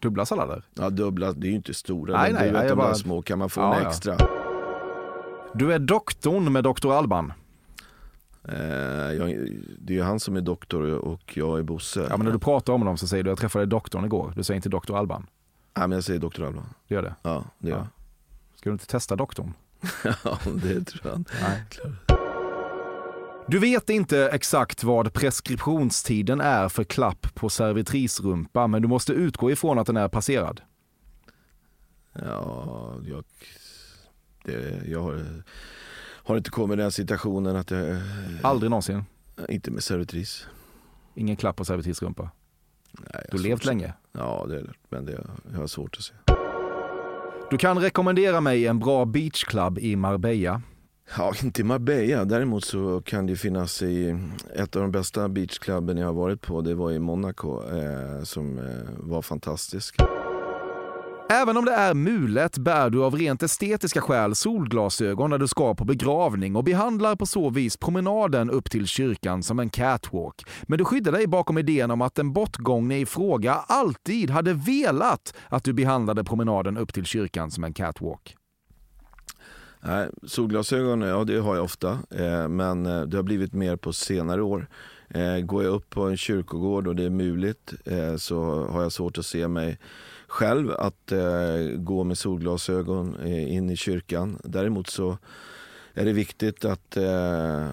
Dubbla 0.00 0.26
sallader. 0.26 0.62
Ja, 0.74 0.90
dubbla, 0.90 1.32
det 1.32 1.46
är 1.46 1.50
ju 1.50 1.56
inte 1.56 1.74
stora. 1.74 2.16
Nej, 2.22 2.32
nej, 2.32 2.46
du 2.46 2.52
vet, 2.52 2.62
jag 2.62 2.70
de 2.72 2.76
bara- 2.76 2.94
små 2.94 3.22
kan 3.22 3.38
man 3.38 3.50
få 3.50 3.60
Ja, 3.60 3.74
en 3.76 3.82
ja. 3.82 3.88
extra. 3.88 4.16
Du 5.54 5.72
är 5.72 5.78
doktorn 5.78 6.52
med 6.52 6.64
Dr. 6.64 6.92
Alban. 6.92 7.32
Eh, 8.48 8.58
jag, 9.12 9.48
det 9.78 9.92
är 9.92 9.96
ju 9.96 10.02
han 10.02 10.20
som 10.20 10.36
är 10.36 10.40
doktor 10.40 10.82
och 10.82 11.36
jag 11.36 11.58
är 11.58 11.62
Bosse. 11.62 12.06
Ja, 12.10 12.16
men 12.16 12.26
när 12.26 12.32
du 12.32 12.38
pratar 12.38 12.72
om 12.72 12.84
dem 12.84 12.96
så 12.98 13.06
säger 13.06 13.24
du 13.24 13.30
jag 13.30 13.38
träffade 13.38 13.66
doktorn 13.66 14.04
igår. 14.04 14.32
Du 14.36 14.42
säger 14.42 14.56
inte 14.56 14.68
Dr. 14.68 14.96
Alban. 14.96 15.26
Nej, 15.76 15.88
men 15.88 15.96
jag 15.96 16.04
säger 16.04 16.20
doktor 16.20 16.46
Alban. 16.46 16.64
Du 16.88 16.94
gör 16.94 17.02
det? 17.02 17.14
Ja, 17.22 17.44
det 17.58 17.68
gör 17.68 17.76
Ja. 17.76 17.86
Ska 18.54 18.70
du 18.70 18.72
inte 18.72 18.86
testa 18.86 19.16
doktorn? 19.16 19.52
jag. 20.04 20.14
Ja, 20.24 20.38
det 20.62 20.84
tror 20.84 21.12
jag. 21.12 21.24
Nej. 21.42 21.62
Du 23.48 23.58
vet 23.58 23.90
inte 23.90 24.28
exakt 24.32 24.84
vad 24.84 25.12
preskriptionstiden 25.12 26.40
är 26.40 26.68
för 26.68 26.84
klapp 26.84 27.34
på 27.34 27.48
servitrisrumpa, 27.48 28.66
men 28.66 28.82
du 28.82 28.88
måste 28.88 29.12
utgå 29.12 29.50
ifrån 29.50 29.78
att 29.78 29.86
den 29.86 29.96
är 29.96 30.08
passerad. 30.08 30.60
Ja, 32.12 32.94
jag, 33.08 33.24
det, 34.44 34.82
jag 34.86 35.02
har, 35.02 35.42
har 36.26 36.36
inte 36.36 36.50
kommit 36.50 36.78
i 36.78 36.82
den 36.82 36.92
situationen 36.92 37.56
att 37.56 37.70
jag... 37.70 37.96
Aldrig 38.42 38.70
någonsin. 38.70 39.04
Inte 39.48 39.70
med 39.70 39.82
servitris. 39.82 40.46
Ingen 41.14 41.36
klapp 41.36 41.56
på 41.56 41.64
servitrisrumpa. 41.64 42.30
Nej, 42.92 43.26
Du 43.30 43.36
har 43.36 43.42
levt 43.42 43.64
länge. 43.64 43.92
Ja, 44.12 44.46
det 44.48 44.58
är 44.58 44.62
det. 44.62 44.72
Men 44.88 45.04
det, 45.04 45.26
jag 45.52 45.58
har 45.58 45.66
svårt 45.66 45.96
att 45.96 46.02
se. 46.02 46.14
Du 47.50 47.58
kan 47.58 47.78
rekommendera 47.78 48.40
mig 48.40 48.66
en 48.66 48.78
bra 48.78 49.04
beachclub 49.04 49.78
i 49.78 49.96
Marbella. 49.96 50.62
Ja, 51.18 51.32
inte 51.42 51.60
i 51.60 51.64
Marbella. 51.64 52.24
Däremot 52.24 52.64
så 52.64 53.02
kan 53.04 53.26
det 53.26 53.36
finnas 53.36 53.82
i 53.82 54.18
ett 54.54 54.76
av 54.76 54.82
de 54.82 54.90
bästa 54.92 55.28
beachklubben 55.28 55.96
jag 55.96 56.06
har 56.06 56.12
varit 56.12 56.40
på. 56.40 56.60
Det 56.60 56.74
var 56.74 56.92
i 56.92 56.98
Monaco 56.98 57.62
eh, 57.76 58.22
som 58.22 58.58
eh, 58.58 58.64
var 58.96 59.22
fantastisk. 59.22 59.96
Även 61.28 61.56
om 61.56 61.64
det 61.64 61.72
är 61.72 61.94
mulet 61.94 62.58
bär 62.58 62.90
du 62.90 63.04
av 63.04 63.14
rent 63.14 63.42
estetiska 63.42 64.00
skäl 64.00 64.34
solglasögon 64.34 65.30
när 65.30 65.38
du 65.38 65.48
ska 65.48 65.74
på 65.74 65.84
begravning 65.84 66.56
och 66.56 66.64
behandlar 66.64 67.16
på 67.16 67.26
så 67.26 67.50
vis 67.50 67.76
promenaden 67.76 68.50
upp 68.50 68.70
till 68.70 68.86
kyrkan 68.86 69.42
som 69.42 69.58
en 69.58 69.70
catwalk. 69.70 70.44
Men 70.62 70.78
du 70.78 70.84
skyddar 70.84 71.12
dig 71.12 71.26
bakom 71.26 71.58
idén 71.58 71.90
om 71.90 72.02
att 72.02 72.14
den 72.14 72.32
bortgångne 72.32 72.98
i 72.98 73.06
fråga 73.06 73.52
alltid 73.52 74.30
hade 74.30 74.52
velat 74.52 75.34
att 75.48 75.64
du 75.64 75.72
behandlade 75.72 76.24
promenaden 76.24 76.76
upp 76.76 76.94
till 76.94 77.04
kyrkan 77.04 77.50
som 77.50 77.64
en 77.64 77.72
catwalk. 77.72 78.36
Nej, 79.80 80.08
solglasögon, 80.26 81.00
ja 81.00 81.24
det 81.24 81.38
har 81.38 81.54
jag 81.54 81.64
ofta. 81.64 81.98
Eh, 82.10 82.48
men 82.48 82.86
eh, 82.86 83.02
det 83.02 83.16
har 83.16 83.22
blivit 83.22 83.52
mer 83.52 83.76
på 83.76 83.92
senare 83.92 84.42
år. 84.42 84.68
Eh, 85.08 85.38
går 85.38 85.64
jag 85.64 85.74
upp 85.74 85.90
på 85.90 86.02
en 86.02 86.16
kyrkogård 86.16 86.86
och 86.86 86.96
det 86.96 87.04
är 87.04 87.10
muligt 87.10 87.74
eh, 87.84 88.16
så 88.16 88.66
har 88.66 88.82
jag 88.82 88.92
svårt 88.92 89.18
att 89.18 89.26
se 89.26 89.48
mig 89.48 89.78
själv 90.28 90.70
att 90.70 91.12
eh, 91.12 91.76
gå 91.76 92.04
med 92.04 92.18
solglasögon 92.18 93.16
eh, 93.16 93.54
in 93.54 93.70
i 93.70 93.76
kyrkan. 93.76 94.38
Däremot 94.44 94.86
så 94.86 95.18
är 95.94 96.04
det 96.04 96.12
viktigt 96.12 96.64
att 96.64 96.96
eh, 96.96 97.66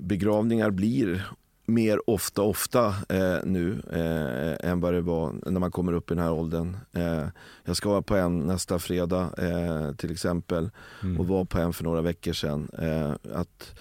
begravningar 0.00 0.70
blir 0.70 1.26
mer 1.66 2.10
ofta 2.10 2.42
ofta 2.42 2.86
eh, 3.08 3.38
nu 3.44 3.82
eh, 3.92 4.70
än 4.70 4.80
vad 4.80 4.94
det 4.94 5.00
var 5.00 5.34
när 5.46 5.60
man 5.60 5.70
kommer 5.70 5.92
upp 5.92 6.10
i 6.10 6.14
den 6.14 6.24
här 6.24 6.32
åldern. 6.32 6.76
Eh, 6.92 7.24
jag 7.64 7.76
ska 7.76 7.88
vara 7.88 8.02
på 8.02 8.16
en 8.16 8.38
nästa 8.38 8.78
fredag 8.78 9.30
eh, 9.38 9.92
till 9.94 10.12
exempel 10.12 10.70
och 11.18 11.26
var 11.26 11.44
på 11.44 11.58
en 11.58 11.72
för 11.72 11.84
några 11.84 12.02
veckor 12.02 12.32
sedan. 12.32 12.68
Eh, 12.78 13.10
att, 13.34 13.74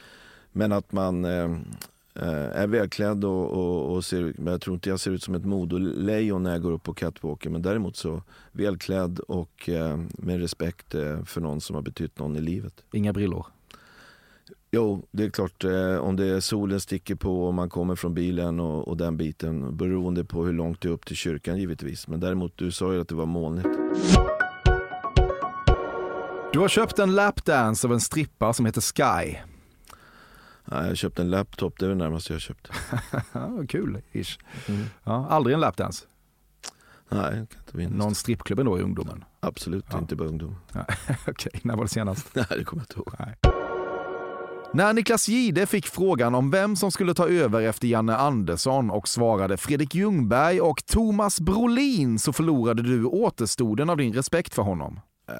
men 0.51 0.71
att 0.71 0.91
man 0.91 1.25
eh, 1.25 1.57
är 2.15 2.67
välklädd 2.67 3.25
och, 3.25 3.51
och, 3.51 3.93
och 3.93 4.05
ser 4.05 4.21
ut, 4.21 4.37
men 4.37 4.51
jag 4.51 4.61
tror 4.61 4.73
inte 4.73 4.89
jag 4.89 4.99
ser 4.99 5.11
ut 5.11 5.23
som 5.23 5.35
ett 5.35 5.45
modolejon 5.45 6.43
när 6.43 6.51
jag 6.51 6.61
går 6.61 6.71
upp 6.71 6.83
på 6.83 6.93
catwalken. 6.93 7.51
Men 7.51 7.61
däremot 7.61 7.95
så 7.95 8.23
välklädd 8.51 9.19
och 9.19 9.69
eh, 9.69 9.99
med 10.13 10.39
respekt 10.39 10.95
eh, 10.95 11.23
för 11.23 11.41
någon 11.41 11.61
som 11.61 11.75
har 11.75 11.83
betytt 11.83 12.19
någon 12.19 12.35
i 12.35 12.41
livet. 12.41 12.83
Inga 12.91 13.13
brillor. 13.13 13.45
Jo, 14.71 15.05
det 15.11 15.23
är 15.23 15.29
klart 15.29 15.63
eh, 15.63 15.95
om 15.95 16.15
det 16.15 16.41
solen 16.41 16.79
sticker 16.79 17.15
på 17.15 17.45
och 17.47 17.53
man 17.53 17.69
kommer 17.69 17.95
från 17.95 18.13
bilen 18.13 18.59
och, 18.59 18.87
och 18.87 18.97
den 18.97 19.17
biten 19.17 19.77
beroende 19.77 20.25
på 20.25 20.45
hur 20.45 20.53
långt 20.53 20.81
det 20.81 20.87
är 20.87 20.91
upp 20.91 21.05
till 21.05 21.15
kyrkan 21.15 21.57
givetvis. 21.57 22.07
Men 22.07 22.19
däremot, 22.19 22.57
du 22.57 22.71
sa 22.71 22.93
ju 22.93 23.01
att 23.01 23.07
det 23.07 23.15
var 23.15 23.25
molnigt. 23.25 23.69
Du 26.53 26.59
har 26.59 26.67
köpt 26.67 26.99
en 26.99 27.15
lapdance 27.15 27.87
av 27.87 27.93
en 27.93 28.01
strippa 28.01 28.53
som 28.53 28.65
heter 28.65 28.81
Sky. 28.81 29.37
Ja, 30.71 30.87
jag 30.87 30.97
köpte 30.97 31.21
en 31.21 31.29
laptop, 31.29 31.79
det 31.79 31.85
är 31.85 31.89
det 31.89 31.95
närmaste 31.95 32.33
jag 32.33 32.41
köpt. 32.41 32.69
Kul, 33.69 34.01
ish. 34.11 34.39
Ja, 35.03 35.27
aldrig 35.29 35.53
en 35.53 35.59
lapdance. 35.59 36.05
Nej, 37.09 37.31
kan 37.31 37.41
inte 37.41 37.77
minnas. 37.77 37.97
Någon 37.97 38.15
strippklubb 38.15 38.59
ändå 38.59 38.79
i 38.79 38.81
ungdomen. 38.81 39.23
Absolut 39.39 39.85
Ja. 39.91 39.97
inte 39.97 40.15
bara 40.15 40.27
ungdom. 40.29 40.55
Okej, 41.27 41.51
när 41.63 41.75
var 41.75 41.83
det 41.83 41.89
senast? 41.89 42.27
Nej, 42.35 42.45
det 42.49 42.63
kommer 42.63 42.83
jag 42.89 43.03
inte 43.03 43.09
ihåg. 43.19 43.35
När 44.73 44.93
Niklas 44.93 45.27
Gide 45.27 45.65
fick 45.65 45.87
frågan 45.87 46.35
om 46.35 46.51
vem 46.51 46.75
som 46.75 46.91
skulle 46.91 47.13
ta 47.13 47.27
över 47.27 47.61
efter 47.61 47.87
Janne 47.87 48.15
Andersson 48.15 48.89
och 48.91 49.07
svarade 49.07 49.57
Fredrik 49.57 49.95
Ljungberg 49.95 50.61
och 50.61 50.85
Thomas 50.85 51.39
Brolin 51.41 52.19
så 52.19 52.33
förlorade 52.33 52.81
du 52.83 53.05
återstoden 53.05 53.89
av 53.89 53.97
din 53.97 54.13
respekt 54.13 54.53
för 54.53 54.61
honom. 54.61 54.99
Eh, 55.29 55.35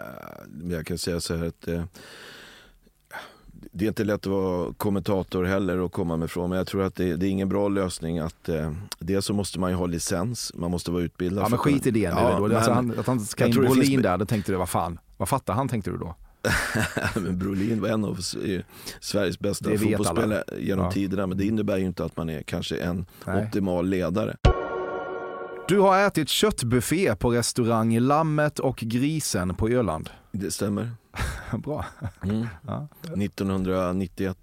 jag 0.71 0.85
kan 0.85 0.97
säga 0.97 1.19
så 1.19 1.35
här 1.35 1.45
att 1.45 1.67
eh, 1.67 1.83
det 3.77 3.85
är 3.85 3.87
inte 3.87 4.03
lätt 4.03 4.13
att 4.13 4.25
vara 4.25 4.73
kommentator 4.73 5.43
heller 5.43 5.77
och 5.77 5.91
komma 5.91 6.17
med 6.17 6.31
från. 6.31 6.49
Men 6.49 6.57
jag 6.57 6.67
tror 6.67 6.83
att 6.83 6.95
det, 6.95 7.15
det 7.15 7.25
är 7.25 7.29
ingen 7.29 7.49
bra 7.49 7.67
lösning 7.67 8.19
att 8.19 8.49
eh, 8.49 8.71
dels 8.99 9.25
så 9.25 9.33
måste 9.33 9.59
man 9.59 9.69
ju 9.71 9.75
ha 9.75 9.85
licens, 9.85 10.51
man 10.55 10.71
måste 10.71 10.91
vara 10.91 11.03
utbildad. 11.03 11.43
Ja, 11.45 11.49
men 11.49 11.59
skit 11.59 11.87
i 11.87 11.91
det 11.91 12.13
nu. 12.13 12.21
Ja, 12.21 12.37
då. 12.39 12.55
Alltså, 12.55 12.71
han, 12.71 12.99
att 12.99 13.07
han 13.07 13.19
ska 13.19 13.45
in 13.45 13.53
finns 13.53 13.65
Brolin 13.67 13.99
me- 13.99 14.03
där, 14.03 14.17
då 14.17 14.25
tänkte 14.25 14.51
du, 14.51 14.57
vad 14.57 14.69
fan, 14.69 14.99
vad 15.17 15.29
fattar 15.29 15.53
han 15.53 15.67
tänkte 15.67 15.91
du 15.91 15.97
då? 15.97 16.15
men 17.15 17.39
Brolin 17.39 17.81
var 17.81 17.89
en 17.89 18.05
av 18.05 18.17
Sveriges 18.99 19.39
bästa 19.39 19.77
fotbollsspelare 19.77 20.43
genom 20.59 20.85
Ja. 20.85 20.91
tiderna. 20.91 21.27
Men 21.27 21.37
det 21.37 21.45
innebär 21.45 21.77
ju 21.77 21.85
inte 21.85 22.05
att 22.05 22.17
man 22.17 22.29
är 22.29 22.41
kanske 22.41 22.77
en 22.77 23.05
Nej. 23.25 23.45
optimal 23.45 23.87
ledare. 23.87 24.35
Du 25.67 25.79
har 25.79 25.99
ätit 26.07 26.29
köttbuffé 26.29 27.15
på 27.15 27.29
restaurang 27.31 27.99
Lammet 27.99 28.59
och 28.59 28.77
Grisen 28.77 29.55
på 29.55 29.69
Öland. 29.69 30.09
Det 30.37 30.51
stämmer. 30.51 30.91
Bra. 31.57 31.85
Mm. 32.23 32.47
Ja. 32.67 32.87
1991. 33.03 34.37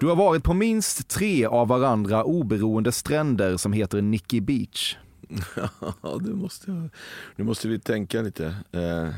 Du 0.00 0.06
har 0.06 0.16
varit 0.16 0.44
på 0.44 0.54
minst 0.54 1.08
tre 1.08 1.46
av 1.46 1.68
varandra 1.68 2.24
oberoende 2.24 2.92
stränder 2.92 3.56
som 3.56 3.72
heter 3.72 4.02
Nicky 4.02 4.40
Beach. 4.40 4.96
Ja, 6.02 6.18
det 6.20 6.34
måste 6.34 6.70
jag. 6.70 6.90
Nu 7.36 7.44
måste 7.44 7.68
vi 7.68 7.78
tänka 7.78 8.22
lite. 8.22 8.46
Eh, 8.72 9.08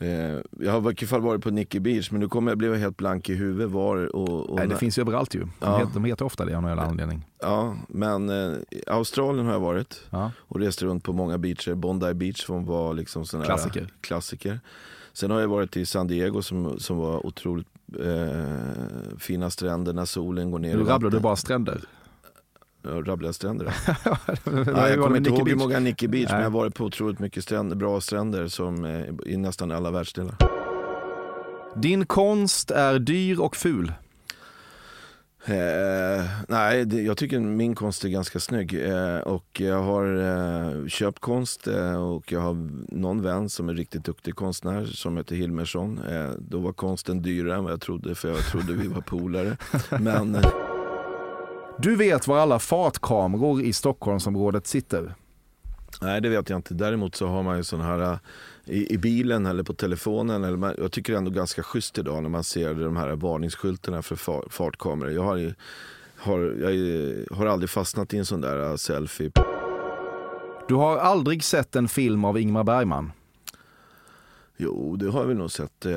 jag 0.00 0.72
har 0.72 0.80
i 0.80 0.86
alla 0.88 0.94
fall 1.06 1.20
varit 1.20 1.42
på 1.42 1.50
Nicky 1.50 1.80
Beach, 1.80 2.10
men 2.10 2.20
nu 2.20 2.28
kommer 2.28 2.50
jag 2.50 2.58
bli 2.58 2.78
helt 2.78 2.96
blank 2.96 3.28
i 3.28 3.34
huvudet 3.34 3.70
var 3.70 4.16
och... 4.16 4.50
och 4.50 4.56
Nej, 4.58 4.68
det 4.68 4.76
finns 4.76 4.98
ju 4.98 5.00
överallt 5.02 5.34
ju. 5.34 5.40
De, 5.40 5.50
Ja. 5.60 5.78
heter, 5.78 5.90
de 5.94 6.04
heter 6.04 6.24
ofta 6.24 6.44
det 6.44 6.54
av 6.56 6.62
någon 6.62 6.78
anledning. 6.78 7.26
Ja, 7.42 7.76
men 7.88 8.28
eh, 8.30 8.56
Australien 8.86 9.46
har 9.46 9.52
jag 9.52 9.60
varit 9.60 10.02
Ja. 10.10 10.30
och 10.38 10.60
rest 10.60 10.82
runt 10.82 11.04
på 11.04 11.12
många 11.12 11.38
beacher. 11.38 11.74
Bondi 11.74 12.14
Beach 12.14 12.44
som 12.46 12.64
var 12.64 12.94
liksom 12.94 13.26
sån 13.26 13.42
Klassiker. 13.42 13.88
klassiker. 14.00 14.60
Sen 15.12 15.30
har 15.30 15.40
jag 15.40 15.48
varit 15.48 15.76
i 15.76 15.86
San 15.86 16.06
Diego 16.06 16.42
som, 16.42 16.78
som 16.80 16.96
var 16.98 17.26
otroligt 17.26 17.66
eh, 18.00 19.16
fina 19.18 19.50
stränder 19.50 19.92
när 19.92 20.04
solen 20.04 20.50
går 20.50 20.58
ner 20.58 20.76
Nu 20.76 20.84
rabblar 20.84 21.10
du 21.10 21.20
bara 21.20 21.36
stränder. 21.36 21.80
Ja, 22.90 23.02
Rabblar 23.12 23.28
jag 23.28 23.34
stränder? 23.34 23.74
Ja, 24.04 24.16
Ja, 24.44 24.88
jag 24.88 25.02
kommer 25.02 25.16
inte 25.16 25.30
ihåg 25.30 25.48
hur 25.48 25.56
många 25.56 25.78
Nicky 25.78 26.08
Beach, 26.08 26.28
men 26.30 26.36
Nej. 26.36 26.44
jag 26.44 26.50
har 26.50 26.58
varit 26.58 26.74
på 26.74 26.84
otroligt 26.84 27.18
mycket 27.18 27.44
stränder, 27.44 27.76
bra 27.76 28.00
stränder 28.00 28.48
som, 28.48 28.84
eh, 28.84 29.32
i 29.32 29.36
nästan 29.36 29.72
alla 29.72 29.90
världsdelar. 29.90 30.36
Din 31.76 32.06
konst 32.06 32.70
är 32.70 32.98
dyr 32.98 33.40
och 33.40 33.56
ful. 33.56 33.92
Eh, 35.48 36.24
nej, 36.48 36.84
det, 36.84 37.02
jag 37.02 37.16
tycker 37.16 37.40
min 37.40 37.74
konst 37.74 38.04
är 38.04 38.08
ganska 38.08 38.40
snygg. 38.40 38.74
Eh, 38.88 39.18
och 39.18 39.60
jag 39.60 39.82
har 39.82 40.16
eh, 40.16 40.86
köpt 40.88 41.18
konst 41.18 41.66
eh, 41.66 42.02
och 42.02 42.32
jag 42.32 42.40
har 42.40 42.54
någon 42.94 43.22
vän 43.22 43.48
som 43.48 43.68
är 43.68 43.74
riktigt 43.74 44.04
duktig 44.04 44.34
konstnär 44.34 44.84
som 44.84 45.16
heter 45.16 45.36
Hilmersson. 45.36 46.00
Eh, 46.10 46.30
då 46.38 46.58
var 46.58 46.72
konsten 46.72 47.22
dyrare 47.22 47.56
än 47.56 47.64
vad 47.64 47.72
jag 47.72 47.80
trodde 47.80 48.14
för 48.14 48.28
jag 48.28 48.38
trodde 48.38 48.72
vi 48.72 48.88
var 48.88 49.00
polare. 49.00 49.56
Men 50.00 50.34
eh, 50.34 50.48
Du 51.78 51.96
vet 51.96 52.26
var 52.26 52.38
alla 52.38 52.58
fartkameror 52.58 53.62
i 53.62 53.72
Stockholmsområdet 53.72 54.66
sitter. 54.66 55.14
nej, 56.02 56.20
det 56.20 56.28
vet 56.28 56.50
jag 56.50 56.58
inte. 56.58 56.74
Däremot 56.74 57.14
så 57.14 57.26
har 57.26 57.42
man 57.42 57.56
ju 57.56 57.64
sån 57.64 57.80
här 57.80 58.00
eh, 58.12 58.18
i, 58.64 58.94
i 58.94 58.98
bilen 58.98 59.46
eller 59.46 59.62
på 59.62 59.72
telefonen. 59.74 60.44
Eller 60.44 60.56
man, 60.56 60.74
jag 60.78 60.92
tycker 60.92 61.12
det 61.12 61.16
är 61.16 61.18
ändå 61.18 61.30
ganska 61.30 61.62
schysst 61.62 61.98
idag 61.98 62.22
när 62.22 62.28
man 62.30 62.44
ser 62.44 62.74
de 62.74 62.96
här 62.96 63.16
varningsskyltarna 63.16 64.02
för 64.02 64.16
far, 64.16 64.44
fartkameror. 64.50 65.12
Jag 65.12 65.22
har, 65.22 65.54
har, 66.16 66.38
jag 66.40 67.36
har 67.36 67.46
aldrig 67.46 67.70
fastnat 67.70 68.14
i 68.14 68.18
en 68.18 68.26
sån 68.26 68.40
där 68.40 68.70
eh, 68.70 68.76
selfie. 68.76 69.30
Du 70.68 70.74
har 70.74 70.96
aldrig 70.98 71.44
sett 71.44 71.76
en 71.76 71.88
film 71.88 72.24
av 72.24 72.38
Ingmar 72.38 72.64
Bergman. 72.64 73.12
Jo, 74.56 74.96
det 74.96 75.10
har 75.10 75.20
jag 75.20 75.26
väl 75.28 75.36
nog 75.36 75.50
sett. 75.50 75.86
eh, 75.86 75.92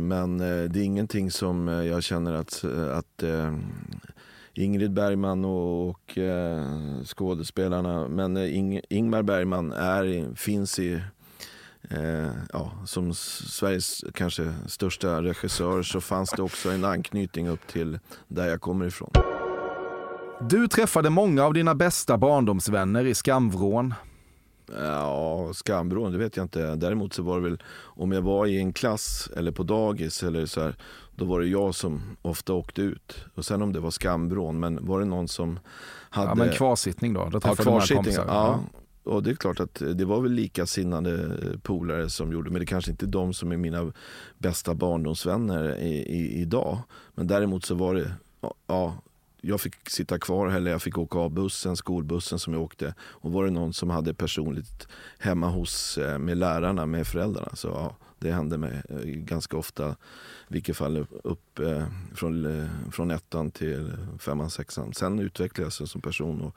Men 0.00 0.38
det 0.38 0.76
är 0.78 0.82
ingenting 0.84 1.30
som 1.30 1.68
jag 1.68 2.02
känner 2.02 2.32
att, 2.32 2.64
att 2.92 3.22
Ingrid 4.58 4.92
Bergman 4.92 5.44
och, 5.44 5.88
och 5.88 6.18
eh, 6.18 6.64
skådespelarna, 7.04 8.08
men 8.08 8.36
eh, 8.36 8.56
Ing, 8.56 8.80
Ingmar 8.88 9.22
Bergman 9.22 9.72
är, 9.72 10.34
finns 10.34 10.78
i 10.78 11.00
Eh, 11.90 12.30
ja, 12.52 12.72
som 12.86 13.14
Sveriges 13.14 14.04
kanske 14.14 14.54
största 14.66 15.22
regissör 15.22 15.82
så 15.82 16.00
fanns 16.00 16.30
det 16.30 16.42
också 16.42 16.70
en 16.70 16.84
anknytning 16.84 17.48
upp 17.48 17.66
till 17.66 17.98
där 18.28 18.48
jag 18.48 18.60
kommer 18.60 18.86
ifrån. 18.86 19.10
Du 20.40 20.68
träffade 20.68 21.10
många 21.10 21.44
av 21.44 21.54
dina 21.54 21.74
bästa 21.74 22.18
barndomsvänner 22.18 23.04
i 23.04 23.14
Skamvrån. 23.14 23.94
Ja, 24.74 25.50
skambron, 25.52 26.12
det 26.12 26.18
vet 26.18 26.36
jag 26.36 26.44
inte. 26.44 26.76
Däremot 26.76 27.12
så 27.14 27.22
var 27.22 27.36
det 27.36 27.42
väl 27.42 27.62
om 27.78 28.12
jag 28.12 28.22
var 28.22 28.46
i 28.46 28.58
en 28.58 28.72
klass 28.72 29.30
eller 29.36 29.52
på 29.52 29.62
dagis 29.62 30.22
eller 30.22 30.46
så 30.46 30.60
här, 30.60 30.76
då 31.16 31.24
var 31.24 31.40
det 31.40 31.46
jag 31.46 31.74
som 31.74 32.02
ofta 32.22 32.52
åkte 32.52 32.82
ut. 32.82 33.16
Och 33.34 33.44
sen 33.44 33.62
om 33.62 33.72
det 33.72 33.80
var 33.80 33.90
skambron, 33.90 34.60
men 34.60 34.86
var 34.86 34.98
det 34.98 35.04
någon 35.04 35.28
som 35.28 35.58
hade... 36.10 36.28
Ja, 36.28 36.34
men 36.34 36.52
kvarsittning 36.52 37.12
då? 37.12 37.28
Då 37.28 37.40
ja, 37.44 37.54
kvarsittning, 37.54 38.14
ja. 38.14 38.60
Och 39.04 39.22
det 39.22 39.30
är 39.30 39.34
klart 39.34 39.60
att 39.60 39.82
det 39.94 40.04
var 40.04 40.20
väl 40.20 40.32
likasinnade 40.32 41.38
polare 41.62 42.10
som 42.10 42.32
gjorde, 42.32 42.50
men 42.50 42.60
det 42.60 42.64
är 42.64 42.66
kanske 42.66 42.90
inte 42.90 43.06
de 43.06 43.34
som 43.34 43.52
är 43.52 43.56
mina 43.56 43.92
bästa 44.38 44.74
barndomsvänner 44.74 45.76
i, 45.76 45.96
i, 45.96 46.40
idag. 46.40 46.78
Men 47.14 47.26
däremot 47.26 47.64
så 47.64 47.74
var 47.74 47.94
det, 47.94 48.12
ja, 48.66 48.94
jag 49.40 49.60
fick 49.60 49.90
sitta 49.90 50.18
kvar 50.18 50.48
eller 50.48 50.70
jag 50.70 50.82
fick 50.82 50.98
åka 50.98 51.18
av 51.18 51.30
bussen, 51.30 51.76
skolbussen 51.76 52.38
som 52.38 52.52
jag 52.52 52.62
åkte. 52.62 52.94
Och 53.00 53.32
var 53.32 53.44
det 53.44 53.50
någon 53.50 53.72
som 53.72 53.90
hade 53.90 54.14
personligt 54.14 54.88
hemma 55.18 55.48
hos, 55.48 55.98
eh, 55.98 56.18
med 56.18 56.36
lärarna, 56.36 56.86
med 56.86 57.06
föräldrarna. 57.06 57.50
Så 57.54 57.68
ja, 57.68 57.96
det 58.18 58.32
hände 58.32 58.58
mig 58.58 58.82
eh, 58.88 58.96
ganska 59.04 59.56
ofta. 59.56 59.90
I 59.90 59.94
vilket 60.48 60.76
fall 60.76 61.06
upp, 61.24 61.58
eh, 61.58 61.84
från, 62.14 62.60
eh, 62.60 62.68
från 62.92 63.10
ettan 63.10 63.50
till 63.50 63.92
femman, 64.18 64.50
sexan. 64.50 64.94
Sen 64.94 65.18
utvecklade 65.18 65.70
jag 65.78 65.88
som 65.88 66.00
person 66.00 66.40
och 66.40 66.56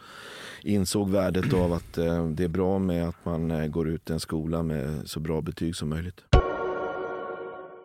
insåg 0.63 1.09
värdet 1.09 1.53
av 1.53 1.73
att 1.73 1.93
det 2.35 2.43
är 2.43 2.47
bra 2.47 2.79
med 2.79 3.07
att 3.07 3.25
man 3.25 3.71
går 3.71 3.89
ut 3.89 4.09
en 4.09 4.19
skola 4.19 4.63
med 4.63 5.09
så 5.09 5.19
bra 5.19 5.41
betyg 5.41 5.75
som 5.75 5.89
möjligt. 5.89 6.21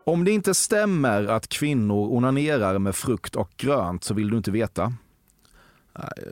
Om 0.07 0.25
det 0.25 0.31
inte 0.31 0.55
stämmer 0.55 1.27
att 1.27 1.49
kvinnor 1.49 2.13
onanerar 2.13 2.79
med 2.79 2.95
frukt 2.95 3.37
och 3.37 3.51
grönt 3.57 4.05
så 4.05 4.15
vill 4.15 4.31
du 4.31 4.37
inte 4.37 4.51
veta. 4.51 4.93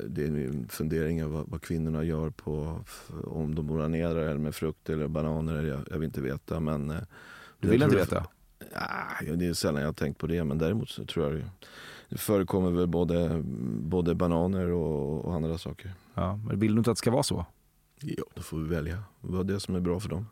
Det 0.07 0.23
är 0.23 0.27
en 0.27 0.69
fundering 0.69 1.21
över 1.21 1.33
vad, 1.37 1.49
vad 1.49 1.63
kvinnorna 1.63 2.05
gör 2.05 2.31
på 2.31 2.81
om 3.25 3.55
de 3.55 3.71
onanerar 3.71 4.17
eller 4.17 4.39
med 4.39 4.55
frukt 4.55 4.91
eller 4.91 5.09
bananer. 5.09 5.63
Jag, 5.63 5.81
jag 5.91 5.99
vill 5.99 6.07
inte 6.07 6.21
veta. 6.21 6.61
Men, 6.61 6.91
eh, 6.91 6.97
Du 7.61 7.69
vill 7.69 7.83
inte 7.83 7.97
veta? 7.97 8.27
Nej, 8.61 9.37
det 9.37 9.47
är 9.47 9.53
sällan 9.55 9.81
jag 9.81 9.89
har 9.89 9.93
tänkt 9.93 10.19
på 10.19 10.27
det. 10.27 10.45
Men 10.45 10.59
däremot 10.59 10.89
så 10.89 11.05
tror 11.05 11.25
jag 11.27 11.35
det, 11.35 11.45
det 12.09 12.19
förekommer 12.19 12.71
väl 12.71 12.87
både, 12.87 13.43
både 13.79 14.15
bananer 14.15 14.69
och, 14.71 15.25
och 15.25 15.35
andra 15.35 15.59
saker. 15.59 15.93
Ja, 16.15 16.37
men 16.37 16.61
vill 16.61 16.73
du 16.75 16.79
inte 16.79 16.91
att 16.91 16.97
det 16.97 16.99
ska 16.99 17.11
vara 17.11 17.23
så? 17.23 17.47
Ja, 18.01 18.25
då 18.35 18.43
får 18.43 18.59
vi 18.59 18.69
välja 18.69 19.03
vad 19.21 19.47
det 19.47 19.55
är 19.55 19.59
som 19.59 19.75
är 19.75 19.81
bra 19.81 20.01
för 20.01 20.09
dem. 20.09 20.27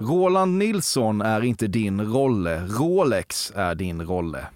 Roland 0.00 0.58
Nilsson 0.58 1.20
är 1.20 1.40
inte 1.44 1.66
din 1.66 2.00
rolle. 2.12 2.66
Rolex 2.66 3.52
är 3.56 3.74
din 3.74 4.02
rolle. 4.02 4.46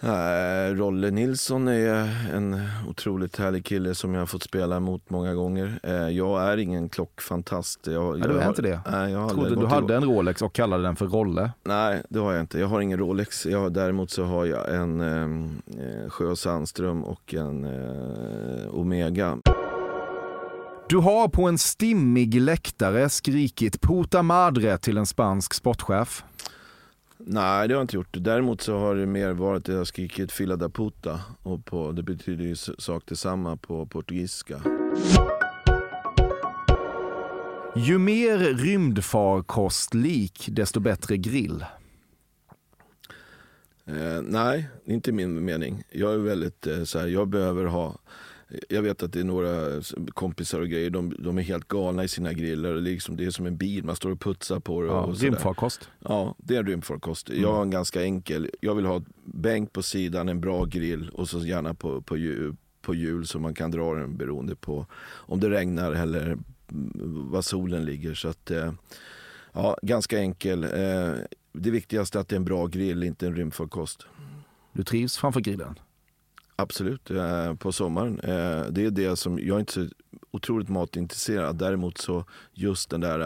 Nej, 0.00 0.74
Rolle 0.74 1.10
Nilsson 1.10 1.68
är 1.68 2.08
en 2.34 2.60
otroligt 2.88 3.36
härlig 3.38 3.64
kille 3.64 3.94
som 3.94 4.14
jag 4.14 4.20
har 4.20 4.26
fått 4.26 4.42
spela 4.42 4.80
mot 4.80 5.10
många 5.10 5.34
gånger. 5.34 5.80
Eh, 5.82 6.08
Jag 6.08 6.42
är 6.52 6.56
ingen 6.56 6.88
klockfantast. 6.88 7.86
Jag, 7.86 8.18
Nej, 8.18 8.28
du 8.28 8.38
är 8.38 8.48
inte 8.48 8.62
det. 8.62 8.80
Nej, 8.92 9.12
jag 9.12 9.30
trodde 9.30 9.56
du 9.56 9.66
hade 9.66 9.96
en 9.96 10.04
Rolex 10.04 10.42
och 10.42 10.52
kallade 10.52 10.82
den 10.82 10.96
för 10.96 11.06
Rolle. 11.06 11.50
Nej, 11.64 12.02
det 12.08 12.18
har 12.18 12.32
jag 12.32 12.40
inte. 12.40 12.58
Jag 12.58 12.66
har 12.66 12.80
ingen 12.80 12.98
Rolex. 12.98 13.46
Jag 13.46 13.72
däremot 13.72 14.10
så 14.10 14.24
har 14.24 14.44
jag 14.44 14.74
en 14.74 15.00
eh, 15.00 16.08
Sjö 16.10 16.36
Sandström 16.36 17.04
och 17.04 17.34
en 17.34 17.64
eh, 17.64 18.74
Omega. 18.74 19.38
Du 20.88 20.96
har 20.96 21.28
på 21.28 21.44
en 21.48 21.58
stimmig 21.58 22.40
läktare 22.40 23.08
skrikit 23.08 23.80
puta 23.80 24.22
madre 24.22 24.78
till 24.78 24.98
en 24.98 25.06
spansk 25.06 25.54
sportchef. 25.54 26.24
Nej, 27.26 27.68
det 27.68 27.74
har 27.74 27.78
jag 27.78 27.84
inte 27.84 27.96
gjort. 27.96 28.08
Däremot 28.12 28.60
så 28.60 28.78
har 28.78 28.94
det 28.94 29.06
mer 29.06 29.32
varit 29.32 29.60
att 29.60 29.68
jag 29.68 29.76
har 29.76 29.84
skrikit 29.84 30.32
fila 30.32 30.56
da 30.56 30.68
puta. 30.68 31.20
Och 31.42 31.64
på, 31.64 31.92
det 31.92 32.02
betyder 32.02 32.44
ju 32.44 32.56
sak 32.56 33.02
detsamma 33.06 33.56
på 33.56 33.86
portugisiska. 33.86 34.62
Ju 37.76 37.98
mer 37.98 38.38
rymdfarkostlik, 38.38 40.48
desto 40.50 40.80
bättre 40.80 41.16
grill. 41.16 41.64
Eh, 43.86 44.22
nej, 44.22 44.68
inte 44.84 45.12
min 45.12 45.44
mening. 45.44 45.82
Jag 45.90 46.14
är 46.14 46.18
väldigt 46.18 46.66
eh, 46.66 46.84
så 46.84 46.98
här, 46.98 47.06
jag 47.06 47.28
behöver 47.28 47.64
ha 47.64 47.98
jag 48.68 48.82
vet 48.82 49.02
att 49.02 49.12
det 49.12 49.20
är 49.20 49.24
några 49.24 49.82
kompisar 50.08 50.60
och 50.60 50.68
grejer, 50.68 50.90
de, 50.90 51.16
de 51.18 51.38
är 51.38 51.42
helt 51.42 51.68
galna 51.68 52.04
i 52.04 52.08
sina 52.08 52.30
är, 52.30 52.80
liksom, 52.80 53.16
det 53.16 53.24
är 53.24 53.30
som 53.30 53.46
en 53.46 53.56
bil, 53.56 53.84
man 53.84 53.96
står 53.96 54.10
och 54.10 54.20
putsar 54.20 54.60
på 54.60 54.82
det. 54.82 54.86
Ja, 54.88 55.00
och 55.00 55.16
rymdfarkost. 55.20 55.88
Ja, 55.98 56.34
det 56.38 56.56
är 56.56 56.64
rymdfarkost. 56.64 57.28
Jag 57.28 57.52
har 57.52 57.62
en 57.62 57.70
ganska 57.70 58.02
enkel. 58.02 58.50
Jag 58.60 58.74
vill 58.74 58.84
ha 58.86 59.02
bänk 59.24 59.72
på 59.72 59.82
sidan, 59.82 60.28
en 60.28 60.40
bra 60.40 60.64
grill 60.64 61.10
och 61.10 61.28
så 61.28 61.38
gärna 61.38 61.74
på, 61.74 62.00
på, 62.00 62.16
på 62.82 62.94
hjul 62.94 63.26
så 63.26 63.38
man 63.38 63.54
kan 63.54 63.70
dra 63.70 63.94
den 63.94 64.16
beroende 64.16 64.56
på 64.56 64.86
om 65.14 65.40
det 65.40 65.50
regnar 65.50 65.92
eller 65.92 66.22
mm, 66.22 67.30
var 67.30 67.42
solen 67.42 67.84
ligger. 67.84 68.14
Så 68.14 68.28
att, 68.28 68.50
eh, 68.50 68.72
ja, 69.52 69.76
ganska 69.82 70.18
enkel. 70.18 70.64
Eh, 70.64 71.14
Det 71.56 71.70
viktigaste 71.70 72.18
är 72.18 72.20
att 72.20 72.28
det 72.28 72.34
är 72.34 72.38
en 72.38 72.44
bra 72.44 72.66
grill, 72.66 73.02
inte 73.02 73.26
en 73.26 73.36
rymdfarkost. 73.36 74.06
Du 74.72 74.84
trivs 74.84 75.16
framför 75.16 75.40
grillen. 75.40 75.78
Absolut, 76.56 77.10
eh, 77.10 77.54
på 77.54 77.72
sommaren. 77.72 78.20
Eh, 78.20 78.66
det 78.70 78.84
är 78.84 78.90
det 78.90 79.16
som, 79.16 79.38
jag 79.38 79.54
är 79.56 79.60
inte 79.60 79.72
så 79.72 79.86
otroligt 80.30 80.68
matintresserad. 80.68 81.56
Däremot 81.56 81.98
så 81.98 82.24
just 82.52 82.90
den 82.90 83.00
där 83.00 83.20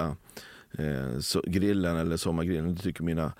eh, 0.79 1.41
grillen 1.45 1.97
eller 1.97 2.17
sommargrillen. 2.17 2.75
Det 2.75 2.83
tycker 2.83 3.03
mina 3.05 3.33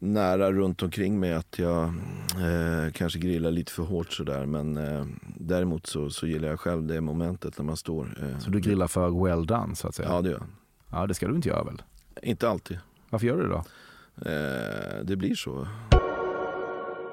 nära 0.00 0.52
runt 0.52 0.82
omkring 0.82 1.20
mig 1.20 1.32
att 1.34 1.58
jag 1.58 1.84
eh, 1.84 2.92
kanske 2.92 3.18
grillar 3.18 3.50
lite 3.50 3.72
för 3.72 3.82
hårt 3.82 4.12
sådär. 4.12 4.46
Men 4.46 4.76
eh, 4.76 5.06
däremot 5.38 5.86
så, 5.86 6.10
så 6.10 6.26
gillar 6.26 6.48
jag 6.48 6.60
själv 6.60 6.86
det 6.86 7.00
momentet 7.00 7.58
när 7.58 7.64
man 7.64 7.76
står. 7.76 8.18
Eh, 8.22 8.38
Så 8.38 8.50
du 8.50 8.60
grillar 8.60 8.86
för 8.86 9.24
well 9.24 9.46
done 9.46 9.76
så 9.76 9.88
att 9.88 9.94
säga? 9.94 10.08
Ja, 10.08 10.20
det 10.22 10.30
gör 10.30 10.38
jag. 10.38 10.46
Ja, 11.00 11.06
det 11.06 11.14
ska 11.14 11.28
du 11.28 11.34
inte 11.34 11.48
göra 11.48 11.64
väl? 11.64 11.82
Inte 12.22 12.48
alltid. 12.48 12.78
Varför 13.10 13.26
gör 13.26 13.36
du 13.36 13.42
det 13.42 13.48
då? 13.48 13.64
Det 15.04 15.16
blir 15.16 15.34
så. 15.34 15.66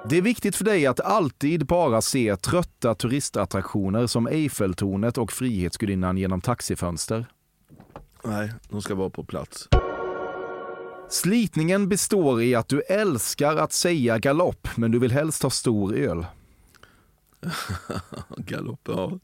Det 0.10 0.18
är 0.18 0.22
viktigt 0.22 0.56
för 0.56 0.66
dig 0.66 0.86
att 0.86 1.00
alltid 1.00 1.66
bara 1.66 2.02
se 2.02 2.36
trötta 2.36 2.96
turistattraktioner 2.96 4.08
som 4.08 4.28
Eiffeltornet 4.28 5.18
och 5.18 5.32
Frihetsgudinnan 5.32 6.18
genom 6.18 6.42
taxifönster. 6.42 7.26
Nej, 8.24 8.54
de 8.70 8.82
ska 8.82 8.96
vara 8.96 9.10
på 9.10 9.24
plats. 9.24 9.68
Slitningen 11.10 11.90
består 11.90 12.42
i 12.42 12.56
att 12.56 12.68
du 12.68 12.82
älskar 12.82 13.58
att 13.58 13.74
säga 13.74 14.20
galopp, 14.20 14.68
men 14.76 14.92
du 14.92 15.00
vill 15.00 15.12
helst 15.12 15.44
ha 15.44 15.50
stor 15.50 15.96
öl. 15.96 16.26
Galopp, 18.38 18.80
ja. 18.88 19.20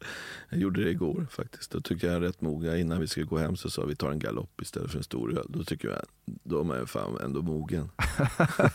Jag 0.49 0.59
gjorde 0.59 0.83
det 0.83 0.89
igår 0.89 1.27
faktiskt. 1.31 1.71
Då 1.71 1.81
tyckte 1.81 2.07
jag 2.07 2.15
är 2.15 2.19
rätt 2.21 2.41
mogen. 2.41 2.77
Innan 2.77 2.99
vi 3.01 3.07
skulle 3.07 3.25
gå 3.25 3.37
hem 3.37 3.55
så 3.55 3.69
sa 3.69 3.85
vi 3.85 3.95
tar 3.95 4.11
en 4.11 4.19
galopp 4.19 4.61
istället 4.61 4.91
för 4.91 4.97
en 4.97 5.03
stor 5.03 5.37
öl. 5.39 5.45
Då 5.49 5.63
tycker 5.63 5.87
jag 5.87 5.97
de 6.43 6.71
är 6.71 6.85
fan 6.85 7.17
ändå 7.23 7.41
mogen. 7.41 7.89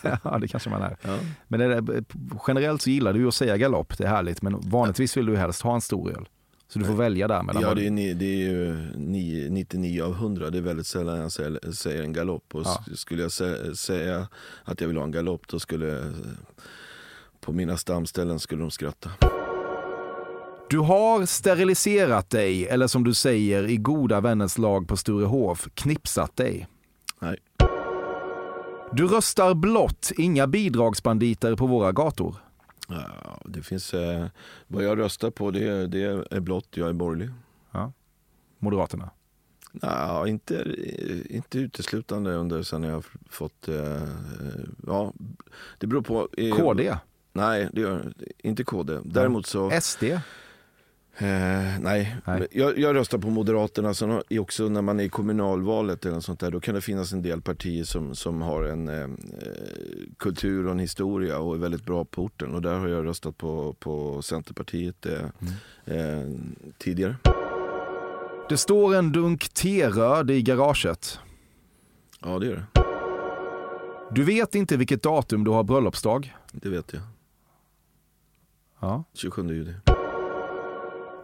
ja, 0.24 0.38
det 0.38 0.48
kanske 0.48 0.70
man 0.70 0.82
är. 0.82 0.96
Ja. 1.02 1.18
Men 1.48 1.60
är 1.60 1.68
det, 1.80 2.04
generellt 2.48 2.82
så 2.82 2.90
gillar 2.90 3.12
du 3.12 3.28
att 3.28 3.34
säga 3.34 3.56
galopp, 3.56 3.98
det 3.98 4.04
är 4.04 4.08
härligt. 4.08 4.42
Men 4.42 4.60
vanligtvis 4.60 5.16
vill 5.16 5.26
du 5.26 5.36
helst 5.36 5.62
ha 5.62 5.74
en 5.74 5.80
stor 5.80 6.10
öl. 6.16 6.28
Så 6.68 6.78
du 6.78 6.84
får 6.84 6.94
välja 6.94 7.28
där 7.28 7.42
mellan 7.42 7.62
Ja, 7.62 7.74
det 7.74 7.86
är, 7.86 8.14
det 8.14 8.24
är 8.24 8.50
ju 8.50 8.74
ni- 8.96 9.50
99 9.50 10.02
av 10.02 10.12
100. 10.12 10.50
Det 10.50 10.58
är 10.58 10.62
väldigt 10.62 10.86
sällan 10.86 11.18
jag 11.18 11.32
säger, 11.32 11.72
säger 11.72 12.02
en 12.02 12.12
galopp. 12.12 12.54
Och 12.54 12.62
Ja. 12.64 12.84
sk- 12.86 12.94
Skulle 12.96 13.22
jag 13.22 13.28
sä- 13.28 13.74
säga 13.74 14.28
att 14.64 14.80
jag 14.80 14.88
vill 14.88 14.96
ha 14.96 15.04
en 15.04 15.12
galopp 15.12 15.48
då 15.48 15.58
skulle 15.58 16.12
på 17.40 17.52
mina 17.52 17.76
stamställen 17.76 18.38
skulle 18.38 18.60
de 18.62 18.70
skratta. 18.70 19.10
Du 20.72 20.78
har 20.78 21.26
steriliserat 21.26 22.30
dig, 22.30 22.68
eller 22.68 22.86
som 22.86 23.04
du 23.04 23.14
säger 23.14 23.68
i 23.68 23.76
goda 23.76 24.20
vänners 24.20 24.58
lag 24.58 24.88
på 24.88 24.96
Sturehof, 24.96 25.68
knipsat 25.74 26.36
dig. 26.36 26.68
Nej. 27.18 27.36
Du 28.92 29.06
röstar 29.06 29.54
blått, 29.54 30.12
inga 30.16 30.46
bidragsbanditer 30.46 31.56
på 31.56 31.66
våra 31.66 31.92
gator. 31.92 32.36
Ja, 32.88 33.40
det 33.44 33.62
finns, 33.62 33.94
eh, 33.94 34.26
vad 34.66 34.84
jag 34.84 34.98
röstar 34.98 35.30
på 35.30 35.50
det, 35.50 35.86
det 35.86 36.02
är 36.30 36.40
blått, 36.40 36.68
jag 36.70 36.88
är 36.88 36.92
borgerlig. 36.92 37.30
Moderaterna. 38.58 39.10
Nej, 39.72 40.30
inte, 40.30 40.76
inte 41.28 41.58
uteslutande 41.58 42.34
under 42.34 42.62
sen 42.62 42.82
jag 42.82 43.04
fått, 43.30 43.68
eh, 43.68 44.08
ja, 44.86 45.12
det 45.78 45.86
beror 45.86 46.02
på. 46.02 46.28
eh, 46.36 46.56
KD, 46.56 46.96
Nej, 47.32 47.68
det 47.72 47.80
gör 47.80 48.12
inte 48.38 48.64
KD. 48.64 48.98
Däremot 49.04 49.46
så, 49.46 49.80
SD, 49.80 50.04
Eh, 51.18 51.78
nej, 51.80 52.16
Nej. 52.24 52.46
Jag, 52.50 52.78
jag 52.78 52.96
röstar 52.96 53.18
på 53.18 53.30
Moderaterna. 53.30 53.94
Sen 53.94 54.22
också 54.30 54.68
när 54.68 54.82
man 54.82 55.00
är 55.00 55.04
i 55.04 55.08
kommunalvalet 55.08 56.06
eller 56.06 56.20
sånt 56.20 56.40
där, 56.40 56.50
då 56.50 56.60
kan 56.60 56.74
det 56.74 56.80
finnas 56.80 57.12
en 57.12 57.22
del 57.22 57.40
partier 57.40 57.84
som, 57.84 58.14
som 58.14 58.42
har 58.42 58.64
en 58.64 58.88
eh, 58.88 59.00
eh, 59.00 59.08
kultur 60.18 60.66
och 60.66 60.72
en 60.72 60.78
historia 60.78 61.38
och 61.38 61.54
är 61.54 61.58
väldigt 61.58 61.84
bra 61.84 62.04
på 62.04 62.22
orten. 62.22 62.54
Och 62.54 62.62
där 62.62 62.78
har 62.78 62.88
jag 62.88 63.06
röstat 63.06 63.36
på, 63.38 63.72
på 63.78 64.22
Centerpartiet 64.22 65.06
eh, 65.06 65.24
eh, 65.96 66.28
tidigare. 66.78 67.16
Det 68.48 68.56
står 68.56 68.94
en 68.94 69.12
dunk 69.12 69.48
teröd 69.48 70.30
i 70.30 70.42
garaget. 70.42 71.18
Ja, 72.20 72.38
det 72.38 72.46
gör 72.46 72.56
det. 72.56 72.82
Du 74.14 74.24
vet 74.24 74.54
inte 74.54 74.76
vilket 74.76 75.02
datum 75.02 75.44
du 75.44 75.50
har 75.50 75.62
bröllopsdag. 75.62 76.36
Det 76.52 76.68
vet 76.68 76.92
jag. 76.92 77.02
Ja. 78.80 79.04
27 79.14 79.48
juli. 79.48 79.74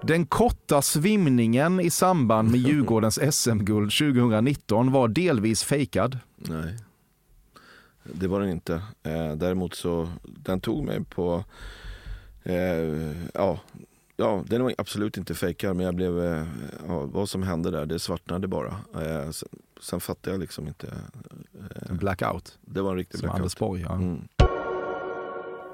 Den 0.02 0.26
korta 0.26 0.82
svimningen 0.82 1.80
i 1.80 1.90
samband 1.90 2.50
med 2.50 2.60
Djurgårdens 2.68 3.34
SM-guld 3.34 3.92
2019 3.92 4.92
var 4.92 5.08
delvis 5.08 5.64
fejkad. 5.64 6.18
Nej, 6.36 6.76
det 8.02 8.28
var 8.28 8.40
den 8.40 8.50
inte. 8.50 8.74
Eh, 9.02 9.32
däremot 9.36 9.74
så, 9.74 10.08
den 10.24 10.60
tog 10.60 10.84
mig 10.84 11.04
på, 11.04 11.44
eh, 12.42 12.56
ja, 13.34 13.60
ja, 14.16 14.44
den 14.46 14.62
var 14.62 14.74
absolut 14.78 15.16
inte 15.16 15.34
fejkad 15.34 15.76
men 15.76 15.86
jag 15.86 15.94
blev, 15.94 16.24
eh, 16.24 16.46
ja, 16.86 17.00
vad 17.00 17.28
som 17.28 17.42
hände 17.42 17.70
där, 17.70 17.86
det 17.86 17.98
svartnade 17.98 18.48
bara. 18.48 18.76
Sen, 19.32 19.48
sen 19.80 20.00
fattade 20.00 20.30
jag 20.30 20.40
liksom 20.40 20.68
inte. 20.68 20.94
En 21.90 21.96
blackout, 21.96 22.58
Det 22.60 22.80
var 22.80 22.90
en 22.90 22.96
riktig 22.96 23.18
som 23.18 23.26
blackout. 23.26 23.40
Anders 23.40 23.56
Borg. 23.56 23.80
Ja. 23.80 23.94
Mm. 23.94 24.28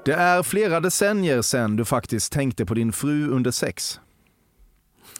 Det 0.05 0.13
är 0.13 0.43
flera 0.43 0.79
decennier 0.79 1.41
sedan 1.41 1.75
du 1.75 1.85
faktiskt 1.85 2.33
tänkte 2.33 2.65
på 2.65 2.73
din 2.73 2.91
fru 2.91 3.29
under 3.29 3.51
sex. 3.51 3.99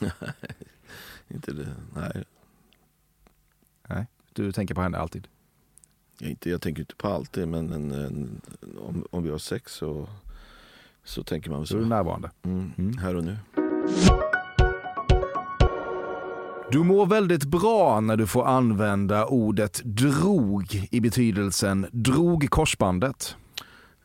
Inte 1.28 1.52
det, 1.52 1.66
nej, 1.94 2.24
Du 4.32 4.52
tänker 4.52 4.74
på 4.74 4.80
henne 4.80 4.98
alltid. 4.98 5.28
jag, 6.18 6.30
inte, 6.30 6.50
jag 6.50 6.62
tänker 6.62 6.82
inte 6.82 6.94
på 6.94 7.08
alltid 7.08 7.48
men 7.48 7.72
en, 7.72 7.90
en, 7.90 8.40
om, 8.78 9.06
om 9.10 9.22
vi 9.22 9.30
har 9.30 9.38
sex 9.38 9.72
så, 9.72 10.08
så 11.04 11.22
tänker 11.22 11.50
man 11.50 11.66
Så 11.66 11.76
är 11.76 11.80
du 11.80 11.86
närvarande. 11.86 12.30
Mm, 12.42 12.72
Mm. 12.76 12.98
Här 12.98 13.14
och 13.16 13.24
nu. 13.24 13.36
Du 16.72 16.82
mår 16.82 17.06
väldigt 17.06 17.44
bra 17.44 18.00
när 18.00 18.16
du 18.16 18.26
får 18.26 18.46
använda 18.46 19.26
ordet 19.26 19.80
drog 19.84 20.88
i 20.90 21.00
betydelsen 21.00 21.86
drog 21.92 22.50
korsbandet. 22.50 23.36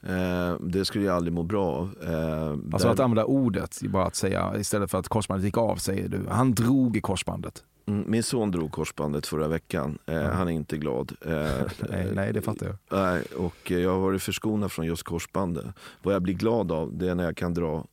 Eh, 0.04 0.56
det 0.60 0.86
skulle 0.86 1.06
jag 1.06 1.16
aldrig 1.16 1.34
må 1.34 1.44
bra 1.44 1.66
av. 1.68 1.96
Eh, 2.04 2.50
Alltså 2.50 2.78
där- 2.88 2.90
att 2.94 3.00
använda 3.00 3.26
ordet, 3.26 3.82
bara 3.90 4.06
att 4.06 4.16
säga 4.16 4.54
istället 4.58 4.92
för 4.92 4.98
att 5.00 5.08
korsbandet 5.08 5.46
gick 5.46 5.58
av 5.58 5.76
säger 5.76 6.08
du 6.10 6.20
han 6.30 6.52
drog 6.52 6.98
i 6.98 7.02
korsbandet. 7.02 7.64
Mm, 7.86 8.04
Min 8.08 8.24
son 8.24 8.52
drog 8.52 8.72
korsbandet 8.72 9.28
förra 9.28 9.48
veckan. 9.48 9.98
Eh, 10.06 10.16
Ja. 10.16 10.32
Han 10.32 10.48
är 10.48 10.52
inte 10.52 10.78
glad. 10.78 11.12
Eh, 11.26 11.32
Nej, 11.90 12.12
nej 12.14 12.34
det 12.34 12.42
fattar 12.42 12.66
jag. 12.68 12.76
nej, 13.00 13.24
och 13.38 13.72
eh, 13.72 13.78
jag 13.80 13.92
har 13.92 14.00
varit 14.00 14.22
förskonad 14.24 14.72
från 14.72 14.86
just 14.86 15.04
korsbandet. 15.04 15.66
Vad 16.04 16.14
jag 16.16 16.22
blir 16.22 16.34
glad 16.34 16.72
av 16.72 16.98
det 16.98 17.10
är 17.10 17.16
när 17.16 17.24
jag 17.24 17.38
kan 17.38 17.54
dra 17.54 17.86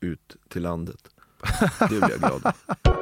ut 0.00 0.36
till 0.48 0.62
landet. 0.62 1.08
Det 1.78 1.86
blir 1.88 2.10
jag 2.10 2.18
glad 2.18 2.32
av. 2.46 2.52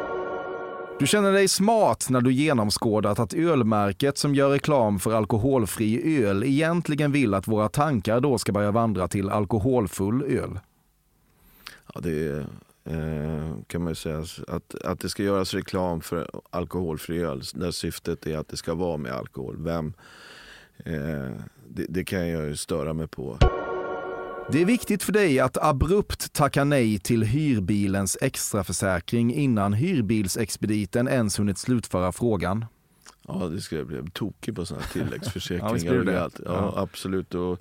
Du 1.00 1.06
känner 1.06 1.32
dig 1.32 1.48
smart 1.48 2.06
när 2.10 2.20
du 2.20 2.32
genomskådat 2.32 3.18
att 3.18 3.34
ölmärket 3.34 4.18
som 4.18 4.34
gör 4.34 4.50
reklam 4.50 4.98
för 4.98 5.12
alkoholfri 5.12 6.24
öl 6.24 6.44
egentligen 6.44 7.12
vill 7.12 7.34
att 7.34 7.48
våra 7.48 7.68
tankar 7.68 8.20
då 8.20 8.38
ska 8.38 8.52
börja 8.52 8.70
vandra 8.70 9.08
till 9.08 9.30
alkoholfull 9.30 10.22
öl. 10.22 10.58
Ja, 11.94 12.00
det 12.00 12.46
eh, 12.84 13.52
kan 13.66 13.82
man 13.82 13.90
ju 13.90 13.94
säga 13.94 14.24
att, 14.48 14.74
att 14.74 15.00
det 15.00 15.08
ska 15.08 15.22
göras 15.22 15.54
reklam 15.54 16.00
för 16.00 16.30
alkoholfri 16.50 17.18
öl 17.18 17.42
där 17.54 17.70
syftet 17.70 18.26
är 18.26 18.38
att 18.38 18.48
det 18.48 18.56
ska 18.56 18.74
vara 18.74 18.96
med 18.96 19.12
alkohol. 19.12 19.56
Vem? 19.58 19.92
Eh, 20.84 21.30
det, 21.68 21.86
det 21.88 22.04
kan 22.04 22.28
jag 22.28 22.46
ju 22.46 22.56
störa 22.56 22.92
mig 22.92 23.08
på. 23.08 23.38
Det 24.52 24.60
är 24.62 24.64
viktigt 24.64 25.02
för 25.02 25.12
dig 25.12 25.40
att 25.40 25.56
abrupt 25.56 26.32
tacka 26.32 26.64
nej 26.64 26.98
till 26.98 27.22
hyrbilens 27.22 28.18
extraförsäkring 28.20 29.34
innan 29.34 29.72
hyrbilsexpediten 29.72 31.08
ens 31.08 31.38
hunnit 31.38 31.58
slutföra 31.58 32.12
frågan. 32.12 32.64
Ja, 33.28 33.34
det 33.34 33.60
skulle 33.60 33.80
jag 33.80 33.88
bli 33.88 34.10
tokig 34.12 34.54
på 34.56 34.66
sådana 34.66 34.84
Ja, 34.94 35.00
tilläggsförsäkringar. 35.00 35.98
och 35.98 36.04
det? 36.04 36.22
allt. 36.22 36.40
Ja, 36.44 36.52
Ja. 36.76 36.82
absolut. 36.82 37.34
Och 37.34 37.60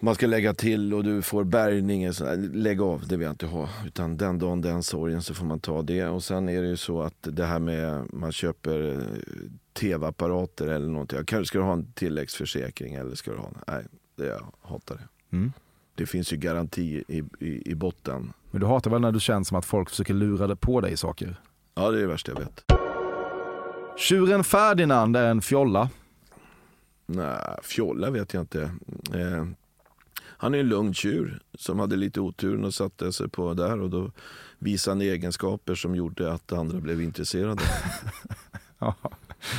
man 0.00 0.14
ska 0.14 0.26
lägga 0.26 0.54
till 0.54 0.94
och 0.94 1.04
du 1.04 1.22
får 1.22 1.44
bärgning. 1.44 2.08
och 2.08 2.16
så 2.16 2.24
här. 2.26 2.36
Lägg 2.36 2.80
av, 2.80 3.06
det 3.08 3.16
vill 3.16 3.24
jag 3.24 3.32
inte 3.32 3.46
ha. 3.46 3.68
Utan 3.86 4.16
den 4.16 4.38
dagen, 4.38 4.60
den 4.60 4.82
sorgen 4.82 5.22
så 5.22 5.34
får 5.34 5.44
man 5.44 5.60
ta 5.60 5.82
det. 5.82 6.04
Och 6.06 6.24
sen 6.24 6.48
är 6.48 6.62
det 6.62 6.68
ju 6.68 6.76
så 6.76 7.02
att 7.02 7.16
det 7.20 7.44
här 7.44 7.58
med 7.58 8.06
man 8.12 8.32
köper 8.32 8.92
eh, 8.92 9.06
tv-apparater 9.72 10.66
eller 10.66 10.88
någonting. 10.88 11.44
Ska 11.44 11.58
du 11.58 11.64
ha 11.64 11.72
en 11.72 11.92
tilläggsförsäkring 11.92 12.94
eller 12.94 13.14
ska 13.14 13.30
du 13.30 13.36
ha 13.38 13.50
Nej, 13.66 13.84
det 14.16 14.26
jag 14.26 14.52
hatar 14.62 14.94
det. 14.96 15.08
Mm. 15.32 15.52
Det 15.94 16.06
finns 16.06 16.32
ju 16.32 16.36
garanti 16.36 17.04
i, 17.08 17.22
i, 17.38 17.70
i 17.70 17.74
botten. 17.74 18.32
Men 18.50 18.60
du 18.60 18.66
hatar 18.66 18.90
väl 18.90 19.00
när 19.00 19.12
du 19.12 19.20
känner 19.20 19.44
som 19.44 19.56
att 19.58 19.64
folk 19.64 19.90
försöker 19.90 20.14
lura 20.14 20.56
på 20.56 20.80
dig 20.80 20.96
saker? 20.96 21.40
Ja, 21.74 21.90
det 21.90 21.98
är 21.98 22.02
det 22.02 22.08
värsta 22.08 22.32
jag 22.32 22.38
vet. 22.38 22.64
Tjuren 23.96 24.44
Ferdinand 24.44 25.16
är 25.16 25.30
en 25.30 25.42
fjolla. 25.42 25.90
Nej, 27.06 27.58
fjolla 27.62 28.10
vet 28.10 28.34
jag 28.34 28.42
inte. 28.42 28.62
Eh, 29.14 29.46
han 30.24 30.54
är 30.54 30.58
en 30.58 30.68
lugn 30.68 30.94
tjur 30.94 31.42
som 31.54 31.78
hade 31.78 31.96
lite 31.96 32.20
otur 32.20 32.64
och 32.64 32.74
satte 32.74 33.12
sig 33.12 33.28
på 33.28 33.54
där 33.54 33.80
och 33.80 33.90
då 33.90 34.10
visade 34.58 34.94
han 34.94 35.00
egenskaper 35.02 35.74
som 35.74 35.94
gjorde 35.96 36.32
att 36.32 36.52
andra 36.52 36.80
blev 36.80 37.02
intresserade. 37.02 37.62
Ja, 38.78 38.94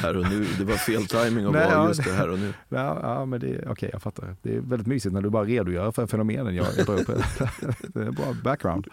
här 0.01 0.17
och 0.17 0.29
nu, 0.29 0.45
det 0.57 0.63
var 0.63 0.75
fel 0.75 1.05
timing 1.07 1.45
att 1.45 1.53
vara 1.53 1.87
just 1.87 2.03
det 2.03 2.11
här 2.11 2.29
och 2.29 2.39
nu. 2.39 2.53
ja, 2.69 2.99
ja 3.01 3.25
men 3.25 3.39
det, 3.39 3.65
okej 3.67 3.89
jag 3.93 4.01
fattar. 4.01 4.35
Det 4.41 4.55
är 4.55 4.59
väldigt 4.59 4.87
mysigt 4.87 5.13
när 5.13 5.21
du 5.21 5.29
bara 5.29 5.45
redogör 5.45 5.91
för 5.91 6.07
fenomenen 6.07 6.55
jag 6.55 6.67
jag 6.77 6.85
drar 6.85 7.01
upp. 7.01 7.07
Det 7.93 8.01
är 8.01 8.11
bra 8.11 8.35
background. 8.43 8.87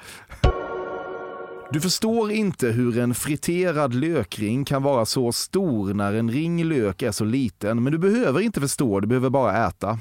Du 1.73 1.81
förstår 1.81 2.31
inte 2.31 2.69
hur 2.69 2.99
en 2.99 3.15
friterad 3.15 3.95
lökring 3.95 4.65
kan 4.65 4.83
vara 4.83 5.07
så 5.07 5.33
stor 5.33 5.95
när 5.95 6.13
en 6.13 6.31
ring 6.31 6.65
lök 6.65 7.03
är 7.03 7.13
så 7.13 7.25
liten, 7.25 7.83
men 7.83 7.93
du 7.93 7.99
behöver 7.99 8.41
inte 8.41 8.61
förstå, 8.61 9.01
du 9.01 9.07
behöver 9.07 9.31
bara 9.31 9.67
äta. 9.67 9.99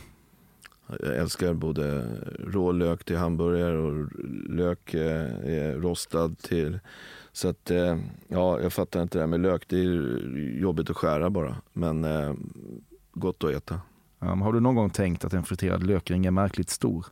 Jag 1.00 1.18
älskar 1.18 1.54
både 1.54 2.08
rå 2.48 2.72
lök 2.72 3.04
till 3.04 3.18
hamburgare 3.18 3.78
och 3.78 4.08
lök 4.50 4.94
eh, 4.94 5.72
rostad 5.76 6.36
till... 6.42 6.80
Så 7.32 7.48
att, 7.48 7.72
eh, 7.72 7.98
ja, 8.28 8.62
jag 8.62 8.74
fattar 8.74 9.02
inte 9.02 9.18
det 9.18 9.22
här 9.22 9.28
med 9.28 9.40
lök. 9.40 9.68
Det 9.68 9.80
är 9.80 10.60
jobbigt 10.60 10.90
att 10.90 10.98
skära 10.98 11.30
bara. 11.30 11.56
Men 11.74 12.04
eh, 12.04 12.34
gott 13.12 13.44
att 13.44 13.52
äta. 13.52 13.82
Um, 14.20 14.42
har 14.42 14.54
du 14.54 14.60
någon 14.60 14.76
gång 14.76 14.90
tänkt 14.90 15.26
att 15.26 15.34
en 15.34 15.44
friterad 15.44 15.84
lökring 15.84 16.26
är 16.26 16.32
märkligt 16.32 16.70
stor? 16.70 17.06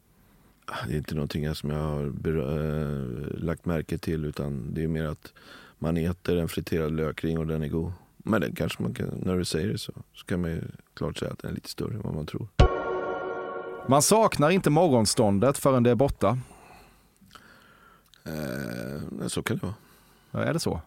Det 0.87 0.93
är 0.93 0.97
inte 0.97 1.15
någonting 1.15 1.55
som 1.55 1.69
jag 1.69 1.77
har 1.77 2.05
äh, 2.05 3.43
lagt 3.43 3.65
märke 3.65 3.97
till 3.97 4.25
utan 4.25 4.73
det 4.73 4.83
är 4.83 4.87
mer 4.87 5.05
att 5.05 5.33
man 5.79 5.97
äter 5.97 6.37
en 6.37 6.47
friterad 6.47 6.91
lökring 6.91 7.37
och 7.37 7.47
den 7.47 7.63
är 7.63 7.67
god. 7.67 7.91
Men 8.17 8.41
den 8.41 8.55
kanske 8.55 8.83
man 8.83 8.93
kan, 8.93 9.07
när 9.07 9.37
du 9.37 9.45
säger 9.45 9.67
det 9.67 9.77
så, 9.77 9.93
så 10.13 10.25
kan 10.25 10.41
man 10.41 10.51
ju 10.51 10.61
klart 10.93 11.17
säga 11.17 11.31
att 11.31 11.39
den 11.39 11.51
är 11.51 11.55
lite 11.55 11.69
större 11.69 11.93
än 11.93 12.01
vad 12.01 12.13
man 12.13 12.25
tror. 12.25 12.47
Man 13.87 14.01
saknar 14.01 14.49
inte 14.49 14.69
morgonståndet 14.69 15.57
förrän 15.57 15.83
det 15.83 15.91
är 15.91 15.95
borta. 15.95 16.39
Eh, 18.25 19.27
så 19.27 19.41
kan 19.41 19.57
det 19.57 19.63
vara. 19.63 19.75
Ja, 20.31 20.39
är 20.39 20.53
det 20.53 20.59
så? 20.59 20.81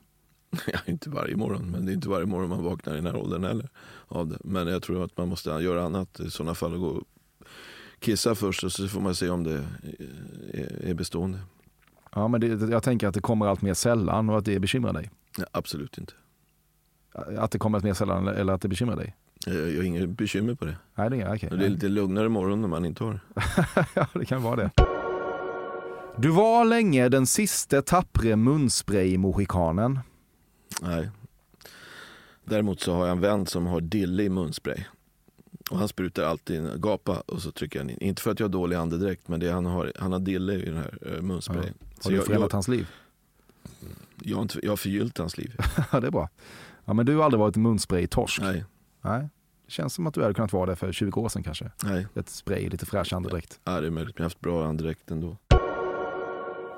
Ja, 0.73 0.79
inte 0.87 1.11
varje 1.11 1.37
morgon, 1.37 1.71
men 1.71 1.87
det 1.87 1.93
är 1.93 1.95
inte 1.95 2.09
varje 2.09 2.27
morgon 2.27 2.49
man 2.49 2.65
vaknar 2.65 2.93
i 2.93 2.97
den 2.97 3.07
här 3.07 3.17
åldern 3.17 3.45
heller. 3.45 3.69
Av 4.09 4.29
det. 4.29 4.39
Men 4.45 4.67
jag 4.67 4.83
tror 4.83 5.05
att 5.05 5.17
man 5.17 5.29
måste 5.29 5.51
göra 5.51 5.83
annat 5.83 6.21
i 6.21 6.31
sådana 6.31 6.55
fall. 6.55 6.75
Och 6.75 6.81
gå 6.81 7.03
kissa 7.99 8.35
först 8.35 8.65
och 8.65 8.73
så 8.73 8.89
får 8.89 9.01
man 9.01 9.15
se 9.15 9.29
om 9.29 9.45
det 9.45 9.65
är 10.81 10.95
bestående. 10.95 11.39
Ja, 12.13 12.29
men 12.29 12.41
det, 12.41 12.71
jag 12.71 12.83
tänker 12.83 13.09
att 13.09 13.15
det 13.15 13.21
kommer 13.21 13.47
allt 13.47 13.63
mer 13.63 13.75
sällan 13.75 14.31
och 14.31 14.39
att 14.39 14.45
det 14.45 14.59
bekymrar 14.59 14.93
dig. 14.93 15.11
Nej, 15.39 15.47
absolut 15.53 15.99
inte. 15.99 16.13
Att 17.39 17.51
det 17.51 17.59
kommer 17.59 17.79
allt 17.79 17.85
mer 17.85 17.95
sällan 17.95 18.29
eller 18.29 18.53
att 18.53 18.63
det 18.63 18.69
bekymrar 18.69 18.97
dig? 18.97 19.17
Jag 19.47 19.55
har 19.55 19.83
inget 19.83 20.09
bekymmer 20.09 20.55
på 20.55 20.65
det. 20.65 20.77
Nej, 20.95 21.11
det, 21.11 21.21
är, 21.21 21.35
okay. 21.35 21.49
det 21.59 21.65
är 21.65 21.69
lite 21.69 21.89
lugnare 21.89 22.29
morgon 22.29 22.61
när 22.61 22.69
man 22.69 22.85
inte 22.85 23.05
har 23.05 23.21
Ja, 23.95 24.07
det 24.15 24.25
kan 24.25 24.43
vara 24.43 24.57
det. 24.57 24.71
Du 26.23 26.31
var 26.31 26.65
länge 26.65 27.09
den 27.09 27.27
sista 27.27 27.83
tappre 27.83 28.37
munspray-mohikanen. 28.37 29.99
Nej. 30.83 31.11
Däremot 32.45 32.81
så 32.81 32.95
har 32.95 33.07
jag 33.07 33.13
en 33.13 33.21
vän 33.21 33.47
som 33.47 33.67
har 33.67 33.81
dille 33.81 34.23
i 34.23 34.29
munspray. 34.29 34.85
Och 35.71 35.79
han 35.79 35.89
sprutar 35.89 36.23
alltid 36.23 36.83
gapa 36.83 37.21
och 37.21 37.43
så 37.43 37.53
trycker 37.53 37.79
han 37.79 37.91
in. 37.91 37.99
Inte 38.01 38.23
för 38.23 38.31
att 38.31 38.41
jag 38.41 38.45
har 38.45 38.53
dålig 38.53 38.77
andedräkt 38.77 39.29
men 39.29 39.41
det 39.41 39.51
han 39.51 39.67
har, 39.67 39.93
han 39.99 40.13
har 40.13 40.21
dille 40.21 40.55
i 40.55 40.65
den 40.65 40.77
här 40.77 40.99
uh, 41.07 41.23
munsprayen. 41.23 41.75
Ja. 41.79 41.87
Har 42.05 42.11
du 42.11 42.23
förändrat 42.23 42.53
hans 42.53 42.69
liv? 42.69 42.87
Jag 44.23 44.37
har, 44.37 44.43
inte, 44.43 44.59
jag 44.63 44.73
har 44.73 44.77
förgyllt 44.77 45.19
hans 45.19 45.39
liv. 45.39 45.57
Det 45.91 46.07
är 46.07 46.11
bra. 46.11 46.29
Ja, 46.85 46.93
men 46.93 47.07
du 47.07 47.17
har 47.17 47.25
aldrig 47.25 47.41
varit 47.41 47.57
munspray-torsk? 47.57 48.41
Nej. 48.41 48.65
Nej. 49.03 49.29
Det 49.67 49.73
känns 49.73 49.95
som 49.95 50.07
att 50.07 50.15
du 50.15 50.23
hade 50.23 50.35
kunnat 50.35 50.53
vara 50.53 50.71
det 50.71 50.77
för 50.77 50.93
20 50.93 51.21
år 51.21 51.29
sedan 51.29 51.43
kanske. 51.43 51.71
Nej. 51.85 52.07
Ett 52.15 52.29
spray, 52.29 52.69
lite 52.69 52.87
fräsch 52.87 53.13
andedräkt. 53.13 53.61
Ja 53.65 53.81
det 53.81 53.87
är 53.87 53.91
möjligt, 53.91 54.19
men 54.19 54.23
jag 54.23 54.25
har 54.25 54.31
haft 54.31 54.41
bra 54.41 54.67
andedräkt 54.67 55.11
ändå. 55.11 55.37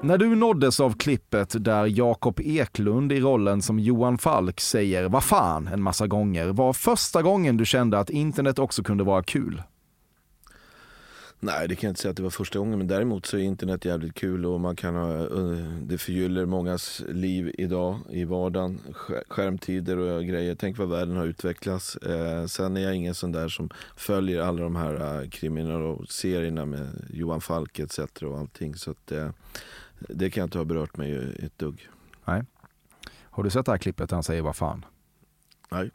När 0.05 0.19
du 0.19 0.35
nåddes 0.37 0.81
av 0.81 0.93
klippet 0.97 1.65
där 1.65 1.87
Jakob 1.87 2.41
Eklund 2.41 3.13
i 3.13 3.21
rollen 3.21 3.63
som 3.63 3.79
Johan 3.79 4.19
Falk 4.19 4.61
säger 4.61 5.09
“Vad 5.09 5.25
fan” 5.25 5.69
en 5.69 5.83
massa 5.83 6.07
gånger, 6.07 6.47
var 6.47 6.73
första 6.73 7.23
gången 7.23 7.57
du 7.57 7.65
kände 7.65 7.99
att 7.99 8.11
internet 8.11 8.59
också 8.59 8.83
kunde 8.83 9.05
vara 9.05 9.23
kul? 9.23 9.63
Nej, 11.41 11.69
det 11.69 11.75
kan 11.75 11.89
jag 11.89 11.91
inte 11.91 12.01
säga 12.01 12.11
att 12.11 12.17
det 12.17 12.23
var 12.23 12.31
första 12.31 12.59
gången, 12.59 12.79
men 12.79 12.87
däremot 12.89 13.27
så 13.27 13.37
är 13.37 13.41
internet 13.41 13.85
jävligt 13.85 14.15
kul 14.15 14.47
och 14.47 14.61
man 14.61 14.77
kan 14.77 14.95
ha, 14.95 15.21
eh, 15.21 15.79
det 15.83 15.99
förgyller 15.99 16.47
mångas 16.47 17.03
liv 17.09 17.55
idag 17.59 17.99
i 18.11 18.25
vardagen. 18.25 18.81
Skärmtider 19.29 19.97
och 19.99 20.25
grejer. 20.25 20.55
Tänk 20.55 20.79
vad 20.79 20.89
världen 20.89 21.17
har 21.17 21.27
utvecklats. 21.27 21.97
Eh, 21.97 22.47
sen 22.47 22.77
är 22.77 22.81
jag 22.81 22.95
ingen 22.95 23.15
sån 23.15 23.33
där 23.33 23.49
som 23.49 23.71
följer 23.97 24.41
alla 24.41 24.63
de 24.63 24.77
här 24.77 25.23
eh, 25.23 25.29
kriminalserierna 25.29 26.65
med 26.65 26.89
Johan 27.11 27.41
Falk 27.41 27.79
etc. 27.79 27.99
och 27.99 28.39
allting. 28.39 28.75
Så 28.75 28.91
att, 28.91 29.13
det 30.09 30.31
kan 30.31 30.45
inte 30.45 30.59
ha 30.59 30.65
berört 30.65 30.97
mig 30.97 31.37
ett 31.39 31.59
dugg. 31.59 31.89
Nej. 32.25 32.43
Har 33.21 33.43
du 33.43 33.51
sett 33.51 33.67
det 33.67 33.73
här 33.73 33.79
klippet 33.79 34.09
där 34.09 34.17
han 34.17 34.23
säger 34.23 34.43
vad 34.43 34.57
fan? 34.57 34.85
Nej. 35.71 35.91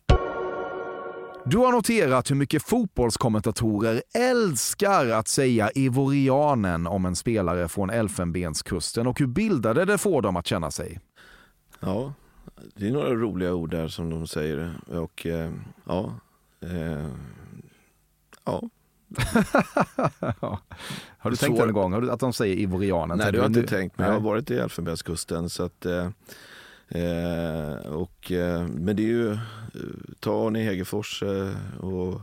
Du 1.45 1.57
har 1.57 1.71
noterat 1.71 2.31
hur 2.31 2.35
mycket 2.35 2.63
fotbollskommentatorer 2.63 4.03
älskar 4.13 5.09
att 5.09 5.27
säga 5.27 5.71
ivorianen 5.75 6.87
om 6.87 7.05
en 7.05 7.15
spelare 7.15 7.67
från 7.67 7.89
Elfenbenskusten 7.89 9.07
och 9.07 9.19
hur 9.19 9.27
bildade 9.27 9.85
det 9.85 9.97
får 9.97 10.21
dem 10.21 10.35
att 10.35 10.47
känna 10.47 10.71
sig. 10.71 10.99
Ja, 11.79 12.13
det 12.75 12.87
är 12.87 12.91
några 12.91 13.13
roliga 13.13 13.53
ord 13.53 13.71
där 13.71 13.87
som 13.87 14.09
de 14.09 14.27
säger. 14.27 14.79
Och 14.87 15.25
eh, 15.25 15.51
ja, 15.85 16.13
eh, 16.61 17.07
ja. 18.43 18.69
har 21.17 21.29
du 21.29 21.35
tänkt 21.35 21.59
en 21.59 21.73
gång 21.73 22.09
att 22.09 22.19
de 22.19 22.33
säger 22.33 22.55
ivorianen? 22.55 23.17
Nej, 23.17 23.31
det 23.31 23.37
har 23.37 23.43
jag 23.45 23.57
inte 23.57 23.75
tänkt, 23.75 23.97
men 23.97 24.07
jag 24.07 24.13
har 24.13 24.21
varit 24.21 24.51
i 24.51 24.57
Elfenbenskusten. 24.57 25.49
Så 25.49 25.63
att, 25.63 25.85
eh, 25.85 26.09
Eh, 26.89 27.87
och, 27.93 28.31
eh, 28.31 28.67
men 28.67 28.95
det 28.95 29.03
är 29.03 29.07
ju 29.07 29.31
eh, 29.31 29.37
ta 30.19 30.47
Arne 30.47 30.59
Hegerfors 30.59 31.23
eh, 31.23 31.79
och 31.79 32.21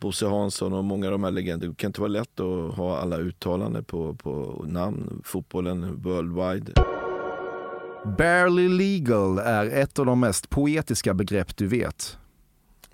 Bosse 0.00 0.26
Hansson 0.26 0.72
och 0.72 0.84
många 0.84 1.06
av 1.06 1.12
de 1.12 1.24
här 1.24 1.30
legenderna. 1.30 1.70
Det 1.70 1.76
kan 1.76 1.88
inte 1.88 2.00
vara 2.00 2.08
lätt 2.08 2.40
att 2.40 2.74
ha 2.74 2.98
alla 2.98 3.16
uttalanden 3.16 3.84
på, 3.84 4.14
på 4.14 4.64
namn. 4.68 5.22
Fotbollen 5.24 6.02
worldwide. 6.02 6.72
Barely 8.18 8.68
legal 8.68 9.38
är 9.38 9.66
ett 9.66 9.98
av 9.98 10.06
de 10.06 10.20
mest 10.20 10.50
poetiska 10.50 11.14
begrepp 11.14 11.56
du 11.56 11.66
vet. 11.66 12.18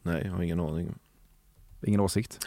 Nej, 0.03 0.23
jag 0.27 0.33
har 0.33 0.43
ingen 0.43 0.61
aning. 0.61 0.95
Ingen 1.83 2.01
åsikt? 2.01 2.47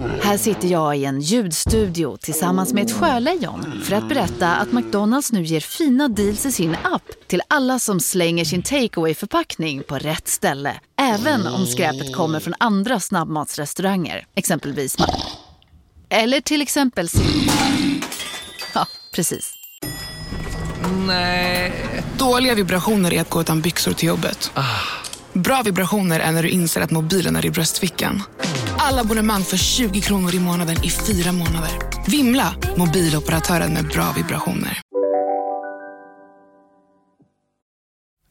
Här 0.00 0.36
sitter 0.36 0.68
jag 0.68 0.96
i 0.96 1.04
en 1.04 1.20
ljudstudio 1.20 2.16
tillsammans 2.16 2.72
med 2.72 2.84
ett 2.84 2.92
sjölejon 2.92 3.82
för 3.84 3.96
att 3.96 4.08
berätta 4.08 4.54
att 4.54 4.72
McDonalds 4.72 5.32
nu 5.32 5.42
ger 5.42 5.60
fina 5.60 6.08
deals 6.08 6.46
i 6.46 6.52
sin 6.52 6.76
app 6.82 7.02
till 7.26 7.42
alla 7.48 7.78
som 7.78 8.00
slänger 8.00 8.44
sin 8.44 8.62
takeaway 8.62 9.14
förpackning 9.14 9.82
på 9.82 9.98
rätt 9.98 10.28
ställe. 10.28 10.80
Även 11.00 11.46
om 11.46 11.66
skräpet 11.66 12.14
kommer 12.14 12.40
från 12.40 12.54
andra 12.58 13.00
snabbmatsrestauranger, 13.00 14.26
exempelvis 14.34 14.96
Eller 16.08 16.40
till 16.40 16.62
exempel 16.62 17.08
Ja, 18.74 18.86
precis. 19.14 19.54
Nej. 21.06 21.72
Dåliga 22.18 22.54
vibrationer 22.54 23.14
är 23.14 23.20
att 23.20 23.30
gå 23.30 23.40
utan 23.40 23.60
byxor 23.60 23.92
till 23.92 24.08
jobbet. 24.08 24.52
Bra 25.34 25.62
vibrationer 25.64 26.20
är 26.20 26.32
när 26.32 26.42
du 26.42 26.48
inser 26.48 26.80
att 26.80 26.90
mobilen 26.90 27.36
är 27.36 27.46
i 27.46 27.50
bröstfickan. 27.50 28.22
Alla 28.78 29.00
abonnemang 29.00 29.42
för 29.42 29.56
20 29.56 30.00
kronor 30.00 30.34
i 30.34 30.40
månaden 30.40 30.76
i 30.84 30.90
fyra 30.90 31.32
månader. 31.32 31.70
Vimla! 32.10 32.54
Mobiloperatören 32.76 33.72
med 33.72 33.84
bra 33.84 34.12
vibrationer. 34.16 34.78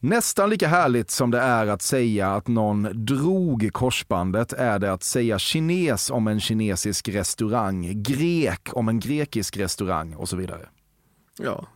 Nästan 0.00 0.50
lika 0.50 0.68
härligt 0.68 1.10
som 1.10 1.30
det 1.30 1.38
är 1.38 1.66
att 1.66 1.82
säga 1.82 2.34
att 2.34 2.48
någon 2.48 3.04
drog 3.06 3.70
korsbandet 3.72 4.52
är 4.52 4.78
det 4.78 4.92
att 4.92 5.02
säga 5.02 5.38
kines 5.38 6.10
om 6.10 6.28
en 6.28 6.40
kinesisk 6.40 7.08
restaurang, 7.08 8.02
grek 8.02 8.68
om 8.72 8.88
en 8.88 9.00
grekisk 9.00 9.56
restaurang 9.56 10.14
och 10.14 10.28
så 10.28 10.36
vidare. 10.36 10.68
Ja, 11.38 11.66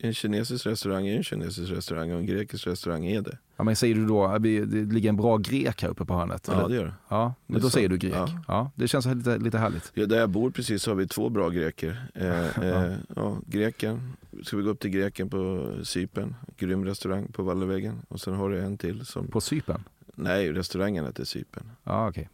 en 0.00 0.14
kinesisk 0.14 0.66
restaurang 0.66 1.06
är 1.06 1.16
en 1.16 1.22
kinesisk 1.22 1.72
restaurang 1.72 2.12
och 2.12 2.18
en 2.18 2.26
grekisk 2.26 2.66
restaurang 2.66 3.06
är 3.06 3.20
det. 3.20 3.38
Ja, 3.56 3.64
men 3.64 3.76
säger 3.76 3.94
du 3.94 4.06
då, 4.06 4.38
det 4.38 4.64
ligger 4.66 5.08
en 5.08 5.16
bra 5.16 5.36
grek 5.36 5.82
här 5.82 5.88
uppe 5.88 6.04
på 6.04 6.14
hörnet? 6.14 6.48
Ja, 6.52 6.68
det 6.68 6.74
gör 6.74 6.84
det. 6.84 6.94
Ja, 7.08 7.34
men 7.46 7.60
då 7.60 7.70
säger 7.70 7.88
du 7.88 7.98
grek. 7.98 8.14
Ja. 8.14 8.28
ja. 8.48 8.70
det 8.74 8.88
känns 8.88 9.06
lite, 9.06 9.38
lite 9.38 9.58
härligt. 9.58 9.92
Ja, 9.94 10.06
där 10.06 10.18
jag 10.18 10.30
bor 10.30 10.50
precis 10.50 10.86
har 10.86 10.94
vi 10.94 11.08
två 11.08 11.28
bra 11.28 11.48
greker. 11.48 12.06
Eh, 12.14 12.58
eh, 12.58 12.94
ja, 13.16 13.38
greken, 13.46 14.12
ska 14.42 14.56
vi 14.56 14.62
gå 14.62 14.70
upp 14.70 14.80
till 14.80 14.90
greken 14.90 15.30
på 15.30 15.70
Sypen, 15.82 16.34
grym 16.56 16.84
restaurang 16.84 17.32
på 17.32 17.42
Vallevägen. 17.42 18.02
Och 18.08 18.20
sen 18.20 18.34
har 18.34 18.50
du 18.50 18.60
en 18.60 18.78
till. 18.78 19.06
Som... 19.06 19.28
På 19.28 19.40
Sypen? 19.40 19.84
Nej, 20.14 20.52
restaurangen 20.52 21.06
heter 21.06 21.24
Sypen. 21.24 21.70
Ja, 21.84 22.08
okay. 22.08 22.26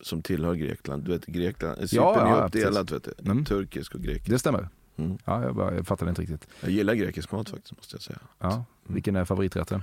Som 0.00 0.22
tillhör 0.22 0.54
Grekland. 0.54 1.04
Du 1.04 1.10
vet, 1.10 1.26
Grekland, 1.26 1.90
Cypern 1.90 2.04
ja, 2.04 2.40
är 2.40 2.46
uppdelat, 2.46 2.92
vet 2.92 3.04
du. 3.04 3.30
Mm. 3.30 3.44
turkisk 3.44 3.94
och 3.94 4.00
grekisk. 4.00 4.30
Det 4.30 4.38
stämmer. 4.38 4.68
Mm. 4.98 5.18
Ja, 5.24 5.42
jag, 5.42 5.54
bara, 5.54 5.74
jag 5.74 5.86
fattar 5.86 6.08
inte 6.08 6.22
riktigt. 6.22 6.48
Jag 6.60 6.70
gillar 6.70 6.94
grekisk 6.94 7.32
mat 7.32 7.50
faktiskt, 7.50 7.76
måste 7.76 7.96
jag 7.96 8.02
säga. 8.02 8.18
Ja. 8.38 8.64
Vilken 8.86 9.16
är 9.16 9.24
favoriträtten? 9.24 9.82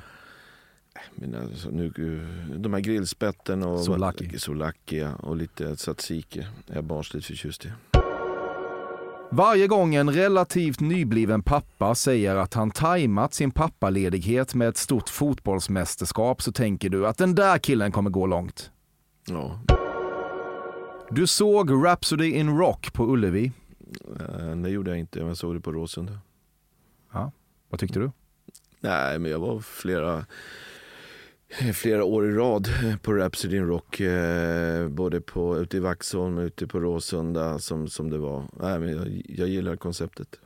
Men 1.16 1.36
alltså, 1.36 1.70
nu, 1.70 1.90
de 2.58 2.74
här 2.74 2.80
grillspetten 2.82 3.64
och 3.64 3.80
souvlaki 3.80 5.00
ja, 5.00 5.16
och 5.16 5.36
lite 5.36 5.76
tzatziki 5.76 6.40
är 6.68 6.76
jag 6.76 6.84
barnsligt 6.84 7.26
förtjust 7.26 7.66
i. 7.66 7.72
Varje 9.32 9.68
gång 9.68 9.96
en 9.96 10.12
relativt 10.12 10.80
nybliven 10.80 11.42
pappa 11.42 11.96
säger 11.96 12.36
att 12.36 12.54
han 12.54 12.72
tajmat 12.72 13.34
sin 13.34 13.52
pappaledighet 13.52 14.56
med 14.56 14.68
ett 14.68 14.78
stort 14.78 15.10
fotbollsmästerskap 15.10 16.42
så 16.42 16.52
tänker 16.52 16.90
du 16.90 17.08
att 17.08 17.18
den 17.18 17.36
där 17.36 17.58
killen 17.58 17.92
kommer 17.92 18.10
gå 18.10 18.26
långt. 18.28 18.72
Ja, 19.28 19.60
Du 21.12 21.28
såg 21.28 21.86
Rhapsody 21.86 22.32
in 22.32 22.58
Rock 22.58 22.94
på 22.94 23.04
Ullevi. 23.14 23.52
Eh, 24.20 24.56
det 24.56 24.70
gjorde 24.70 24.92
jag 24.92 25.00
inte. 25.00 25.20
Jag 25.20 25.38
såg 25.38 25.56
det 25.56 25.62
på 25.62 25.72
Råsunda. 25.72 26.20
Vad 27.70 27.80
tyckte 27.80 28.00
du? 28.00 28.12
Nej, 28.80 29.20
men 29.20 29.32
jag 29.32 29.40
var 29.40 29.60
flera, 29.60 30.26
flera 31.74 32.04
år 32.04 32.30
i 32.30 32.32
rad 32.32 32.68
på 33.02 33.14
Rhapsody 33.14 33.58
in 33.58 33.68
Rock. 33.68 34.00
Eh, 34.00 34.90
både 34.90 35.22
på, 35.22 35.58
ute 35.58 35.78
i 35.78 35.80
Vaxholm 35.80 36.38
och 36.38 36.42
ute 36.44 36.68
på 36.68 36.80
Råsunda 36.80 37.60
som, 37.60 37.88
som 37.88 38.10
det 38.10 38.18
var. 38.18 38.44
Nej, 38.54 38.80
men 38.80 38.90
jag, 38.90 39.22
jag 39.30 39.48
gillar 39.48 39.76
konceptet. 39.76 40.40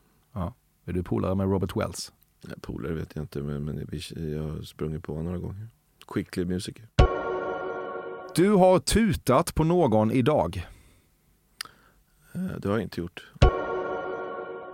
Är 0.89 0.93
du 0.93 1.03
polare 1.03 1.35
med 1.35 1.49
Robert 1.51 1.75
Wells? 1.75 2.13
Nej, 2.41 2.55
Polare 2.61 2.93
vet 2.93 3.15
jag 3.15 3.23
inte, 3.23 3.41
men, 3.41 3.65
men 3.65 3.87
jag 4.33 4.43
har 4.43 4.61
sprungit 4.61 5.03
på 5.03 5.11
honom 5.13 5.25
några 5.25 5.39
gånger. 5.39 5.67
Skicklig 6.07 6.47
musiker. 6.47 6.87
Du 8.35 8.51
har 8.51 8.79
tutat 8.79 9.55
på 9.55 9.63
någon 9.63 10.11
idag. 10.11 10.67
Eh, 12.33 12.41
det 12.59 12.67
har 12.67 12.75
jag 12.75 12.81
inte 12.83 13.01
gjort. 13.01 13.23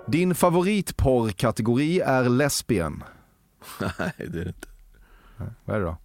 Din 0.08 0.36
favoritporrkategori 0.36 2.00
är 2.00 2.30
lesbien. 2.30 3.04
Nej, 3.82 4.14
det 4.18 4.24
är 4.24 4.28
det 4.28 4.48
inte. 4.48 4.68
Vad 5.66 5.76
är 5.76 5.80
det 5.80 5.86
då? 5.86 5.98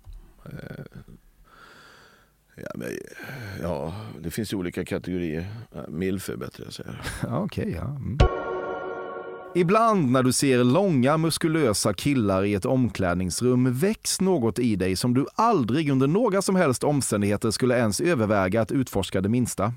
Eh, 0.45 0.85
Ja, 2.63 2.71
men, 2.75 2.89
ja, 3.63 3.95
det 4.21 4.31
finns 4.31 4.53
ju 4.53 4.57
olika 4.57 4.85
kategorier. 4.85 5.47
Eh, 5.75 5.89
Milf 5.89 6.29
är 6.29 6.37
bättre, 6.37 6.65
jag 6.65 6.73
säger. 6.73 7.01
Okej, 7.29 7.73
ja. 7.77 7.85
Mm. 7.85 8.19
Ibland 9.55 10.11
när 10.11 10.23
du 10.23 10.33
ser 10.33 10.65
långa 10.65 11.17
muskulösa 11.17 11.95
killar 11.95 12.45
i 12.45 12.55
ett 12.55 12.65
omklädningsrum 12.65 13.75
väcks 13.75 14.21
något 14.21 14.59
i 14.59 14.77
dig 14.77 14.97
som 14.97 15.15
du 15.15 15.27
aldrig 15.35 15.91
under 15.91 16.07
några 16.07 16.43
som 16.43 16.57
helst 16.57 16.85
omständigheter 16.85 17.51
skulle 17.51 17.79
ens 17.79 18.01
överväga 18.01 18.63
att 18.63 18.73
utforska 18.73 19.21
det 19.21 19.29
minsta. 19.29 19.73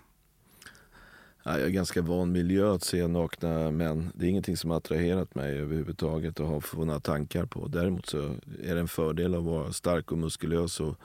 Ja, 1.45 1.51
jag 1.51 1.67
är 1.67 1.69
ganska 1.69 2.01
van 2.01 2.31
miljö 2.31 2.73
att 2.73 2.83
se 2.83 3.07
nakna 3.07 3.71
män. 3.71 4.11
Det 4.15 4.25
är 4.25 4.29
ingenting 4.29 4.57
som 4.57 4.69
har 4.69 4.77
attraherat 4.77 5.35
mig 5.35 5.59
överhuvudtaget 5.59 6.39
och 6.39 6.47
har 6.47 6.85
några 6.85 6.99
tankar 6.99 7.45
på. 7.45 7.67
Däremot 7.67 8.05
så 8.05 8.17
är 8.63 8.75
det 8.75 8.79
en 8.79 8.87
fördel 8.87 9.35
att 9.35 9.43
vara 9.43 9.73
stark 9.73 10.11
och 10.11 10.17
muskulös 10.17 10.79
och 10.79 10.95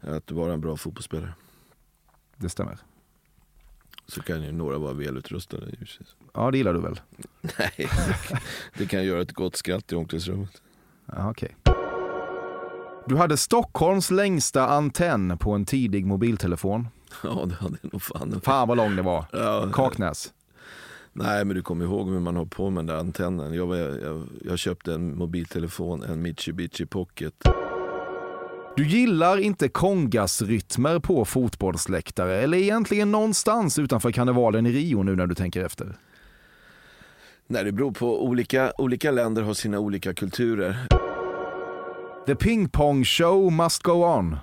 att 0.00 0.30
vara 0.30 0.52
en 0.52 0.60
bra 0.60 0.76
fotbollsspelare. 0.76 1.34
Det 2.36 2.48
stämmer. 2.48 2.78
Så 4.06 4.22
kan 4.22 4.42
ju 4.42 4.52
några 4.52 4.78
vara 4.78 4.92
välutrustade. 4.92 5.66
Ja, 6.34 6.50
det 6.50 6.58
gillar 6.58 6.74
du 6.74 6.80
väl? 6.80 7.00
Nej, 7.58 7.88
det, 8.78 8.86
kan 8.86 9.04
göra 9.04 9.22
ett 9.22 9.32
gott 9.32 9.56
skratt 9.56 9.92
i 9.92 9.94
omklädningsrummet. 9.94 10.62
Ja, 11.06 11.30
okej. 11.30 11.56
Du 13.06 13.16
hade 13.16 13.36
Stockholms 13.36 14.10
längsta 14.10 14.66
antenn 14.66 15.38
på 15.38 15.52
en 15.52 15.64
tidig 15.64 16.06
mobiltelefon. 16.06 16.88
Ja, 17.22 17.44
det 17.46 17.54
hade 17.54 17.76
jag 17.82 17.92
nog 17.92 18.02
fan. 18.02 18.40
Fan 18.40 18.68
vad 18.68 18.76
lång 18.76 18.96
det 18.96 19.02
var. 19.02 19.24
Ja, 19.32 19.68
Kaknäs. 19.72 20.32
Nej, 21.12 21.44
men 21.44 21.56
du 21.56 21.62
kommer 21.62 21.84
ihåg 21.84 22.10
hur 22.10 22.20
man 22.20 22.36
har 22.36 22.44
på 22.44 22.70
med 22.70 22.78
den 22.78 22.86
där 22.86 23.00
antennen. 23.00 23.54
Jag, 23.54 23.66
var, 23.66 23.76
jag, 23.76 24.28
jag 24.44 24.58
köpte 24.58 24.94
en 24.94 25.18
mobiltelefon, 25.18 26.02
en 26.02 26.22
Mitsubishi 26.22 26.86
Pocket. 26.86 27.34
Du 28.76 28.86
gillar 28.86 29.38
inte 29.38 29.68
kongasrytmer 29.68 30.98
på 30.98 31.24
fotbollsläktare 31.24 32.36
eller 32.36 32.58
egentligen 32.58 33.12
någonstans 33.12 33.78
utanför 33.78 34.12
karnevalen 34.12 34.66
i 34.66 34.72
Rio 34.72 35.02
nu 35.02 35.16
när 35.16 35.26
du 35.26 35.34
tänker 35.34 35.64
efter. 35.64 35.96
Nej, 37.46 37.64
det 37.64 37.72
beror 37.72 37.92
på. 37.92 38.24
Olika, 38.24 38.72
olika 38.78 39.10
länder 39.10 39.42
har 39.42 39.54
sina 39.54 39.78
olika 39.78 40.14
kulturer. 40.14 40.76
The 42.26 42.34
ping 42.34 42.68
pong 42.68 43.04
show 43.04 43.52
must 43.52 43.82
go 43.82 43.92
on. 43.92 44.36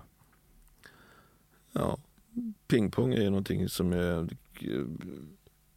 Ja, 1.72 1.98
pingpong 2.68 3.14
är 3.14 3.30
någonting 3.30 3.70
som 3.70 3.92
jag, 3.92 4.38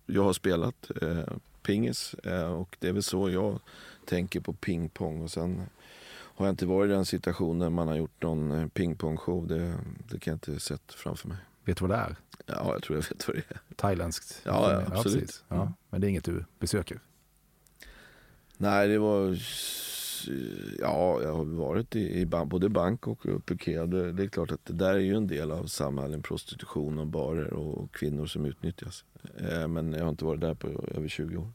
jag 0.07 0.25
har 0.25 0.33
spelat. 0.33 0.91
Eh, 1.03 1.37
pingis. 1.63 2.15
Eh, 2.15 2.53
och 2.53 2.77
det 2.81 2.89
är 2.89 2.93
väl 2.93 3.03
så 3.03 3.31
jag 3.31 3.61
tänker 4.05 4.41
på 4.41 4.53
pingpong. 4.53 5.23
Och 5.23 5.31
sen 5.31 5.63
har 6.11 6.47
jag 6.47 6.53
inte 6.53 6.67
varit 6.67 6.89
i 6.89 6.93
den 6.93 7.07
situationen 7.07 7.73
man 7.73 7.89
har 7.89 7.97
gjort 7.97 8.23
någon 8.23 8.51
eh, 8.51 8.67
pingpongshow. 8.69 9.47
Det, 9.47 9.75
det 10.11 10.19
kan 10.19 10.31
jag 10.31 10.37
inte 10.37 10.61
sett 10.61 10.95
framför 10.95 11.29
mig. 11.29 11.37
Vet 11.65 11.77
du 11.77 11.87
vad 11.87 11.99
det 11.99 12.03
är? 12.03 12.17
Ja, 12.47 12.73
jag 12.73 12.83
tror 12.83 12.99
jag 12.99 13.09
vet 13.09 13.29
vad 13.29 13.37
det 13.37 13.43
är. 13.49 13.75
Thailändskt? 13.77 14.41
Ja, 14.45 14.73
ja, 14.73 14.81
absolut. 14.81 15.21
precis. 15.21 15.45
Ja, 15.49 15.73
men 15.91 16.01
det 16.01 16.07
är 16.07 16.09
inget 16.09 16.25
du 16.25 16.45
besöker? 16.59 17.01
Nej, 18.57 18.89
det 18.89 18.99
var... 18.99 19.39
Ja, 20.81 21.21
jag 21.23 21.33
har 21.35 21.45
varit 21.45 21.97
i, 21.97 22.21
i 22.21 22.27
både 22.27 22.69
Bangkok 22.69 23.25
och 23.25 23.47
Phuket. 23.47 23.91
Det, 23.91 24.13
det 24.13 24.23
är 24.23 24.29
klart 24.29 24.53
att 24.53 24.65
det 24.65 24.73
där 24.73 24.95
är 24.95 24.99
ju 24.99 25.15
en 25.15 25.27
del 25.27 25.53
av 25.53 25.65
samhällen. 25.67 26.23
Prostitution 26.23 26.99
och 26.99 27.07
barer 27.07 27.53
och 27.53 27.95
kvinnor 27.95 28.27
som 28.27 28.47
utnyttjas. 28.47 29.05
Eh, 29.39 29.69
Men 29.69 29.93
jag 29.93 30.03
har 30.03 30.09
inte 30.11 30.25
varit 30.25 30.41
där 30.41 30.55
på 30.55 30.69
över 30.95 31.09
20 31.09 31.37
år. 31.37 31.49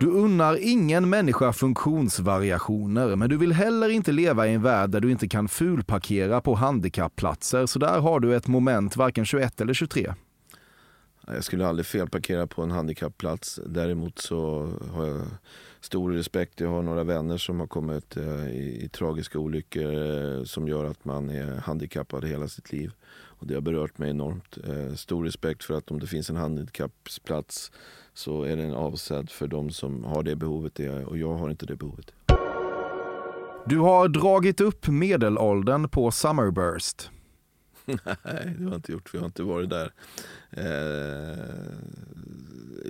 Du 0.00 0.06
unnar 0.06 0.58
ingen 0.60 1.08
människa 1.10 1.52
funktionsvariationer, 1.52 3.16
men 3.16 3.28
du 3.30 3.36
vill 3.36 3.52
heller 3.52 3.88
inte 3.88 4.12
leva 4.12 4.46
i 4.46 4.54
en 4.54 4.62
värld 4.62 4.90
där 4.90 5.00
du 5.00 5.10
inte 5.10 5.28
kan 5.28 5.48
fulparkera 5.48 6.40
på 6.40 6.54
handikappplatser, 6.54 7.66
så 7.66 7.78
där 7.78 8.00
har 8.00 8.20
du 8.20 8.36
ett 8.36 8.46
moment 8.46 8.96
varken 8.96 9.24
21 9.24 9.60
eller 9.60 9.74
23. 9.74 10.14
Jag 11.26 11.44
skulle 11.44 11.66
aldrig 11.66 11.86
felparkera 11.86 12.46
på 12.46 12.62
en 12.62 12.70
handikappplats. 12.70 13.60
Däremot 13.66 14.18
så 14.18 14.68
har 14.92 15.06
jag 15.06 15.20
stor 15.80 16.12
respekt. 16.12 16.60
Jag 16.60 16.68
har 16.68 16.82
några 16.82 17.04
vänner 17.04 17.36
som 17.36 17.60
har 17.60 17.66
kommit 17.66 18.16
eh, 18.16 18.48
i, 18.48 18.84
i 18.84 18.88
tragiska 18.88 19.38
olyckor 19.38 19.94
eh, 19.94 20.44
som 20.44 20.68
gör 20.68 20.84
att 20.84 21.04
man 21.04 21.30
är 21.30 21.56
handikappad 21.56 22.24
hela 22.24 22.48
sitt 22.48 22.72
liv. 22.72 22.92
Och 23.10 23.46
det 23.46 23.54
har 23.54 23.60
berört 23.60 23.98
mig 23.98 24.10
enormt. 24.10 24.58
Eh, 24.66 24.94
Stor 24.94 25.24
respekt 25.24 25.64
för 25.64 25.74
att 25.74 25.90
om 25.90 26.00
det 26.00 26.06
finns 26.06 26.30
en 26.30 26.36
handikappsplats 26.36 27.72
så 28.14 28.42
är 28.42 28.56
den 28.56 28.74
avsedd 28.74 29.30
för 29.30 29.46
de 29.48 29.70
som 29.70 30.04
har 30.04 30.22
det 30.22 30.36
behovet 30.36 30.80
och 31.06 31.18
jag 31.18 31.34
har 31.34 31.50
inte 31.50 31.66
det 31.66 31.76
behovet. 31.76 32.12
Du 33.66 33.78
har 33.78 34.08
dragit 34.08 34.60
upp 34.60 34.88
medelåldern 34.88 35.88
på 35.88 36.10
Summerburst. 36.10 37.10
Nej, 37.84 37.98
det 38.58 38.64
har 38.64 38.70
jag 38.70 38.74
inte 38.74 38.92
gjort. 38.92 39.14
Vi 39.14 39.18
har 39.18 39.26
inte 39.26 39.42
varit 39.42 39.70
där. 39.70 39.92
Eh, 40.50 41.38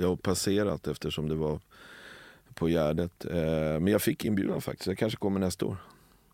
jag 0.00 0.08
har 0.08 0.16
passerat 0.16 0.86
eftersom 0.88 1.28
det 1.28 1.34
var 1.34 1.60
på 2.58 2.68
Gärdet. 2.68 3.24
Eh, 3.24 3.40
men 3.80 3.86
jag 3.86 4.02
fick 4.02 4.24
inbjudan 4.24 4.60
faktiskt. 4.60 4.86
Jag 4.86 4.98
kanske 4.98 5.18
kommer 5.18 5.40
nästa 5.40 5.66
år. 5.66 5.76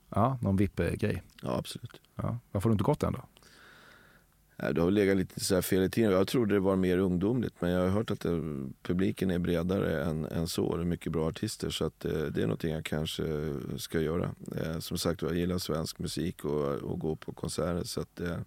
Ja, 0.09 0.39
någon 0.43 0.57
VIP-grej. 0.57 1.23
Ja, 1.43 1.57
absolut. 1.59 2.01
Ja. 2.17 2.39
Varför 2.53 2.69
har 2.69 2.71
du 2.71 2.75
inte 2.75 2.85
gått 2.85 3.03
än 3.03 3.13
då? 3.13 3.25
Det 4.57 4.81
har 4.81 4.91
legat 4.91 5.17
lite 5.17 5.41
så 5.41 5.55
här 5.55 5.63
fel 5.63 5.83
i 5.83 5.91
tiden. 5.91 6.13
Jag 6.13 6.29
trodde 6.29 6.55
det 6.55 6.61
var 6.61 6.77
mer 6.77 6.99
ungdomligt 6.99 7.55
men 7.59 7.71
jag 7.71 7.81
har 7.81 7.89
hört 7.89 8.11
att 8.11 8.21
det, 8.21 8.41
publiken 8.83 9.31
är 9.31 9.39
bredare 9.39 10.05
än, 10.05 10.25
än 10.25 10.49
så. 10.49 10.77
Det 10.77 10.83
är 10.83 10.85
mycket 10.85 11.13
bra 11.13 11.29
artister 11.29 11.71
så 11.71 11.85
att, 11.87 12.05
eh, 12.05 12.13
det 12.13 12.43
är 12.43 12.47
någonting 12.47 12.73
jag 12.73 12.85
kanske 12.85 13.25
ska 13.77 14.01
göra. 14.01 14.35
Eh, 14.57 14.79
som 14.79 14.99
sagt 14.99 15.23
jag 15.23 15.37
gillar 15.37 15.59
svensk 15.59 15.99
musik 15.99 16.45
och, 16.45 16.75
och 16.75 16.99
gå 16.99 17.17
på 17.17 17.33
konserter. 17.33 17.85
Så 17.85 18.01
att, 18.01 18.21
eh, 18.21 18.39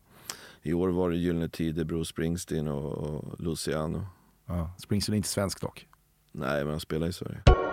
I 0.61 0.73
år 0.73 0.89
var 0.89 1.09
det 1.09 1.17
Gyllene 1.17 1.49
Tider, 1.49 1.83
Bruce 1.83 2.09
Springsteen 2.09 2.67
och, 2.67 2.91
och 2.93 3.41
Luciano. 3.41 4.05
Ja. 4.45 4.71
Springsteen 4.77 5.13
är 5.13 5.17
inte 5.17 5.29
svensk 5.29 5.61
dock. 5.61 5.87
Nej, 6.31 6.63
men 6.63 6.71
han 6.71 6.79
spelar 6.79 7.07
i 7.07 7.13
Sverige. 7.13 7.66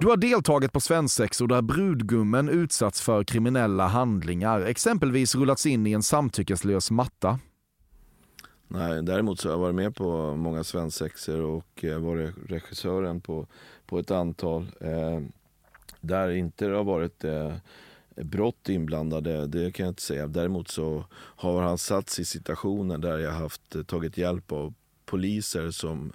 Du 0.00 0.06
har 0.06 0.16
deltagit 0.16 0.72
på 0.72 0.80
svensexor 0.80 1.46
där 1.46 1.62
brudgummen 1.62 2.48
utsatts 2.48 3.02
för 3.02 3.24
kriminella 3.24 3.86
handlingar, 3.86 4.60
exempelvis 4.60 5.34
rullats 5.34 5.66
in 5.66 5.86
i 5.86 5.92
en 5.92 6.02
samtyckeslös 6.02 6.90
matta. 6.90 7.38
Nej, 8.68 9.02
däremot 9.02 9.40
så 9.40 9.48
har 9.48 9.52
jag 9.52 9.58
varit 9.58 9.74
med 9.74 9.96
på 9.96 10.36
många 10.36 10.64
svensexor 10.64 11.40
och 11.40 11.84
eh, 11.84 11.98
varit 11.98 12.34
regissören 12.48 13.20
på, 13.20 13.46
på 13.86 13.98
ett 13.98 14.10
antal. 14.10 14.66
Eh, 14.80 15.20
där 16.00 16.30
inte 16.30 16.66
det 16.66 16.76
har 16.76 16.84
varit 16.84 17.24
eh, 17.24 17.54
brott 18.16 18.68
inblandade, 18.68 19.46
det 19.46 19.72
kan 19.72 19.86
jag 19.86 19.90
inte 19.90 20.02
säga. 20.02 20.26
Däremot 20.26 20.68
så 20.68 21.04
har 21.14 21.62
han 21.62 21.78
satts 21.78 22.18
i 22.18 22.24
situationer 22.24 22.98
där 22.98 23.18
jag 23.18 23.32
haft 23.32 23.76
eh, 23.76 23.82
tagit 23.82 24.18
hjälp 24.18 24.52
av 24.52 24.74
poliser 25.04 25.70
som, 25.70 26.12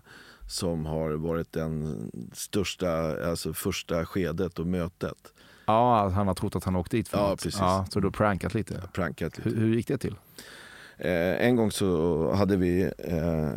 som 0.48 0.86
har 0.86 1.12
varit 1.12 1.52
den 1.54 2.12
största, 2.34 2.90
alltså 3.30 3.54
första 3.54 4.06
skedet 4.06 4.60
och 4.60 4.68
mötet. 4.68 5.34
Ja, 5.66 6.10
han 6.10 6.28
har 6.28 6.34
trott 6.34 6.56
att 6.56 6.64
han 6.64 6.76
åkt 6.76 6.92
dit 6.92 7.10
Ja, 7.12 7.18
förut. 7.28 7.40
precis. 7.44 7.60
Ja, 7.60 7.86
så 7.90 8.00
du 8.00 8.08
har 8.08 8.12
prankat 8.12 8.54
lite. 8.54 8.78
Har 8.82 8.88
prankat 8.88 9.38
lite. 9.38 9.50
Hur, 9.50 9.56
hur 9.68 9.76
gick 9.76 9.88
det 9.88 9.98
till? 9.98 10.16
Eh, 10.98 11.46
en 11.48 11.56
gång 11.56 11.72
så 11.72 12.32
hade 12.34 12.58
vi, 12.58 12.92
eh, 12.98 13.50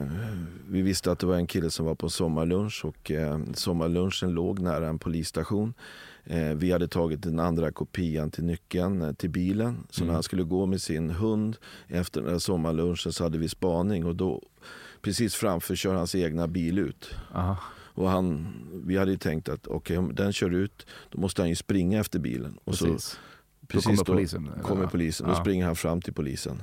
vi 0.68 0.82
visste 0.82 1.12
att 1.12 1.18
det 1.18 1.26
var 1.26 1.34
en 1.36 1.46
kille 1.46 1.70
som 1.70 1.86
var 1.86 1.94
på 1.94 2.08
sommarlunch 2.10 2.84
och 2.84 3.10
eh, 3.10 3.38
sommarlunchen 3.54 4.30
låg 4.30 4.58
nära 4.60 4.88
en 4.88 4.98
polisstation. 4.98 5.74
Eh, 6.24 6.48
vi 6.48 6.72
hade 6.72 6.88
tagit 6.88 7.22
den 7.22 7.38
andra 7.40 7.72
kopian 7.72 8.30
till 8.30 8.44
nyckeln 8.44 9.02
eh, 9.02 9.12
till 9.12 9.30
bilen. 9.30 9.86
Så 9.90 10.00
Mm. 10.02 10.06
när 10.06 10.14
han 10.14 10.22
skulle 10.22 10.42
gå 10.42 10.66
med 10.66 10.82
sin 10.82 11.10
hund 11.10 11.56
efter 11.88 12.20
den 12.22 12.30
där 12.32 12.38
sommarlunchen 12.38 13.12
så 13.12 13.24
hade 13.24 13.38
vi 13.38 13.48
spaning 13.48 14.04
och 14.06 14.16
då 14.16 14.42
precis 15.08 15.34
framför 15.34 15.74
kör 15.76 15.94
hans 15.94 16.14
egna 16.14 16.46
bil 16.48 16.78
ut. 16.78 17.10
Aha. 17.34 17.56
Och 17.94 18.08
han, 18.10 18.46
vi 18.84 18.96
hade 18.96 19.10
ju 19.10 19.16
tänkt 19.16 19.48
att 19.48 19.66
okej 19.66 19.98
om 19.98 20.14
den 20.14 20.32
kör 20.32 20.50
ut 20.50 20.86
då 21.10 21.20
måste 21.20 21.42
han 21.42 21.48
ju 21.48 21.54
springa 21.56 22.00
efter 22.00 22.18
bilen. 22.18 22.58
Och 22.64 22.74
så 22.74 22.84
Precis. 22.84 23.18
Precis 23.68 23.84
kommer 23.86 23.96
då 23.98 24.04
polisen, 24.04 24.50
kommer 24.62 24.86
polisen. 24.86 25.26
Då 25.26 25.32
Ja. 25.32 25.40
springer 25.40 25.66
han 25.66 25.76
fram 25.76 26.00
till 26.02 26.12
polisen. 26.12 26.62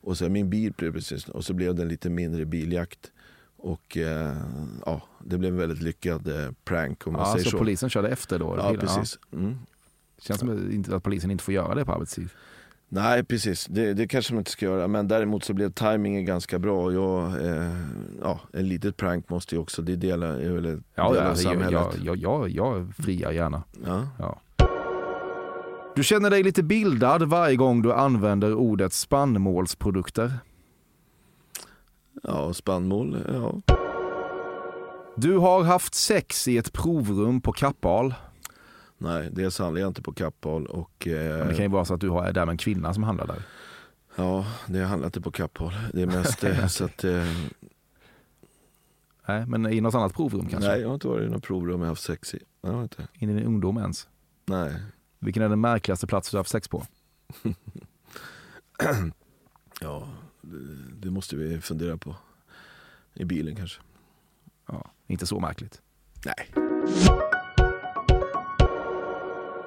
Och 0.00 0.18
så 0.18 0.28
min 0.28 0.50
bil 0.50 0.72
blev 0.76 0.92
precis, 0.92 1.28
och 1.28 1.44
så 1.44 1.52
blev 1.54 1.74
det 1.74 1.82
en 1.82 1.88
lite 1.88 2.10
mindre 2.10 2.44
biljakt. 2.44 3.12
Och 3.56 3.96
eh, 3.96 4.36
ja, 4.86 5.02
det 5.24 5.38
blev 5.38 5.52
en 5.52 5.58
väldigt 5.58 5.82
lyckad 5.82 6.28
eh, 6.28 6.50
prank 6.64 7.06
om 7.06 7.12
man 7.12 7.22
Ja, 7.22 7.32
säger 7.32 7.44
så, 7.44 7.50
så. 7.50 7.58
polisen 7.58 7.90
körde 7.90 8.08
efter 8.08 8.38
då? 8.38 8.54
ja, 8.58 8.70
bilen? 8.70 8.86
precis. 8.86 9.18
Mm. 9.32 9.58
Känns 10.18 10.40
som 10.40 10.84
att 10.92 11.02
polisen 11.02 11.30
inte 11.30 11.44
får 11.44 11.54
göra 11.54 11.74
det 11.74 11.84
på 11.84 11.92
arbetstid. 11.92 12.28
Nej, 12.88 13.24
precis. 13.24 13.66
Det, 13.66 13.94
det 13.94 14.06
kanske 14.08 14.32
man 14.34 14.40
inte 14.40 14.50
ska 14.50 14.66
göra. 14.66 14.88
Men 14.88 15.08
däremot 15.08 15.44
så 15.44 15.54
blev 15.54 15.72
tajmingen 15.72 16.24
ganska 16.24 16.58
bra. 16.58 16.92
Jag, 16.92 17.46
eh, 17.46 17.76
ja, 18.22 18.40
en 18.52 18.68
litet 18.68 18.96
prank 18.96 19.28
måste 19.28 19.54
ju 19.54 19.60
också, 19.60 19.82
det 19.82 19.96
delar, 19.96 20.28
är 20.28 20.50
väl 20.50 20.66
ett 20.66 20.80
Ja, 20.94 21.12
del 21.12 21.22
av 21.22 21.26
jag, 21.28 21.38
samhället. 21.38 21.72
jag, 21.72 21.92
jag, 22.04 22.16
jag, 22.16 22.48
jag 22.48 22.94
friar 22.96 23.32
gärna. 23.32 23.62
Ja. 23.86 24.08
Ja. 24.18 24.40
Du 25.96 26.04
känner 26.04 26.30
dig 26.30 26.42
lite 26.42 26.62
bildad 26.62 27.22
varje 27.22 27.56
gång 27.56 27.82
du 27.82 27.92
använder 27.92 28.54
ordet 28.54 28.92
spannmålsprodukter. 28.92 30.32
ja, 32.22 32.52
spannmål, 32.52 33.18
ja. 33.32 33.74
Du 35.16 35.36
har 35.36 35.62
haft 35.64 35.94
sex 35.94 36.48
i 36.48 36.58
ett 36.58 36.72
provrum 36.72 37.40
på 37.40 37.52
Kappahl. 37.52 38.14
Nej, 39.04 39.28
dels 39.32 39.58
handlar 39.58 39.80
jag 39.80 39.90
inte 39.90 40.02
på 40.02 40.12
Kappahl 40.12 40.66
och 40.66 41.06
eh, 41.08 41.38
Men 41.38 41.48
Det 41.48 41.54
kan 41.54 41.64
ju 41.64 41.68
vara 41.70 41.84
så 41.84 41.94
att 41.94 42.00
du 42.00 42.08
har- 42.10 42.24
är 42.24 42.32
där 42.32 42.44
med 42.46 42.52
en 42.52 42.58
kvinna 42.58 42.94
som 42.94 43.02
handlar 43.02 43.26
där. 43.26 43.42
ja, 44.16 44.46
det 44.66 44.84
handlar 44.84 45.06
inte 45.08 45.20
på 45.20 45.30
Kappahl. 45.30 45.72
Det 45.92 46.02
är 46.02 46.06
mest 46.06 46.44
eh, 46.44 46.66
så 46.66 46.84
att 46.84 47.04
eh, 47.04 47.24
Nej, 49.28 49.46
men 49.46 49.66
i 49.66 49.80
något 49.80 49.94
annat 49.94 50.14
provrum 50.14 50.46
kanske? 50.48 50.68
Nej, 50.70 50.80
jag 50.80 50.88
har 50.88 50.94
inte 50.94 51.08
varit 51.08 51.26
i 51.26 51.30
något 51.30 51.42
provrum 51.42 51.80
jag 51.80 51.88
haft 51.88 52.02
sex 52.02 52.34
i. 52.34 52.38
Jag 52.60 52.72
har 52.72 52.82
inte. 52.82 53.08
In 53.14 53.30
i 53.30 53.34
din 53.34 53.44
ungdom 53.46 53.76
ens? 53.78 54.08
Nej. 54.46 54.74
Vilken 55.18 55.42
är 55.42 55.48
den 55.48 55.60
märkligaste 55.60 56.06
plats 56.06 56.30
du 56.30 56.36
har 56.36 56.40
haft 56.40 56.50
sex 56.50 56.68
på? 56.68 56.86
Ja, 59.80 60.08
det, 60.40 60.56
det 61.00 61.10
måste 61.10 61.36
vi 61.36 61.60
fundera 61.60 61.96
på. 61.96 62.16
I 63.14 63.24
bilen 63.24 63.56
kanske. 63.56 63.80
Ja, 64.68 64.90
inte 65.06 65.26
så 65.26 65.40
märkligt. 65.40 65.82
Nej. 66.24 66.50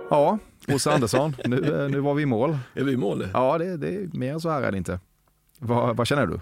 Ja, 0.09 0.39
Bosse 0.67 0.91
Andersson, 0.91 1.35
nu, 1.45 1.83
eh, 1.83 1.89
nu 1.89 1.99
var 1.99 2.13
vi 2.13 2.23
i 2.23 2.25
mål. 2.25 2.57
Är 2.73 2.83
vi 2.83 2.91
i 2.91 2.97
mål? 2.97 3.27
Ja. 3.33 3.57
Det, 3.57 3.77
det 3.77 3.95
är 3.95 4.09
mer 4.17 4.39
så 4.39 4.49
här 4.49 4.61
är 4.61 4.71
det 4.71 4.77
inte. 4.77 4.99
Vad, 5.59 5.97
vad 5.97 6.07
känner 6.07 6.27
du? 6.27 6.39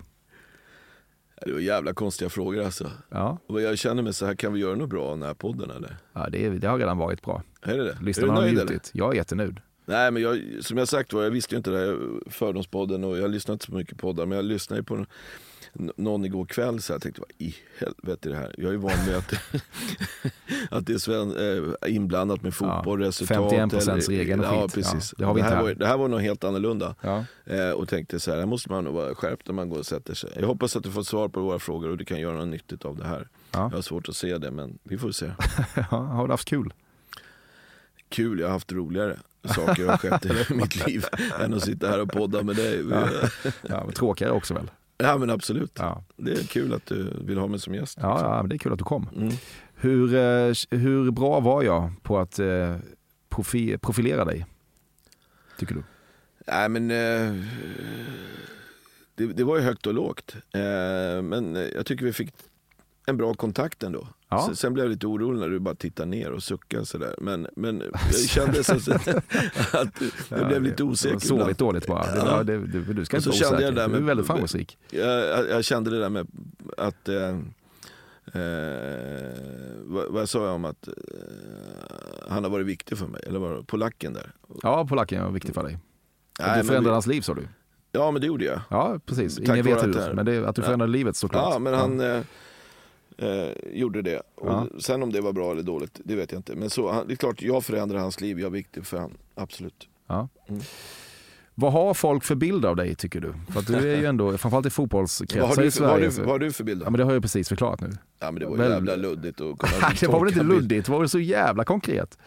Det 1.45 1.51
var 1.53 1.59
jävla 1.59 1.93
konstiga 1.93 2.30
frågor 2.30 2.63
alltså. 2.63 2.91
Ja, 3.09 3.38
Och 3.47 3.61
jag 3.61 3.78
känner 3.78 4.03
mig 4.03 4.13
så 4.13 4.26
här, 4.26 4.36
kan 4.36 4.53
vi 4.53 4.59
göra 4.59 4.76
något 4.76 4.89
bra 4.89 5.03
av 5.03 5.18
den 5.20 5.28
här 5.28 5.34
podden 5.34 5.70
eller? 5.70 5.97
ja 6.13 6.28
det, 6.32 6.49
det 6.49 6.68
har 6.68 6.78
redan 6.80 6.97
varit 6.97 7.22
bra. 7.22 7.43
Är 7.61 7.78
det 7.78 7.84
det? 7.84 7.97
Lyssnarna 8.01 8.34
har 8.34 8.41
nöjd 8.41 8.53
eller? 8.53 8.66
njutit. 8.66 8.91
Jag 8.93 9.11
är 9.11 9.16
jättenöjd. 9.16 9.59
Nej 9.86 10.11
men 10.11 10.22
jag, 10.22 10.41
som 10.61 10.78
jag 10.78 10.88
sagt 10.88 11.13
var, 11.13 11.24
jag 11.24 11.32
visste 11.32 11.55
ju 11.55 11.57
inte 11.57 11.70
det 11.70 11.78
här 11.78 11.99
fördomspodden 12.30 13.03
och 13.03 13.18
jag 13.18 13.32
lyssnar 13.32 13.53
inte 13.53 13.66
så 13.66 13.74
mycket 13.74 13.97
poddar 13.97 14.26
men 14.26 14.36
jag 14.36 14.45
lyssnade 14.45 14.80
ju 14.80 14.84
på 14.84 15.05
någon 15.76 16.26
igår 16.26 16.45
kväll 16.45 16.82
så 16.82 16.93
jag 16.93 17.01
tänkte 17.01 17.21
vad 17.21 17.32
i 17.38 17.55
helvete 17.80 18.30
är 18.30 18.34
det 18.34 18.39
här? 18.39 18.55
Jag 18.57 18.73
är 18.73 18.78
van 18.78 19.05
med 19.07 19.17
att, 19.17 19.34
att 20.69 20.86
det 20.86 20.93
är 20.93 20.97
sven, 20.97 21.36
äh, 21.84 21.95
inblandat 21.95 22.41
med 22.41 22.53
fotboll, 22.53 23.01
Ja, 23.01 23.07
resultat. 23.07 23.53
51% 23.53 24.09
regeln 24.09 24.39
och 24.39 24.45
ja, 24.45 24.61
skit. 24.61 24.73
precis. 24.73 25.13
Ja, 25.17 25.21
det 25.21 25.26
har 25.26 25.34
vi 25.34 25.41
det, 25.41 25.47
här 25.47 25.55
här. 25.55 25.63
var, 25.63 25.73
det 25.73 25.88
här 25.88 25.97
var 25.97 26.07
nog 26.07 26.21
helt 26.21 26.43
annorlunda. 26.43 26.95
Ja. 27.01 27.26
Eh, 27.45 27.69
och 27.69 27.88
tänkte 27.89 28.19
så 28.19 28.32
här, 28.32 28.38
här 28.38 28.45
måste 28.45 28.71
man 28.71 28.84
nog 28.84 28.93
vara 28.93 29.15
skärpt 29.15 29.47
när 29.47 29.53
man 29.53 29.69
går 29.69 29.80
och 29.80 29.86
sätter 29.86 30.13
sig. 30.13 30.32
Jag 30.36 30.47
hoppas 30.47 30.76
att 30.76 30.84
du 30.84 30.91
får 30.91 31.03
svar 31.03 31.28
på 31.28 31.41
våra 31.41 31.59
frågor 31.59 31.89
och 31.89 31.97
du 31.97 32.05
kan 32.05 32.19
göra 32.19 32.38
något 32.38 32.47
nyttigt 32.47 32.86
av 32.86 32.97
det 32.97 33.05
här. 33.07 33.28
Ja. 33.51 33.59
Jag 33.59 33.78
har 33.78 33.82
svårt 33.82 34.09
att 34.09 34.15
se 34.15 34.38
det 34.38 34.51
men 34.51 34.78
vi 34.84 34.97
får 34.97 35.11
se. 35.11 35.32
Ja, 35.91 35.97
har 35.97 36.28
du 36.28 36.34
haft 36.34 36.47
kul? 36.47 36.73
Kul, 38.09 38.39
jag 38.39 38.47
har 38.47 38.53
haft 38.53 38.71
roligare 38.71 39.17
saker 39.47 39.86
har 39.86 39.97
skett 39.97 40.26
i 40.26 40.53
mitt 40.53 40.88
liv 40.88 41.05
än 41.39 41.53
att 41.53 41.63
sitta 41.63 41.88
här 41.88 42.01
och 42.01 42.11
podda 42.11 42.43
med 42.43 42.55
dig. 42.55 42.84
Ja. 42.89 43.07
Ja, 43.69 43.91
tråkigare 43.91 44.32
också 44.32 44.53
väl? 44.53 44.71
Men 44.98 45.30
absolut. 45.30 45.72
Ja, 45.80 46.04
Det 46.18 46.32
är 46.32 46.43
kul 46.43 46.74
att 46.74 46.86
du 46.86 47.14
vill 47.22 47.38
ha 47.38 47.48
mig 47.48 47.60
som 47.60 47.76
gäst. 47.76 47.98
ja, 48.02 48.20
ja 48.22 48.41
men 48.41 48.50
det 48.50 48.56
är 48.56 48.58
kul 48.58 48.72
att 48.74 48.78
du 48.80 48.84
kom. 48.86 49.10
Mm. 49.16 49.34
Hur, 49.76 50.16
eh, 50.16 50.54
hur 50.70 51.12
bra 51.12 51.39
var 51.39 51.64
jag 51.64 51.91
på 52.04 52.20
att 52.20 52.39
eh, 52.39 52.76
profi, 53.30 53.78
profilera 53.78 54.26
dig? 54.26 54.46
Tycker 55.60 55.76
du? 55.76 55.84
Nej 56.48 56.70
men 56.70 56.91
eh, 56.91 57.43
det, 59.16 59.26
det 59.26 59.43
var 59.43 59.58
ju 59.58 59.64
högt 59.64 59.88
och 59.88 59.93
lågt. 59.93 60.36
Men 61.24 61.56
jag 61.76 61.86
tycker 61.86 62.06
vi 62.06 62.14
fick 62.14 62.34
en 63.08 63.18
bra 63.18 63.34
kontakt 63.34 63.84
ändå. 63.84 64.08
Ja. 64.30 64.49
Sen 64.56 64.74
blev 64.74 64.86
jag 64.86 64.91
lite 64.91 65.08
orolig 65.08 65.39
när 65.39 65.49
du 65.49 65.60
bara 65.60 65.76
tittade 65.76 66.10
ner 66.10 66.32
och 66.32 66.43
suckade 66.43 66.86
sådär. 66.86 67.16
Men, 67.22 67.47
men 67.56 67.84
jag 68.12 68.16
kände 68.30 68.64
så 68.64 68.74
att, 68.74 69.08
att 69.76 70.01
jag 70.30 70.47
blev 70.47 70.62
lite 70.64 70.84
osäker. 70.84 71.20
Sovit 71.20 71.58
dåligt 71.58 71.88
bara. 71.88 72.06
Det, 72.06 72.18
Ja. 72.26 72.43
det, 72.43 72.58
det, 72.68 72.93
du 72.93 73.06
ska 73.06 73.18
inte 73.18 73.30
vara 73.30 73.38
osäker. 73.38 73.58
där 73.62 73.72
Du 73.72 73.82
är 73.82 73.88
med- 73.88 74.03
väldigt 74.03 74.28
framgångsrik. 74.28 74.78
jag, 74.91 75.49
jag, 75.49 75.66
kände 75.66 75.89
det 75.89 75.99
där 75.99 76.10
med 76.10 76.28
att 76.78 77.10
eh, 77.10 77.38
Eh, 78.34 79.32
vad, 79.84 80.06
vad 80.12 80.30
sa 80.30 80.45
jag 80.45 80.56
om 80.56 80.66
att 80.66 80.88
eh, 80.88 80.93
han 82.30 82.43
har 82.43 82.51
varit 82.51 82.66
viktig 82.66 82.97
för 82.97 83.08
mig? 83.08 83.22
Eller 83.28 83.39
var 83.39 83.56
det 83.56 83.64
polacken 83.64 84.14
där? 84.14 84.32
Ja, 84.64 84.86
polacken 84.88 85.24
var 85.24 85.32
viktig 85.32 85.53
för 85.53 85.64
dig. 85.64 85.78
Nej, 86.39 86.62
du 86.62 86.68
förändrade 86.68 86.89
vi- 86.89 86.93
hans 86.93 87.08
liv 87.08 87.22
sa 87.22 87.34
du. 87.34 87.47
Ja 87.91 88.12
men 88.12 88.22
det 88.22 88.28
gjorde 88.28 88.45
jag. 88.45 88.62
Ja, 88.70 88.99
precis. 89.06 89.39
Ingen 89.39 89.66
vet 89.66 89.84
hur, 89.84 90.14
men 90.14 90.26
det, 90.26 90.49
att 90.49 90.56
du 90.56 90.62
Ja. 90.62 90.66
förändrade 90.66 90.91
livet 90.91 91.16
såklart. 91.16 91.53
Ja 91.53 91.60
men 91.60 91.74
han 91.74 91.99
eh, 92.01 92.22
eh, 93.18 93.49
gjorde 93.80 94.01
det. 94.01 94.22
Och 94.36 94.49
Ja. 94.49 94.68
Sen 94.80 95.03
om 95.03 95.11
det 95.11 95.22
var 95.22 95.34
bra 95.34 95.51
eller 95.51 95.63
dåligt, 95.63 95.99
det 96.03 96.16
vet 96.16 96.32
jag 96.32 96.39
inte. 96.39 96.55
Men 96.55 96.70
så, 96.70 96.91
han, 96.91 97.07
det 97.07 97.13
är 97.13 97.16
klart, 97.16 97.41
jag 97.41 97.63
förändrar 97.66 97.99
hans 97.99 98.22
liv, 98.22 98.39
jag 98.39 98.47
är 98.47 98.51
viktig 98.51 98.86
för 98.86 98.97
han. 98.97 99.11
Absolut. 99.36 99.88
Ja. 100.07 100.28
Mm. 100.49 100.61
Vad 101.57 101.74
har 101.74 101.93
folk 101.93 102.24
för 102.24 102.36
bild 102.36 102.66
av 102.66 102.76
dig 102.76 102.95
tycker 102.95 103.20
du? 103.22 103.34
För 103.53 103.59
att 103.59 103.68
du 103.68 103.76
är 103.93 103.97
ju 103.97 104.05
ändå, 104.05 104.38
framförallt 104.38 104.66
i 104.66 104.70
fotbollskretsar 104.80 105.63
i 105.63 105.72
för- 105.72 105.82
vad, 105.82 105.89
har 105.91 105.97
Sverige. 105.97 106.09
du, 106.16 106.22
vad 106.22 106.30
har 106.30 106.39
du 106.39 106.51
för 106.51 106.63
bild? 106.63 106.82
Ja 106.86 106.89
men 106.89 106.97
det 106.97 107.03
har 107.03 107.13
jag 107.13 107.22
precis 107.22 107.49
förklarat 107.49 107.82
nu. 107.82 107.89
Ja 108.20 108.32
men 108.32 108.39
det 108.39 108.45
var 108.45 108.57
Väl- 108.57 108.72
jävla 108.72 108.95
luddigt 108.95 109.39
Nej, 109.41 109.53
det 109.99 110.07
var 110.07 110.20
väl 110.20 110.28
inte 110.28 110.39
tolka 110.39 110.43
bild. 110.43 110.61
luddigt, 110.61 110.86
det 110.86 110.91
var 110.91 110.99
väl 110.99 111.09
så 111.09 111.20
jävla 111.20 111.63
konkret. 111.63 112.18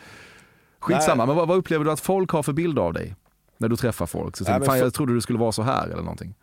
Skitsamma, 0.81 1.27
men 1.27 1.37
vad, 1.37 1.49
vad 1.49 1.57
upplever 1.59 1.85
du 1.85 1.91
att 1.91 2.01
folk 2.01 2.31
har 2.31 2.43
för 2.43 2.53
bild 2.53 2.79
av 2.79 2.93
dig? 2.93 3.15
När 3.59 3.69
du 3.69 3.77
träffar 3.77 4.07
folk? 4.07 4.37
Så 4.37 4.45
Nej, 4.45 4.47
tänker, 4.53 4.61
men 4.61 4.67
fan 4.67 4.79
för- 4.79 4.85
jag 4.87 4.95
trodde 4.95 5.15
du 5.15 5.21
skulle 5.21 5.39
vara 5.39 5.53
så 5.53 5.63
här 5.63 5.85
eller 5.89 6.03
någonting. 6.03 6.35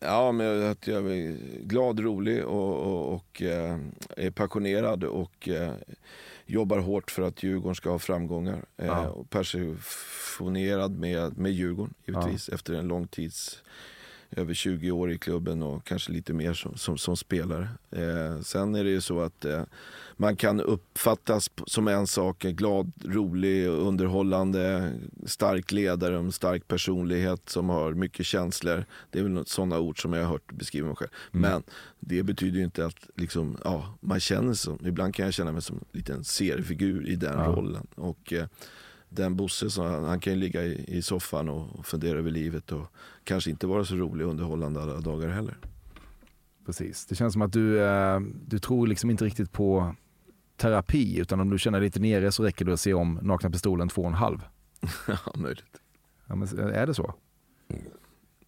Ja, 0.00 0.32
men 0.32 0.70
att 0.70 0.86
jag 0.86 1.10
är 1.16 1.36
glad, 1.62 2.00
rolig 2.00 2.44
och, 2.44 2.76
och, 2.76 3.14
och 3.14 3.42
eh, 3.42 3.78
är 4.16 4.30
passionerad 4.30 5.04
och 5.04 5.48
eh, 5.48 5.72
jobbar 6.46 6.78
hårt 6.78 7.10
för 7.10 7.22
att 7.22 7.42
Djurgården 7.42 7.74
ska 7.74 7.90
ha 7.90 7.98
framgångar. 7.98 8.64
Eh, 8.76 8.86
Ja. 8.86 9.08
och 9.08 9.30
passionerad 9.30 10.98
med, 10.98 11.38
med 11.38 11.52
Djurgården 11.52 11.94
givetvis 12.06 12.48
efter 12.48 12.74
en 12.74 12.88
lång 12.88 13.06
tids 13.08 13.62
över 14.30 14.54
20 14.54 14.90
år 14.90 15.12
i 15.12 15.18
klubben 15.18 15.62
och 15.62 15.84
kanske 15.84 16.12
lite 16.12 16.32
mer 16.32 16.54
som, 16.54 16.76
som, 16.76 16.98
som 16.98 17.16
spelare. 17.16 17.68
Eh, 17.90 18.40
sen 18.40 18.74
är 18.74 18.84
det 18.84 18.90
ju 18.90 19.00
så 19.00 19.20
att 19.20 19.44
eh, 19.44 19.62
man 20.16 20.36
kan 20.36 20.60
uppfattas 20.60 21.50
som 21.66 21.88
en 21.88 22.06
sak, 22.06 22.44
en 22.44 22.56
glad, 22.56 22.92
rolig, 23.04 23.66
underhållande, 23.66 24.92
stark 25.26 25.72
ledare, 25.72 26.16
en 26.18 26.32
stark 26.32 26.68
personlighet 26.68 27.48
som 27.48 27.68
har 27.68 27.92
mycket 27.94 28.26
känslor. 28.26 28.84
Det 29.10 29.18
är 29.18 29.22
väl 29.22 29.46
sådana 29.46 29.78
ord 29.78 30.02
som 30.02 30.12
jag 30.12 30.22
har 30.22 30.30
hört 30.30 30.52
beskriva 30.52 30.86
mig 30.86 30.96
själv. 30.96 31.10
Mm. 31.32 31.50
Men 31.50 31.62
det 32.00 32.22
betyder 32.22 32.58
ju 32.58 32.64
inte 32.64 32.86
att 32.86 33.08
liksom, 33.16 33.56
ja, 33.64 33.94
man 34.00 34.20
känner 34.20 34.54
sig 34.54 34.56
som, 34.64 34.86
ibland 34.86 35.14
kan 35.14 35.24
jag 35.24 35.34
känna 35.34 35.52
mig 35.52 35.62
som 35.62 35.76
en 35.76 35.84
liten 35.92 36.24
seriefigur 36.24 37.08
i 37.08 37.16
den 37.16 37.38
Ja. 37.38 37.44
rollen. 37.46 37.86
Och 37.94 38.32
eh, 38.32 38.46
den 39.10 39.36
Bosse, 39.36 39.70
så 39.70 39.84
han, 39.84 40.04
han 40.04 40.20
kan 40.20 40.32
ju 40.32 40.38
ligga 40.38 40.62
i, 40.62 40.84
i 40.88 41.02
soffan 41.02 41.48
och, 41.48 41.86
fundera 41.86 42.18
över 42.18 42.30
livet 42.30 42.72
och 42.72 42.86
kanske 43.24 43.50
inte 43.50 43.66
vara 43.66 43.84
så 43.84 43.94
rolig 43.94 44.26
och 44.26 44.30
underhållande 44.30 44.82
alla 44.82 45.00
dagar 45.00 45.28
heller. 45.28 45.58
Precis. 46.66 47.06
Det 47.06 47.14
känns 47.14 47.32
som 47.32 47.42
att 47.42 47.52
du, 47.52 47.80
eh, 47.80 48.20
du 48.46 48.58
tror 48.58 48.86
liksom 48.86 49.10
inte 49.10 49.24
riktigt 49.24 49.52
på 49.52 49.94
terapi, 50.56 51.18
utan 51.18 51.40
om 51.40 51.50
du 51.50 51.58
känner 51.58 51.80
dig 51.80 51.86
lite 51.86 52.00
nere 52.00 52.32
så 52.32 52.42
räcker 52.42 52.64
det 52.64 52.72
att 52.72 52.80
se 52.80 52.94
om 52.94 53.18
Nakna 53.22 53.50
Pistolen 53.50 53.88
2,5. 53.88 54.40
ja, 55.26 55.32
möjligt. 55.34 55.80
Ja, 56.26 56.34
men 56.34 56.58
är 56.58 56.86
det 56.86 56.94
så? 56.94 57.14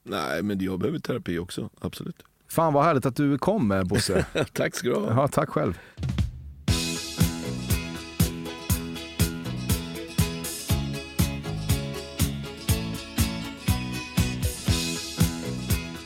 Nej, 0.03 0.43
men 0.43 0.61
jag 0.61 0.79
behöver 0.79 0.99
terapi 0.99 1.39
också, 1.39 1.71
absolut. 1.81 2.23
Fan 2.49 2.73
vad 2.73 2.85
härligt 2.85 3.07
att 3.07 3.17
du 3.17 3.39
kom 3.39 3.73
eh, 3.73 3.85
Bosse. 3.85 4.27
Tack 4.53 4.75
ska 4.75 4.89
du 4.89 4.95
ha. 4.95 5.11
Ja, 5.11 5.29
tack 5.29 5.49
själv. 5.49 5.79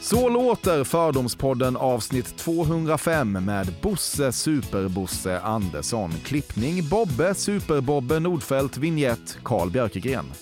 Så 0.07 0.29
låter 0.29 0.85
Fördomspodden 0.85 1.77
avsnitt 1.77 2.37
205 2.37 3.33
med 3.33 3.75
Bosse 3.83 4.33
Superbosse 4.33 5.41
Andersson. 5.41 6.13
Klippning 6.25 6.89
Bobbe 6.89 7.35
Superbobbe 7.35 8.19
Nordfeldt, 8.21 8.77
vignett 8.77 9.39
Carl 9.45 9.71
Björkegren. 9.71 10.33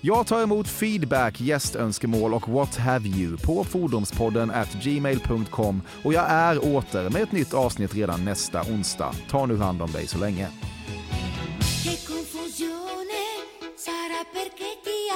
Jag 0.00 0.26
tar 0.26 0.42
emot 0.42 0.68
feedback, 0.68 1.40
gästönskemål 1.40 2.34
och 2.34 2.48
what 2.48 2.76
have 2.76 3.08
you 3.08 3.36
på 3.36 3.64
fordomspodden 3.64 4.50
at 4.50 4.72
gmail.com 4.72 5.82
och 6.04 6.12
jag 6.12 6.30
är 6.30 6.74
åter 6.74 7.10
med 7.10 7.22
ett 7.22 7.32
nytt 7.32 7.54
avsnitt 7.54 7.94
redan 7.94 8.24
nästa 8.24 8.62
onsdag. 8.62 9.14
Ta 9.30 9.46
nu 9.46 9.56
hand 9.56 9.82
om 9.82 9.92
dig 9.92 10.06
så 10.06 10.18
länge. 10.18 10.48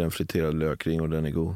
en 0.08 0.12
friterad 0.12 0.60
lökring 0.60 1.02
och 1.02 1.10
den 1.10 1.26
är 1.26 1.32
god. 1.32 1.56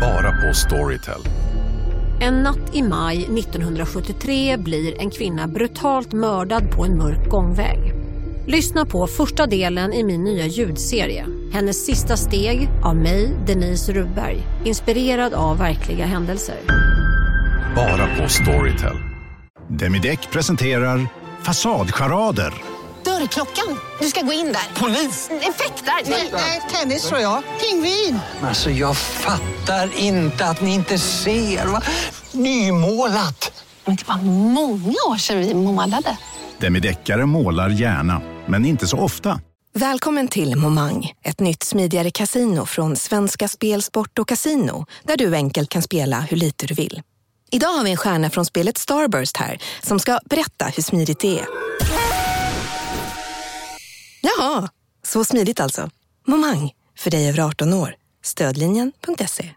Bara 0.00 0.32
på 0.32 0.54
Storytel. 0.54 1.20
En 2.20 2.42
natt 2.42 2.74
i 2.74 2.82
maj 2.82 3.16
1973 3.16 4.56
blir 4.56 5.00
en 5.00 5.10
kvinna 5.10 5.46
brutalt 5.46 6.12
mördad 6.12 6.70
på 6.70 6.84
en 6.84 6.98
mörk 6.98 7.28
gångväg. 7.30 7.78
Lyssna 8.46 8.86
på 8.86 9.06
första 9.06 9.46
delen 9.46 9.92
i 9.92 10.04
min 10.04 10.24
nya 10.24 10.46
ljudserie. 10.46 11.26
Hennes 11.52 11.86
sista 11.86 12.16
steg 12.16 12.68
av 12.84 12.96
mig, 12.96 13.36
Denise 13.46 13.92
Rubberg. 13.92 14.42
Inspirerad 14.64 15.34
av 15.34 15.58
verkliga 15.58 16.06
händelser. 16.06 16.56
Bara 17.76 18.16
på 18.16 18.28
Storytel. 18.28 18.96
Demideck 19.68 20.28
presenterar 20.32 21.08
Fasadcharader. 21.42 22.75
Dörrklockan. 23.20 23.78
Du 24.00 24.08
ska 24.08 24.20
gå 24.22 24.32
in 24.32 24.46
där. 24.46 24.80
Polis? 24.80 25.30
Effektar? 25.30 26.10
Nej, 26.32 26.62
tennis 26.72 27.08
tror 27.08 27.20
jag. 27.20 27.42
Pingvin. 27.60 28.18
Alltså 28.42 28.70
jag 28.70 28.96
fattar 28.96 29.90
inte 29.98 30.46
att 30.46 30.60
ni 30.60 30.74
inte 30.74 30.98
ser. 30.98 31.66
Va? 31.66 31.82
Nymålat! 32.32 33.64
Men 33.84 33.96
det 33.96 34.08
var 34.08 34.16
många 34.22 34.96
år 35.08 35.16
sedan 35.18 35.38
vi 35.38 35.54
målade. 35.54 36.16
Demideckare 36.58 37.26
målar 37.26 37.68
gärna, 37.68 38.22
men 38.46 38.64
inte 38.64 38.86
så 38.86 38.98
ofta. 38.98 39.40
Välkommen 39.74 40.28
till 40.28 40.56
Momang, 40.56 41.12
ett 41.22 41.40
nytt 41.40 41.62
smidigare 41.62 42.10
kasino 42.10 42.66
från 42.66 42.96
Svenska 42.96 43.48
Spel, 43.48 43.82
Sport 43.82 44.18
och 44.18 44.28
Casino 44.28 44.86
där 45.02 45.16
du 45.16 45.34
enkelt 45.34 45.68
kan 45.68 45.82
spela 45.82 46.20
hur 46.20 46.36
lite 46.36 46.66
du 46.66 46.74
vill. 46.74 47.02
Idag 47.50 47.68
har 47.68 47.84
vi 47.84 47.90
en 47.90 47.96
stjärna 47.96 48.30
från 48.30 48.44
spelet 48.44 48.78
Starburst 48.78 49.36
här 49.36 49.58
som 49.82 49.98
ska 49.98 50.18
berätta 50.24 50.64
hur 50.64 50.82
smidigt 50.82 51.20
det 51.20 51.38
är. 51.38 51.46
Jaha, 54.26 54.68
så 55.02 55.24
smidigt 55.24 55.60
alltså. 55.60 55.90
Momang, 56.26 56.74
för 56.98 57.10
dig 57.10 57.28
över 57.28 57.40
18 57.40 57.72
år. 57.72 57.94
Stödlinjen.se. 58.22 59.54